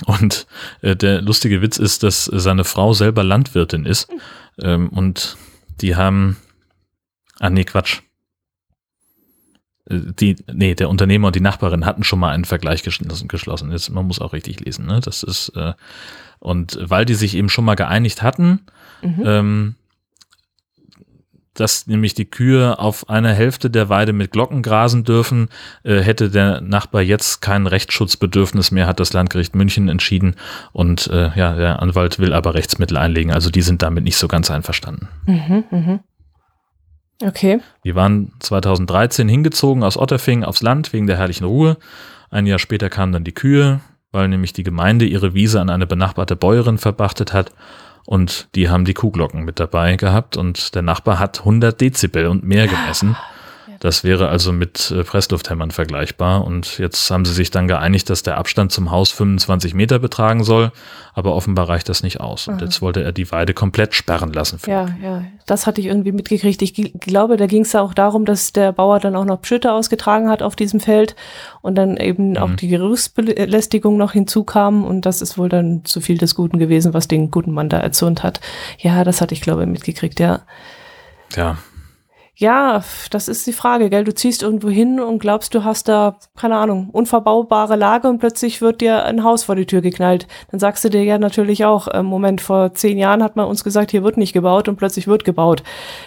[0.06, 0.48] und
[0.82, 4.10] äh, der lustige Witz ist, dass seine Frau selber Landwirtin ist.
[4.62, 5.38] Ähm, und
[5.82, 6.38] die haben.
[7.40, 8.02] Ah, nee, Quatsch.
[9.90, 13.72] Äh, die, nee, der Unternehmer und die Nachbarin hatten schon mal einen Vergleich geschlossen.
[13.72, 15.00] Jetzt, man muss auch richtig lesen, ne?
[15.00, 15.74] Das ist, äh,
[16.40, 18.62] und weil die sich eben schon mal geeinigt hatten,
[19.02, 19.24] mhm.
[19.26, 19.76] ähm,
[21.56, 25.50] dass nämlich die Kühe auf einer Hälfte der Weide mit Glocken grasen dürfen,
[25.84, 30.36] äh, hätte der Nachbar jetzt kein Rechtsschutzbedürfnis mehr, hat das Landgericht München entschieden.
[30.74, 33.32] Und äh, ja, der Anwalt will aber Rechtsmittel einlegen.
[33.32, 35.08] Also die sind damit nicht so ganz einverstanden.
[35.26, 36.00] Mhm, mh.
[37.24, 37.62] Okay.
[37.86, 41.78] Die waren 2013 hingezogen aus Otterfing aufs Land wegen der herrlichen Ruhe.
[42.30, 43.80] Ein Jahr später kamen dann die Kühe,
[44.12, 47.52] weil nämlich die Gemeinde ihre Wiese an eine benachbarte Bäuerin verpachtet hat.
[48.06, 52.44] Und die haben die Kuhglocken mit dabei gehabt und der Nachbar hat 100 Dezibel und
[52.44, 53.16] mehr gemessen.
[53.80, 56.46] Das wäre also mit äh, Presslufthämmern vergleichbar.
[56.46, 60.44] Und jetzt haben sie sich dann geeinigt, dass der Abstand zum Haus 25 Meter betragen
[60.44, 60.72] soll.
[61.14, 62.48] Aber offenbar reicht das nicht aus.
[62.48, 64.60] Und jetzt wollte er die Weide komplett sperren lassen.
[64.68, 66.62] Ja, ja, das hatte ich irgendwie mitgekriegt.
[66.62, 69.72] Ich glaube, da ging es ja auch darum, dass der Bauer dann auch noch Pschütte
[69.72, 71.16] ausgetragen hat auf diesem Feld
[71.62, 72.38] und dann eben mhm.
[72.38, 74.84] auch die Gerüstbelästigung noch hinzukam.
[74.84, 77.78] Und das ist wohl dann zu viel des Guten gewesen, was den guten Mann da
[77.78, 78.42] erzürnt hat.
[78.80, 80.42] Ja, das hatte ich, glaube ich, mitgekriegt, ja.
[81.36, 81.58] Ja,
[82.38, 84.04] Ja, das ist die Frage, gell?
[84.04, 88.62] Du ziehst irgendwo hin und glaubst, du hast da, keine Ahnung, unverbaubare Lage und plötzlich
[88.62, 90.28] wird dir ein Haus vor die Tür geknallt.
[90.52, 93.64] Dann sagst du dir ja natürlich auch, äh, Moment, vor zehn Jahren hat man uns
[93.64, 95.64] gesagt, hier wird nicht gebaut und plötzlich wird gebaut.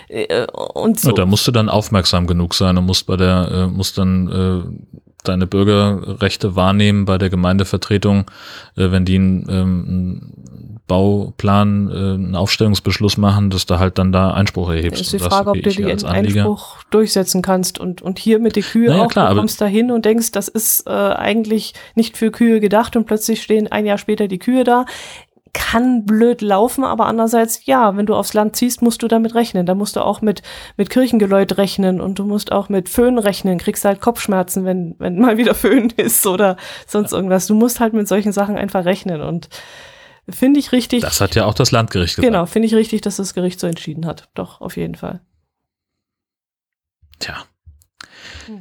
[0.08, 1.08] Äh, und so.
[1.08, 4.28] Ja, da musst du dann aufmerksam genug sein und musst bei der, äh, musst dann
[4.28, 8.30] äh, deine Bürgerrechte wahrnehmen bei der Gemeindevertretung,
[8.76, 10.32] äh, wenn die einen, ähm,
[10.88, 15.00] Bauplan, äh, einen Aufstellungsbeschluss machen, dass du halt dann da Einspruch erhebst.
[15.00, 18.64] Das ist die Frage, ob du den Einspruch durchsetzen kannst und, und hier mit den
[18.64, 22.16] Kühe naja, auch, klar, du kommst da hin und denkst, das ist äh, eigentlich nicht
[22.16, 24.86] für Kühe gedacht und plötzlich stehen ein Jahr später die Kühe da
[25.52, 29.66] kann blöd laufen, aber andererseits, ja, wenn du aufs Land ziehst, musst du damit rechnen.
[29.66, 30.42] Da musst du auch mit,
[30.76, 33.58] mit Kirchengeläut rechnen und du musst auch mit Föhn rechnen.
[33.58, 36.56] Kriegst halt Kopfschmerzen, wenn, wenn mal wieder Föhn ist oder
[36.86, 37.46] sonst irgendwas.
[37.46, 39.48] Du musst halt mit solchen Sachen einfach rechnen und
[40.30, 41.02] finde ich richtig.
[41.02, 42.32] Das hat ja auch das Landgericht gesagt.
[42.32, 44.28] Genau, finde ich richtig, dass das Gericht so entschieden hat.
[44.34, 45.20] Doch, auf jeden Fall.
[47.18, 47.44] Tja,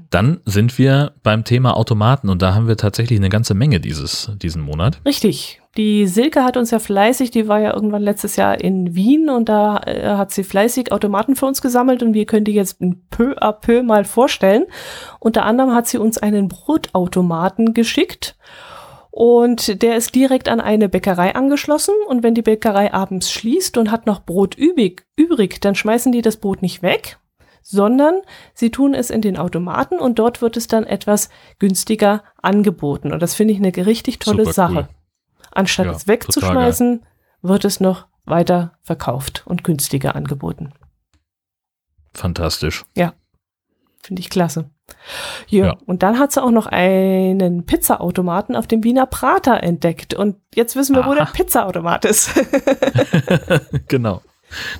[0.09, 4.31] dann sind wir beim Thema Automaten und da haben wir tatsächlich eine ganze Menge dieses,
[4.41, 4.99] diesen Monat.
[5.05, 5.61] Richtig.
[5.77, 9.47] Die Silke hat uns ja fleißig, die war ja irgendwann letztes Jahr in Wien und
[9.47, 12.79] da äh, hat sie fleißig Automaten für uns gesammelt und wir können die jetzt
[13.11, 14.65] peu à peu mal vorstellen.
[15.19, 18.35] Unter anderem hat sie uns einen Brotautomaten geschickt.
[19.19, 21.95] Und der ist direkt an eine Bäckerei angeschlossen.
[22.07, 26.21] Und wenn die Bäckerei abends schließt und hat noch Brot übrig, übrig dann schmeißen die
[26.21, 27.17] das Brot nicht weg,
[27.63, 28.21] sondern
[28.53, 33.11] sie tun es in den Automaten und dort wird es dann etwas günstiger angeboten.
[33.11, 34.75] Und das finde ich eine richtig tolle Super Sache.
[34.75, 34.87] Cool.
[35.49, 37.03] Anstatt ja, es wegzuschmeißen,
[37.41, 40.73] wird es noch weiter verkauft und günstiger angeboten.
[42.13, 42.85] Fantastisch.
[42.95, 43.15] Ja,
[43.99, 44.69] finde ich klasse.
[45.47, 50.13] Ja, ja, und dann hat sie auch noch einen Pizzaautomaten auf dem Wiener Prater entdeckt.
[50.13, 51.09] Und jetzt wissen wir, Aha.
[51.09, 52.31] wo der Pizzaautomat ist.
[53.87, 54.21] genau.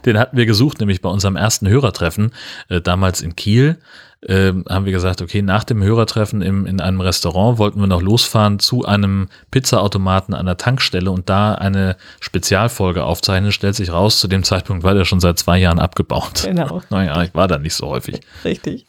[0.06, 2.32] Den hatten wir gesucht, nämlich bei unserem ersten Hörertreffen,
[2.70, 3.80] äh, damals in Kiel.
[4.22, 8.02] Äh, haben wir gesagt, okay, nach dem Hörertreffen im, in einem Restaurant wollten wir noch
[8.02, 13.52] losfahren zu einem Pizzaautomaten an der Tankstelle und da eine Spezialfolge aufzeichnen.
[13.52, 16.44] Stellt sich raus, zu dem Zeitpunkt war der schon seit zwei Jahren abgebaut.
[16.46, 16.82] Genau.
[16.90, 18.22] Naja, ich war da nicht so häufig.
[18.44, 18.88] Richtig.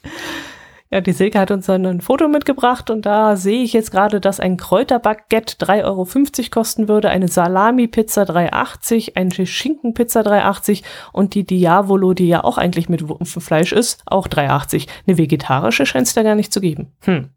[0.91, 4.21] Ja, die Silke hat uns dann ein Foto mitgebracht und da sehe ich jetzt gerade,
[4.21, 6.07] dass ein Kräuterbaguette 3,50 Euro
[6.51, 10.83] kosten würde, eine Salami-Pizza 3,80, eine Schinkenpizza 3,80
[11.13, 14.89] und die Diavolo, die ja auch eigentlich mit Fleisch ist, auch 3,80.
[15.07, 16.93] Eine vegetarische scheint es da gar nicht zu geben.
[17.01, 17.29] Hm.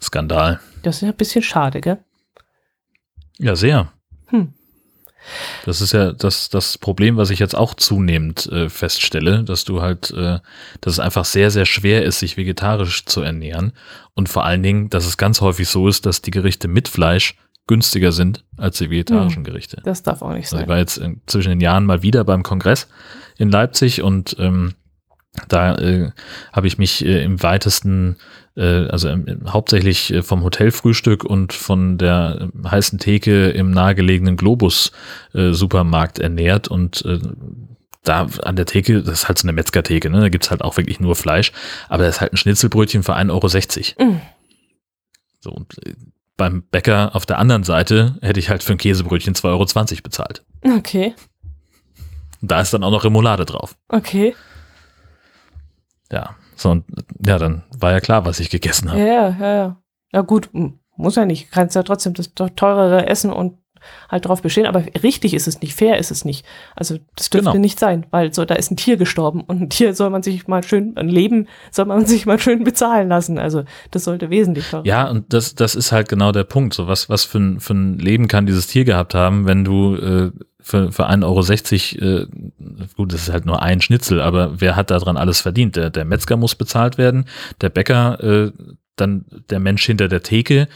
[0.00, 0.60] Skandal.
[0.84, 1.98] Das ist ja ein bisschen schade, gell?
[3.38, 3.92] Ja, sehr.
[4.26, 4.52] Hm.
[5.64, 9.82] Das ist ja das, das Problem, was ich jetzt auch zunehmend äh, feststelle, dass du
[9.82, 10.38] halt, äh,
[10.80, 13.72] dass es einfach sehr, sehr schwer ist, sich vegetarisch zu ernähren.
[14.14, 17.36] Und vor allen Dingen, dass es ganz häufig so ist, dass die Gerichte mit Fleisch
[17.66, 19.82] günstiger sind als die vegetarischen hm, Gerichte.
[19.84, 20.58] Das darf auch nicht sein.
[20.58, 22.88] Also ich war jetzt in, zwischen den Jahren mal wieder beim Kongress
[23.36, 24.74] in Leipzig und ähm,
[25.48, 26.10] da äh,
[26.52, 28.16] habe ich mich äh, im weitesten
[28.56, 29.14] äh, also
[29.48, 34.92] hauptsächlich äh, vom Hotelfrühstück und von der äh, heißen Theke im nahegelegenen Globus
[35.32, 37.04] Supermarkt ernährt und
[38.02, 40.20] da an der Theke, das ist halt so eine Metzgertheke, ne?
[40.20, 41.52] da gibt's halt auch wirklich nur Fleisch,
[41.88, 44.12] aber da ist halt ein Schnitzelbrötchen für 1,60 Euro.
[44.12, 44.20] Mm.
[45.40, 45.74] So, und
[46.36, 49.46] beim Bäcker auf der anderen Seite hätte ich halt für ein Käsebrötchen 2,20
[49.92, 50.44] Euro bezahlt.
[50.62, 51.14] Okay.
[52.40, 53.76] Da ist dann auch noch Remoulade drauf.
[53.88, 54.34] Okay.
[56.10, 56.84] Ja, so, und
[57.24, 59.00] ja, dann war ja klar, was ich gegessen habe.
[59.00, 59.82] Ja, ja, ja.
[60.12, 60.50] Ja, gut,
[60.96, 61.50] muss ja nicht.
[61.52, 63.58] Kannst ja trotzdem das teurere essen und
[64.08, 66.44] halt drauf bestehen, aber richtig ist es nicht, fair ist es nicht.
[66.74, 67.60] Also das dürfte genau.
[67.60, 70.46] nicht sein, weil so da ist ein Tier gestorben und ein Tier soll man sich
[70.48, 73.38] mal schön ein Leben soll man sich mal schön bezahlen lassen.
[73.38, 74.86] Also das sollte wesentlich teurer.
[74.86, 76.74] Ja, und das das ist halt genau der Punkt.
[76.74, 79.96] So was was für ein für ein Leben kann dieses Tier gehabt haben, wenn du
[79.96, 80.30] äh,
[80.66, 82.26] für, für 1,60 Euro, äh,
[82.96, 85.76] gut, das ist halt nur ein Schnitzel, aber wer hat daran alles verdient?
[85.76, 87.26] Der, der Metzger muss bezahlt werden,
[87.60, 88.52] der Bäcker, äh,
[88.96, 90.66] dann der Mensch hinter der Theke,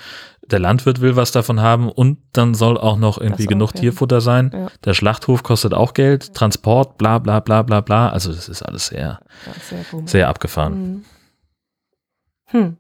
[0.53, 3.81] der Landwirt will was davon haben und dann soll auch noch irgendwie auch, genug ja.
[3.81, 4.51] Tierfutter sein.
[4.53, 4.69] Ja.
[4.85, 8.09] Der Schlachthof kostet auch Geld, Transport, bla bla bla bla bla.
[8.11, 9.21] Also das ist alles sehr,
[9.69, 11.05] sehr, sehr, abgefahren.
[12.47, 12.61] Hm.
[12.61, 12.77] hm.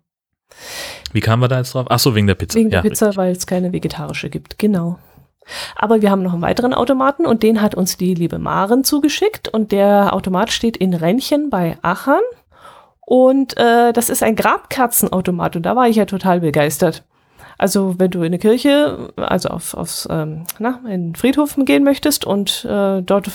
[1.12, 1.86] Wie kamen wir da jetzt drauf?
[1.88, 2.58] Ach so, wegen der Pizza.
[2.58, 4.98] Wegen der Pizza, weil es keine vegetarische gibt, genau.
[5.74, 9.48] Aber wir haben noch einen weiteren Automaten und den hat uns die liebe Maren zugeschickt
[9.48, 12.20] und der Automat steht in Rennchen bei Achern
[13.00, 17.04] und äh, das ist ein Grabkerzenautomat und da war ich ja total begeistert.
[17.60, 21.84] Also wenn du in eine Kirche, also auf, aufs, ähm, na, in den Friedhof gehen
[21.84, 23.30] möchtest und äh, dort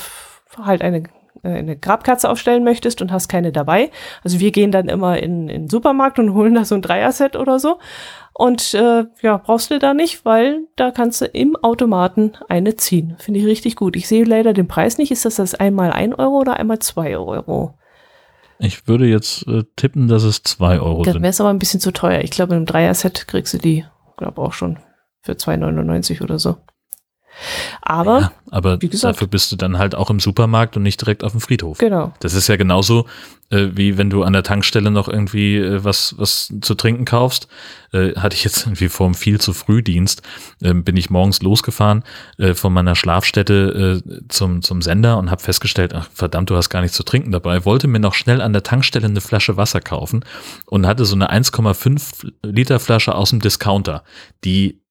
[0.58, 1.04] halt eine
[1.44, 3.92] äh, eine Grabkerze aufstellen möchtest und hast keine dabei.
[4.24, 7.36] Also wir gehen dann immer in, in den Supermarkt und holen da so ein Dreier-Set
[7.36, 7.78] oder so.
[8.34, 13.18] Und äh, ja, brauchst du da nicht, weil da kannst du im Automaten eine ziehen.
[13.20, 13.96] Finde ich richtig gut.
[13.96, 15.12] Ich sehe leider den Preis nicht.
[15.12, 17.76] Ist das das einmal ein Euro oder einmal zwei Euro?
[18.58, 21.22] Ich würde jetzt äh, tippen, dass es 2 Euro Dann sind.
[21.22, 22.22] wäre es aber ein bisschen zu teuer.
[22.22, 23.86] Ich glaube, in einem Dreier-Set kriegst du die,
[24.18, 24.80] glaube auch schon
[25.22, 26.58] für 2,99 oder so.
[27.82, 31.02] Aber, ja, aber wie gesagt- dafür bist du dann halt auch im Supermarkt und nicht
[31.02, 31.78] direkt auf dem Friedhof.
[31.78, 32.14] genau.
[32.20, 33.06] Das ist ja genauso,
[33.50, 37.48] äh, wie wenn du an der Tankstelle noch irgendwie äh, was, was zu trinken kaufst.
[37.94, 40.22] Äh, hatte ich jetzt irgendwie vor einem viel zu Frühdienst,
[40.64, 42.04] ähm, bin ich morgens losgefahren
[42.38, 46.70] äh, von meiner Schlafstätte äh, zum, zum Sender und habe festgestellt, ach verdammt, du hast
[46.70, 47.66] gar nichts zu trinken dabei.
[47.66, 50.26] Wollte mir noch schnell an der Tankstelle eine Flasche Wasser kaufen
[50.66, 54.04] und hatte so eine 1,5 Liter Flasche aus dem Discounter,
[54.44, 54.82] die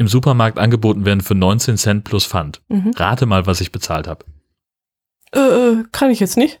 [0.00, 2.62] im Supermarkt angeboten werden für 19 Cent plus Pfand.
[2.68, 2.92] Mhm.
[2.96, 4.24] Rate mal, was ich bezahlt habe.
[5.32, 6.60] Äh, äh, kann ich jetzt nicht.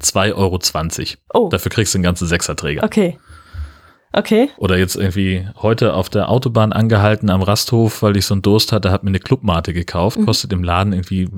[0.00, 1.44] 2,20 Euro.
[1.46, 2.82] Oh, Dafür kriegst du einen ganzen Sechserträger.
[2.82, 3.18] okay.
[4.16, 4.48] Okay.
[4.58, 8.70] Oder jetzt irgendwie heute auf der Autobahn angehalten am Rasthof, weil ich so einen Durst
[8.70, 10.26] hatte, habe mir eine Clubmate gekauft, Mhm.
[10.26, 11.28] kostet im Laden irgendwie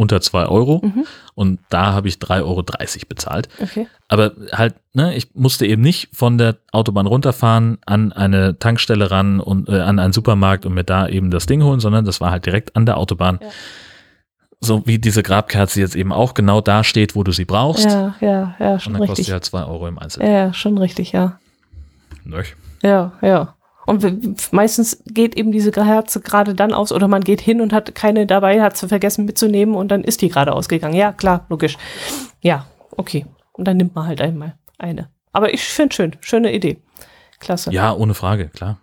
[0.00, 1.04] unter 2 Euro Mhm.
[1.34, 2.62] und da habe ich 3,30 Euro
[3.06, 3.48] bezahlt.
[3.60, 3.86] Okay.
[4.08, 9.40] Aber halt, ne, ich musste eben nicht von der Autobahn runterfahren, an eine Tankstelle ran
[9.40, 12.30] und äh, an einen Supermarkt und mir da eben das Ding holen, sondern das war
[12.30, 13.38] halt direkt an der Autobahn.
[13.42, 13.48] Ja.
[14.62, 17.84] So wie diese Grabkerze jetzt eben auch genau da steht, wo du sie brauchst.
[17.84, 19.26] Ja, ja, ja, und schon dann kostet richtig.
[19.26, 20.22] sie halt 2 Euro im Einzel.
[20.22, 21.38] Ja, ja, schon richtig, ja.
[22.24, 22.56] Nöch.
[22.82, 23.54] Ja, ja.
[23.90, 27.92] Und meistens geht eben diese Herze gerade dann aus oder man geht hin und hat
[27.96, 30.94] keine dabei, hat sie vergessen mitzunehmen und dann ist die gerade ausgegangen.
[30.94, 31.76] Ja, klar, logisch.
[32.40, 33.26] Ja, okay.
[33.50, 35.10] Und dann nimmt man halt einmal eine.
[35.32, 36.80] Aber ich finde schön, schöne Idee.
[37.40, 37.72] Klasse.
[37.72, 38.78] Ja, ohne Frage, klar.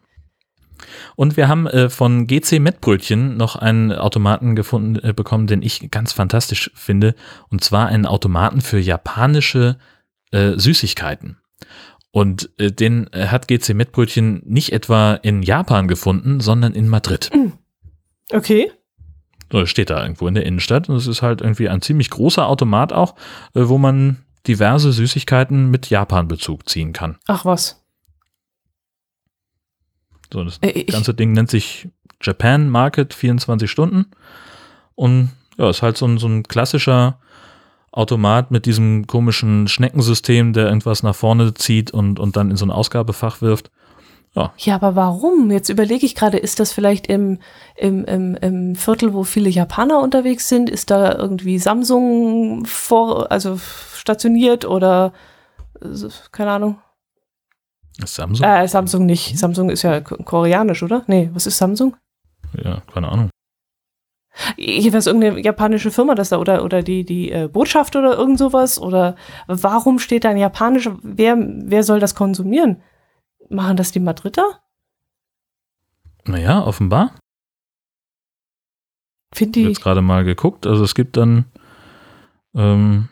[1.15, 5.89] Und wir haben äh, von GC Mettbrötchen noch einen Automaten gefunden äh, bekommen, den ich
[5.89, 7.15] ganz fantastisch finde.
[7.47, 9.77] Und zwar einen Automaten für japanische
[10.31, 11.37] äh, Süßigkeiten.
[12.11, 17.29] Und äh, den äh, hat GC Mettbrötchen nicht etwa in Japan gefunden, sondern in Madrid.
[18.31, 18.71] Okay.
[19.51, 20.89] So, das steht da irgendwo in der Innenstadt.
[20.89, 23.15] Und es ist halt irgendwie ein ziemlich großer Automat auch,
[23.53, 27.17] äh, wo man diverse Süßigkeiten mit Japan-Bezug ziehen kann.
[27.27, 27.83] Ach was.
[30.31, 31.89] So, das Äh, ganze Ding nennt sich
[32.21, 34.05] Japan Market 24 Stunden.
[34.95, 37.19] Und ja, ist halt so ein, so ein klassischer
[37.97, 42.65] Automat mit diesem komischen Schneckensystem, der irgendwas nach vorne zieht und, und dann in so
[42.65, 43.71] ein Ausgabefach wirft.
[44.57, 45.49] Ja, aber warum?
[45.49, 47.39] Jetzt überlege ich gerade, ist das vielleicht im,
[47.75, 50.69] im, im, im Viertel, wo viele Japaner unterwegs sind?
[50.69, 53.59] Ist da irgendwie Samsung vor, also
[53.95, 55.11] stationiert oder
[56.31, 56.77] keine Ahnung?
[58.05, 58.45] Samsung?
[58.45, 59.39] Äh, Samsung nicht.
[59.39, 61.03] Samsung ist ja koreanisch, oder?
[61.07, 61.95] Nee, was ist Samsung?
[62.63, 63.29] Ja, keine Ahnung.
[64.55, 68.79] Jeweils irgendeine japanische Firma, das da oder oder die die äh, Botschaft oder irgend sowas
[68.79, 69.15] oder
[69.47, 70.97] warum steht da ein japanischer?
[71.01, 72.81] Wer wer soll das konsumieren?
[73.49, 74.61] Machen das die Madrider?
[76.25, 77.13] Naja, offenbar.
[79.33, 80.67] Finde Ich habe die jetzt gerade mal geguckt.
[80.67, 81.45] Also es gibt dann
[82.55, 83.09] ähm,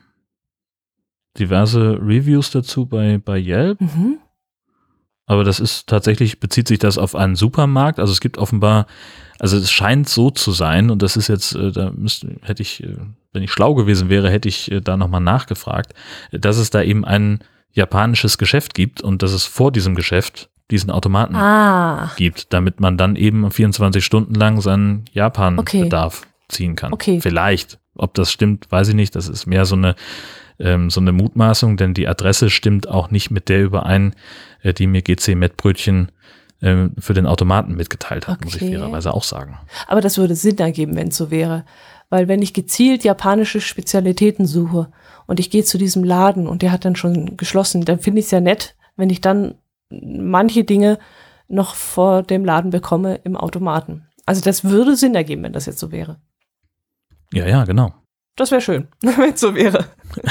[1.37, 3.79] diverse Reviews dazu bei, bei Yelp.
[3.81, 4.19] mhm.
[5.27, 7.99] Aber das ist tatsächlich, bezieht sich das auf einen Supermarkt.
[7.99, 8.85] Also es gibt offenbar,
[9.39, 12.83] also es scheint so zu sein, und das ist jetzt, äh, da müsste, hätte ich,
[12.83, 12.95] äh,
[13.33, 15.93] wenn ich schlau gewesen wäre, hätte ich äh, da nochmal nachgefragt,
[16.31, 17.39] dass es da eben ein
[17.71, 22.97] japanisches Geschäft gibt und dass es vor diesem Geschäft diesen Automaten Ah, gibt, damit man
[22.97, 26.93] dann eben 24 Stunden lang seinen Japan-Bedarf ziehen kann.
[26.93, 27.19] Okay.
[27.21, 27.79] Vielleicht.
[27.95, 29.15] Ob das stimmt, weiß ich nicht.
[29.15, 29.95] Das ist mehr so eine,
[30.59, 34.15] ähm, so eine Mutmaßung, denn die Adresse stimmt auch nicht mit der überein,
[34.63, 36.11] äh, die mir GC Mettbrötchen
[36.65, 38.71] ähm, für den Automaten mitgeteilt hat, muss ich Okay.
[38.77, 39.57] fairerweise auch sagen.
[39.87, 41.63] aber das würde Sinn ergeben, wenn es so wäre,
[42.09, 44.91] weil wenn ich gezielt japanische Spezialitäten suche
[45.27, 48.25] und ich gehe zu diesem Laden und der hat dann schon geschlossen, dann finde ich
[48.25, 49.55] es ja nett, wenn ich dann
[49.89, 50.99] manche Dinge
[51.47, 54.07] noch vor dem Laden bekomme im Automaten.
[54.25, 56.17] Also das würde Sinn ergeben, wenn das jetzt so wäre.
[57.33, 57.93] Ja, ja, genau.
[58.35, 59.85] Das wäre schön, wenn es so wäre.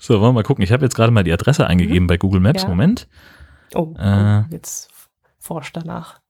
[0.00, 0.62] So, wollen wir mal gucken.
[0.62, 2.62] Ich habe jetzt gerade mal die Adresse eingegeben bei Google Maps.
[2.62, 2.68] Ja.
[2.68, 3.08] Moment.
[3.76, 4.40] Oh, Äh.
[4.40, 4.90] oh jetzt
[5.38, 6.20] forscht danach.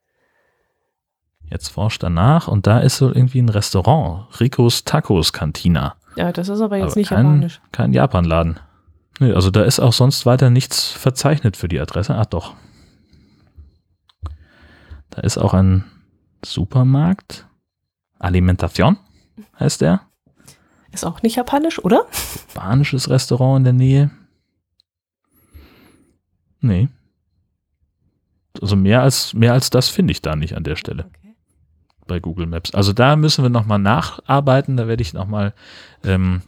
[1.48, 4.40] Jetzt forscht danach und da ist so irgendwie ein Restaurant.
[4.40, 5.94] Ricos Tacos Cantina.
[6.16, 7.60] Ja, das ist aber jetzt Aber nicht kein, japanisch.
[7.72, 8.60] Kein Japanladen.
[9.20, 12.14] Nee, also da ist auch sonst weiter nichts verzeichnet für die Adresse.
[12.16, 12.54] Ach doch.
[15.10, 15.84] Da ist auch ein
[16.44, 17.46] Supermarkt.
[18.18, 18.98] Alimentation
[19.60, 20.00] heißt der.
[20.90, 22.06] Ist auch nicht japanisch, oder?
[22.50, 24.10] Spanisches Restaurant in der Nähe.
[26.60, 26.88] Nee.
[28.60, 31.34] Also mehr als, mehr als das finde ich da nicht an der Stelle Okay.
[32.06, 32.74] bei Google Maps.
[32.74, 34.76] Also da müssen wir nochmal nacharbeiten.
[34.76, 35.54] Da werde ich nochmal
[36.04, 36.42] ähm,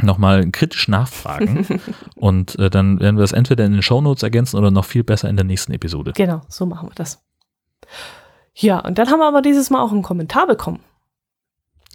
[0.00, 1.66] noch mal kritisch nachfragen.
[2.16, 5.28] Und äh, dann werden wir das entweder in den Shownotes ergänzen oder noch viel besser
[5.28, 6.12] in der nächsten Episode.
[6.16, 7.22] Genau, so machen wir das.
[8.54, 10.80] Ja, und dann haben wir aber dieses Mal auch einen Kommentar bekommen.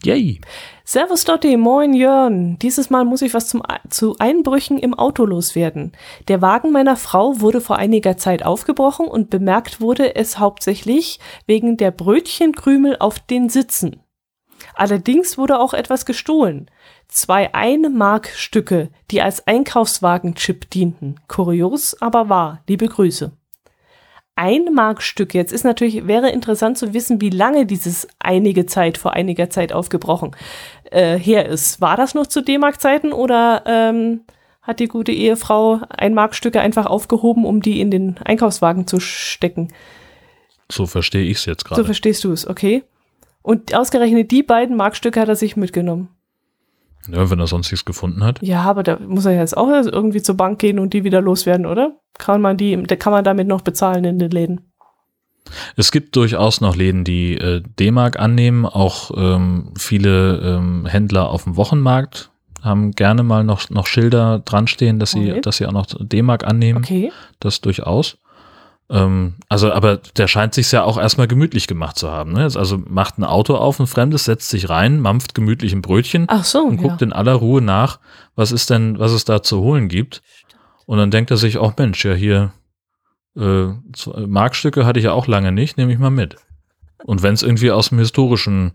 [0.04, 0.40] Yay.
[0.84, 2.58] Servus Dotti, moin Jörn.
[2.60, 5.92] Dieses Mal muss ich was zum, zu Einbrüchen im Auto loswerden.
[6.28, 11.78] Der Wagen meiner Frau wurde vor einiger Zeit aufgebrochen und bemerkt wurde es hauptsächlich wegen
[11.78, 14.02] der Brötchenkrümel auf den Sitzen.
[14.76, 16.70] Allerdings wurde auch etwas gestohlen.
[17.08, 21.16] Zwei Ein-Mark-Stücke, die als Einkaufswagenchip dienten.
[21.28, 22.62] Kurios, aber wahr.
[22.68, 23.32] Liebe Grüße.
[24.38, 25.34] Ein-Mark-Stück.
[25.34, 29.74] Jetzt ist natürlich, wäre interessant zu wissen, wie lange dieses einige Zeit, vor einiger Zeit
[29.74, 30.36] aufgebrochen
[30.92, 31.82] äh, her ist.
[31.82, 34.22] War das noch zu D-Mark-Zeiten oder ähm,
[34.62, 39.74] hat die gute Ehefrau Ein-Mark-Stücke einfach aufgehoben, um die in den Einkaufswagen zu stecken?
[40.70, 41.82] So verstehe ich es jetzt gerade.
[41.82, 42.84] So verstehst du es, okay.
[43.42, 46.10] Und ausgerechnet die beiden Markstücke hat er sich mitgenommen.
[47.12, 48.42] Ja, wenn er sonst nichts gefunden hat.
[48.42, 51.66] Ja, aber da muss er jetzt auch irgendwie zur Bank gehen und die wieder loswerden,
[51.66, 51.98] oder?
[52.18, 54.62] Kann man die, kann man damit noch bezahlen in den Läden?
[55.76, 58.66] Es gibt durchaus noch Läden, die äh, D-Mark annehmen.
[58.66, 62.32] Auch ähm, viele ähm, Händler auf dem Wochenmarkt
[62.62, 66.44] haben gerne mal noch, noch Schilder dran stehen, dass sie, dass sie auch noch D-Mark
[66.46, 66.80] annehmen.
[66.84, 67.12] Okay.
[67.40, 68.18] Das durchaus.
[68.90, 72.34] Ähm, also, aber der scheint sich ja auch erstmal gemütlich gemacht zu haben.
[72.34, 72.44] Ne?
[72.44, 76.46] Also macht ein Auto auf, ein Fremdes, setzt sich rein, mampft gemütlich ein Brötchen Ach
[76.46, 78.00] so, und guckt in aller Ruhe nach,
[78.36, 80.22] was ist denn, was es da zu holen gibt.
[80.86, 82.54] Und dann denkt er sich, auch Mensch, ja hier
[83.36, 83.68] äh,
[84.26, 86.38] Markstücke hatte ich ja auch lange nicht, nehme ich mal mit.
[87.04, 88.74] Und wenn es irgendwie aus dem historischen,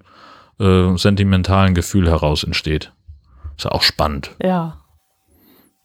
[0.61, 2.93] äh, sentimentalen Gefühl heraus entsteht.
[3.57, 4.31] Ist ja auch spannend.
[4.43, 4.79] Ja.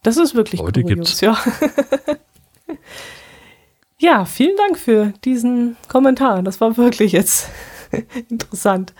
[0.03, 1.21] Das ist wirklich Heute kurios, gibt's.
[1.21, 1.37] ja.
[3.99, 6.43] ja, vielen Dank für diesen Kommentar.
[6.43, 7.49] Das war wirklich jetzt
[8.29, 8.93] interessant.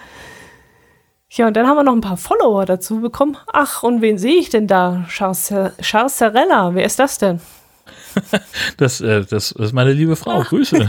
[1.30, 3.38] Ja, und dann haben wir noch ein paar Follower dazu bekommen.
[3.52, 5.06] Ach, und wen sehe ich denn da?
[5.10, 7.42] Serella, wer ist das denn?
[8.78, 10.42] Das, äh, das ist meine liebe Frau.
[10.42, 10.88] Grüße.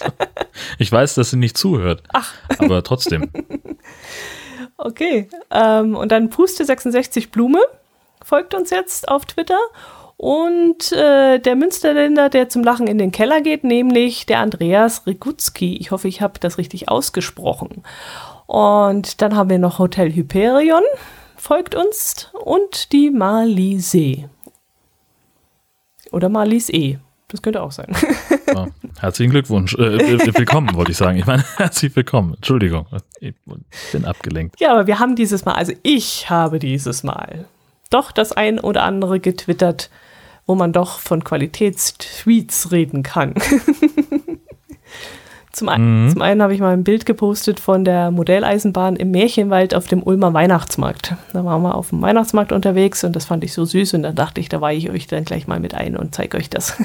[0.78, 2.02] ich weiß, dass sie nicht zuhört.
[2.12, 2.32] Ach.
[2.58, 3.30] Aber trotzdem.
[4.76, 5.28] Okay.
[5.50, 7.60] Ähm, und dann Puste66 Blume
[8.24, 9.58] folgt uns jetzt auf Twitter.
[10.24, 15.76] Und äh, der Münsterländer, der zum Lachen in den Keller geht, nämlich der Andreas Rigutski.
[15.76, 17.82] Ich hoffe, ich habe das richtig ausgesprochen.
[18.46, 20.82] Und dann haben wir noch Hotel Hyperion,
[21.36, 24.30] folgt uns, und die Malise.
[26.10, 26.96] Oder Malis E.
[27.28, 27.94] Das könnte auch sein.
[28.46, 28.68] Ja,
[29.00, 29.74] herzlichen Glückwunsch.
[29.74, 31.18] Äh, willkommen, wollte ich sagen.
[31.18, 32.32] Ich meine, herzlich willkommen.
[32.36, 32.86] Entschuldigung,
[33.20, 33.34] ich
[33.92, 34.58] bin abgelenkt.
[34.58, 37.44] Ja, aber wir haben dieses Mal, also ich habe dieses Mal
[37.90, 39.90] doch das ein oder andere getwittert,
[40.46, 43.34] wo man doch von Qualitätstweets reden kann.
[45.52, 46.10] zum, ein, Mhm.
[46.10, 50.02] zum einen habe ich mal ein Bild gepostet von der Modelleisenbahn im Märchenwald auf dem
[50.02, 51.14] Ulmer Weihnachtsmarkt.
[51.32, 54.16] Da waren wir auf dem Weihnachtsmarkt unterwegs und das fand ich so süß und dann
[54.16, 56.74] dachte ich, da weihe ich euch dann gleich mal mit ein und zeige euch das.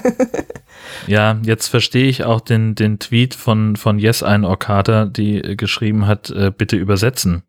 [1.07, 5.56] Ja, jetzt verstehe ich auch den, den Tweet von, von Yes ein Orkater, die äh,
[5.56, 7.44] geschrieben hat, äh, bitte übersetzen.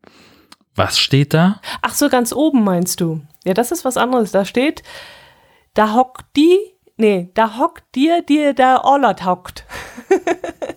[0.74, 1.60] Was steht da?
[1.80, 3.20] Ach so, ganz oben meinst du?
[3.44, 4.32] Ja, das ist was anderes.
[4.32, 4.82] Da steht,
[5.74, 6.58] da hockt die,
[6.96, 9.64] nee, da hockt dir, dir der Ollert hockt.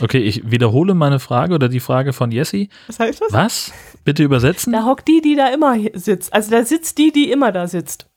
[0.00, 2.68] Okay, ich wiederhole meine Frage oder die Frage von Jessie.
[2.88, 3.32] Was heißt das?
[3.32, 3.72] Was?
[4.02, 4.72] Bitte übersetzen?
[4.72, 6.32] Da hockt die, die da immer sitzt.
[6.34, 8.10] Also da sitzt die, die immer da sitzt.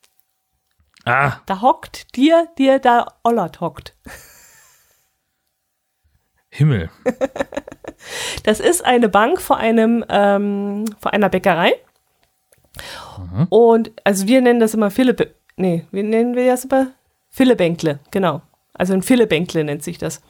[1.05, 3.95] Ah, Da hockt dir, dir der Ollert hockt.
[6.49, 6.89] Himmel.
[8.43, 11.73] Das ist eine Bank vor einem, ähm, vor einer Bäckerei.
[13.49, 16.87] Und, also wir nennen das immer Philipp, nee, wie nennen wir das immer?
[17.29, 18.41] Philebänkle, genau.
[18.73, 20.21] Also ein Philebänkle nennt sich das.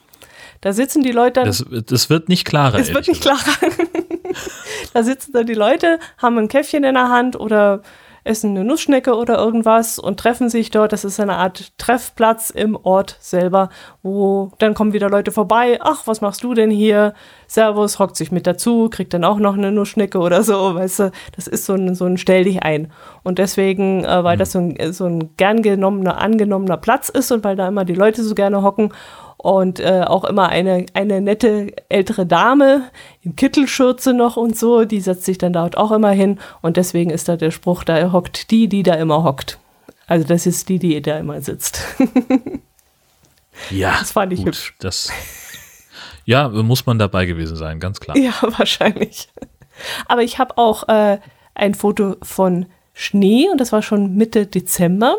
[0.60, 2.78] Da sitzen die Leute dann, Das, das wird nicht klarer.
[2.78, 3.38] es wird nicht klarer.
[4.94, 7.82] da sitzen dann die Leute, haben ein Käffchen in der Hand oder
[8.28, 10.92] essen eine Nussschnecke oder irgendwas und treffen sich dort.
[10.92, 13.70] Das ist eine Art Treffplatz im Ort selber,
[14.02, 15.78] wo dann kommen wieder Leute vorbei.
[15.82, 17.14] Ach, was machst du denn hier?
[17.46, 21.12] Servus, hockt sich mit dazu, kriegt dann auch noch eine Nussschnecke oder so, weißt du.
[21.34, 22.92] Das ist so ein, so ein Stell dich ein.
[23.22, 27.42] Und deswegen, äh, weil das so ein, so ein gern genommener, angenommener Platz ist und
[27.44, 28.92] weil da immer die Leute so gerne hocken
[29.38, 32.90] und äh, auch immer eine, eine nette ältere Dame
[33.22, 37.10] in Kittelschürze noch und so, die setzt sich dann dort auch immer hin und deswegen
[37.10, 39.58] ist da der Spruch, da hockt die, die da immer hockt.
[40.06, 41.80] Also das ist die, die da immer sitzt.
[43.70, 44.74] Ja, Das fand ich gut, hübsch.
[44.78, 45.10] Das,
[46.24, 48.16] ja, muss man dabei gewesen sein, ganz klar.
[48.16, 49.28] ja, wahrscheinlich.
[50.06, 51.18] Aber ich habe auch äh,
[51.54, 55.18] ein Foto von Schnee und das war schon Mitte Dezember.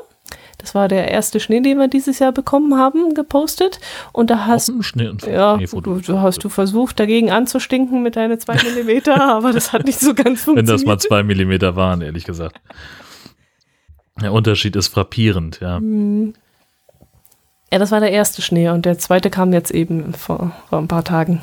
[0.59, 3.79] Das war der erste Schnee, den wir dieses Jahr bekommen haben, gepostet.
[4.11, 4.69] Und da hast
[5.25, 9.99] Ja, du hast du versucht, dagegen anzustinken mit deinen zwei Millimeter, aber das hat nicht
[9.99, 10.69] so ganz Wenn funktioniert.
[10.69, 12.59] das mal zwei Millimeter waren, ehrlich gesagt.
[14.21, 15.79] Der Unterschied ist frappierend, ja.
[15.79, 20.89] ja, das war der erste Schnee und der zweite kam jetzt eben vor, vor ein
[20.89, 21.41] paar Tagen.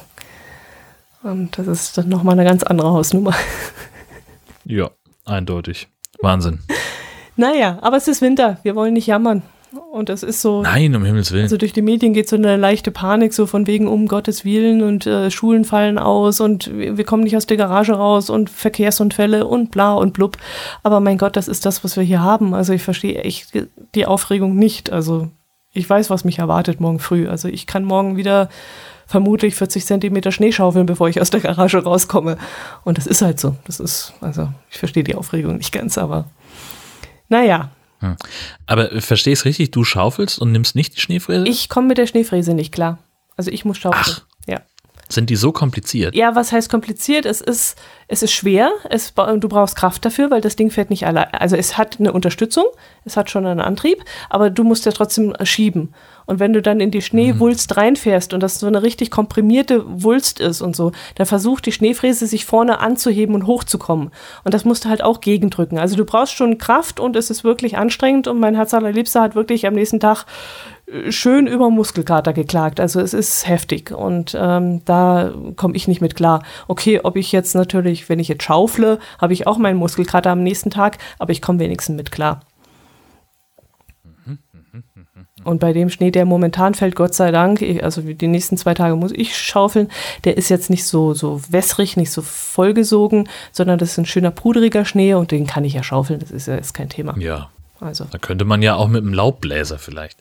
[1.22, 3.34] Und das ist dann nochmal eine ganz andere Hausnummer.
[4.64, 4.90] Ja,
[5.24, 5.88] eindeutig.
[6.20, 6.60] Wahnsinn.
[7.36, 8.58] Naja, aber es ist Winter.
[8.62, 9.42] Wir wollen nicht jammern.
[9.92, 10.62] Und es ist so.
[10.62, 11.44] Nein, um Himmels Willen.
[11.44, 14.82] Also durch die Medien geht so eine leichte Panik, so von wegen um Gottes Willen
[14.82, 18.48] und äh, Schulen fallen aus und wir, wir kommen nicht aus der Garage raus und
[18.48, 20.38] Verkehrsunfälle und bla und blub.
[20.82, 22.54] Aber mein Gott, das ist das, was wir hier haben.
[22.54, 23.52] Also ich verstehe echt
[23.94, 24.90] die Aufregung nicht.
[24.92, 25.28] Also
[25.72, 27.28] ich weiß, was mich erwartet morgen früh.
[27.28, 28.48] Also ich kann morgen wieder
[29.06, 32.38] vermutlich 40 Zentimeter Schnee schaufeln, bevor ich aus der Garage rauskomme.
[32.84, 33.56] Und das ist halt so.
[33.66, 36.26] Das ist, also ich verstehe die Aufregung nicht ganz, aber
[37.28, 37.70] naja,
[38.00, 38.16] Hm.
[38.66, 41.46] Aber es richtig, du schaufelst und nimmst nicht die Schneefräse?
[41.46, 42.98] Ich komme mit der Schneefräse nicht klar.
[43.36, 44.04] Also ich muss schaufeln.
[44.06, 44.25] Ach.
[45.08, 46.14] Sind die so kompliziert?
[46.14, 47.26] ja, was heißt kompliziert?
[47.26, 47.76] Es ist,
[48.08, 48.70] es ist schwer.
[48.90, 51.28] Es, du brauchst Kraft dafür, weil das Ding fährt nicht allein.
[51.32, 52.64] Also es hat eine Unterstützung,
[53.04, 55.94] es hat schon einen Antrieb, aber du musst ja trotzdem schieben.
[56.26, 60.40] Und wenn du dann in die Schneewulst reinfährst und das so eine richtig komprimierte Wulst
[60.40, 64.10] ist und so, dann versucht die Schneefräse sich vorne anzuheben und hochzukommen.
[64.42, 65.78] Und das musst du halt auch gegendrücken.
[65.78, 69.36] Also du brauchst schon Kraft und es ist wirklich anstrengend und mein Herz allerliebster hat
[69.36, 70.26] wirklich am nächsten Tag
[71.08, 72.80] schön über Muskelkater geklagt.
[72.80, 76.42] Also es ist heftig und ähm, da komme ich nicht mit klar.
[76.68, 80.42] Okay, ob ich jetzt natürlich, wenn ich jetzt schaufle, habe ich auch meinen Muskelkater am
[80.42, 82.40] nächsten Tag, aber ich komme wenigstens mit klar.
[85.44, 88.74] Und bei dem Schnee, der momentan fällt, Gott sei Dank, ich, also die nächsten zwei
[88.74, 89.88] Tage muss ich schaufeln,
[90.24, 94.32] der ist jetzt nicht so, so wässrig, nicht so vollgesogen, sondern das ist ein schöner
[94.32, 97.16] pudriger Schnee und den kann ich ja schaufeln, das ist ja ist kein Thema.
[97.18, 97.50] Ja.
[97.80, 100.18] Also Da könnte man ja auch mit einem Laubbläser vielleicht.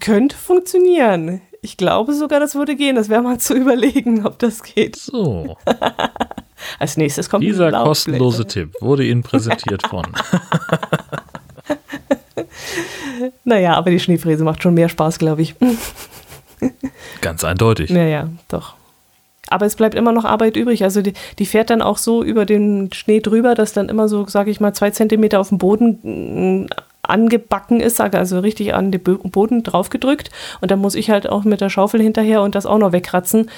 [0.00, 1.40] Könnte funktionieren.
[1.62, 2.96] Ich glaube sogar, das würde gehen.
[2.96, 4.96] Das wäre mal zu überlegen, ob das geht.
[4.96, 5.56] So,
[6.78, 10.06] Als nächstes kommt dieser kostenlose Tipp wurde Ihnen präsentiert von.
[13.44, 15.54] Naja, aber die Schneefräse macht schon mehr Spaß, glaube ich.
[17.22, 17.90] Ganz eindeutig.
[17.90, 18.74] Naja, doch.
[19.48, 20.84] Aber es bleibt immer noch Arbeit übrig.
[20.84, 24.26] Also die, die fährt dann auch so über den Schnee drüber, dass dann immer so,
[24.26, 26.66] sage ich mal, zwei Zentimeter auf dem Boden mm,
[27.08, 30.30] angebacken ist, also richtig an den Bo- Boden draufgedrückt.
[30.60, 33.50] Und dann muss ich halt auch mit der Schaufel hinterher und das auch noch wegkratzen.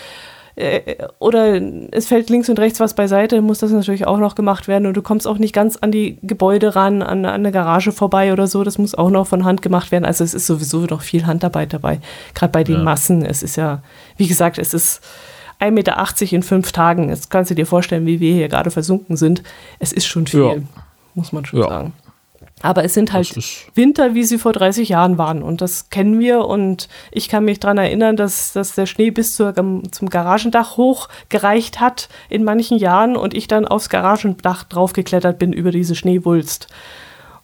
[0.56, 1.60] Äh, Oder
[1.92, 4.86] es fällt links und rechts was beiseite, muss das natürlich auch noch gemacht werden.
[4.86, 8.32] Und du kommst auch nicht ganz an die Gebäude ran, an, an eine Garage vorbei
[8.32, 8.64] oder so.
[8.64, 10.04] Das muss auch noch von Hand gemacht werden.
[10.04, 12.00] Also es ist sowieso noch viel Handarbeit dabei.
[12.34, 12.82] Gerade bei den Ja.
[12.82, 13.24] Massen.
[13.24, 13.82] Es ist ja,
[14.16, 15.00] wie gesagt, es ist
[15.60, 17.08] 1,80 Meter in fünf Tagen.
[17.08, 19.42] Jetzt kannst du dir vorstellen, wie wir hier gerade versunken sind.
[19.78, 20.54] Es ist schon viel, Ja.
[21.14, 21.68] muss man schon Ja.
[21.68, 21.92] sagen.
[22.62, 23.36] Aber es sind halt
[23.74, 25.42] Winter, wie sie vor 30 Jahren waren.
[25.42, 26.44] Und das kennen wir.
[26.44, 31.08] Und ich kann mich daran erinnern, dass, dass der Schnee bis zur, zum Garagendach hoch
[31.28, 36.68] gereicht hat in manchen Jahren und ich dann aufs Garagendach draufgeklettert bin über diese Schneewulst.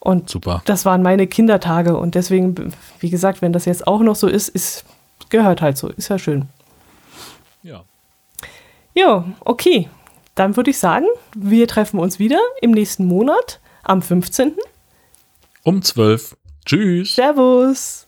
[0.00, 0.62] Und Super.
[0.66, 1.96] das waren meine Kindertage.
[1.96, 4.84] Und deswegen, wie gesagt, wenn das jetzt auch noch so ist, ist
[5.30, 5.88] gehört halt so.
[5.88, 6.48] Ist ja schön.
[7.62, 7.84] Ja.
[8.94, 9.88] Ja, okay.
[10.34, 14.54] Dann würde ich sagen, wir treffen uns wieder im nächsten Monat am 15.
[15.66, 16.36] Um 12.
[16.66, 17.14] Tschüss.
[17.14, 18.03] Servus.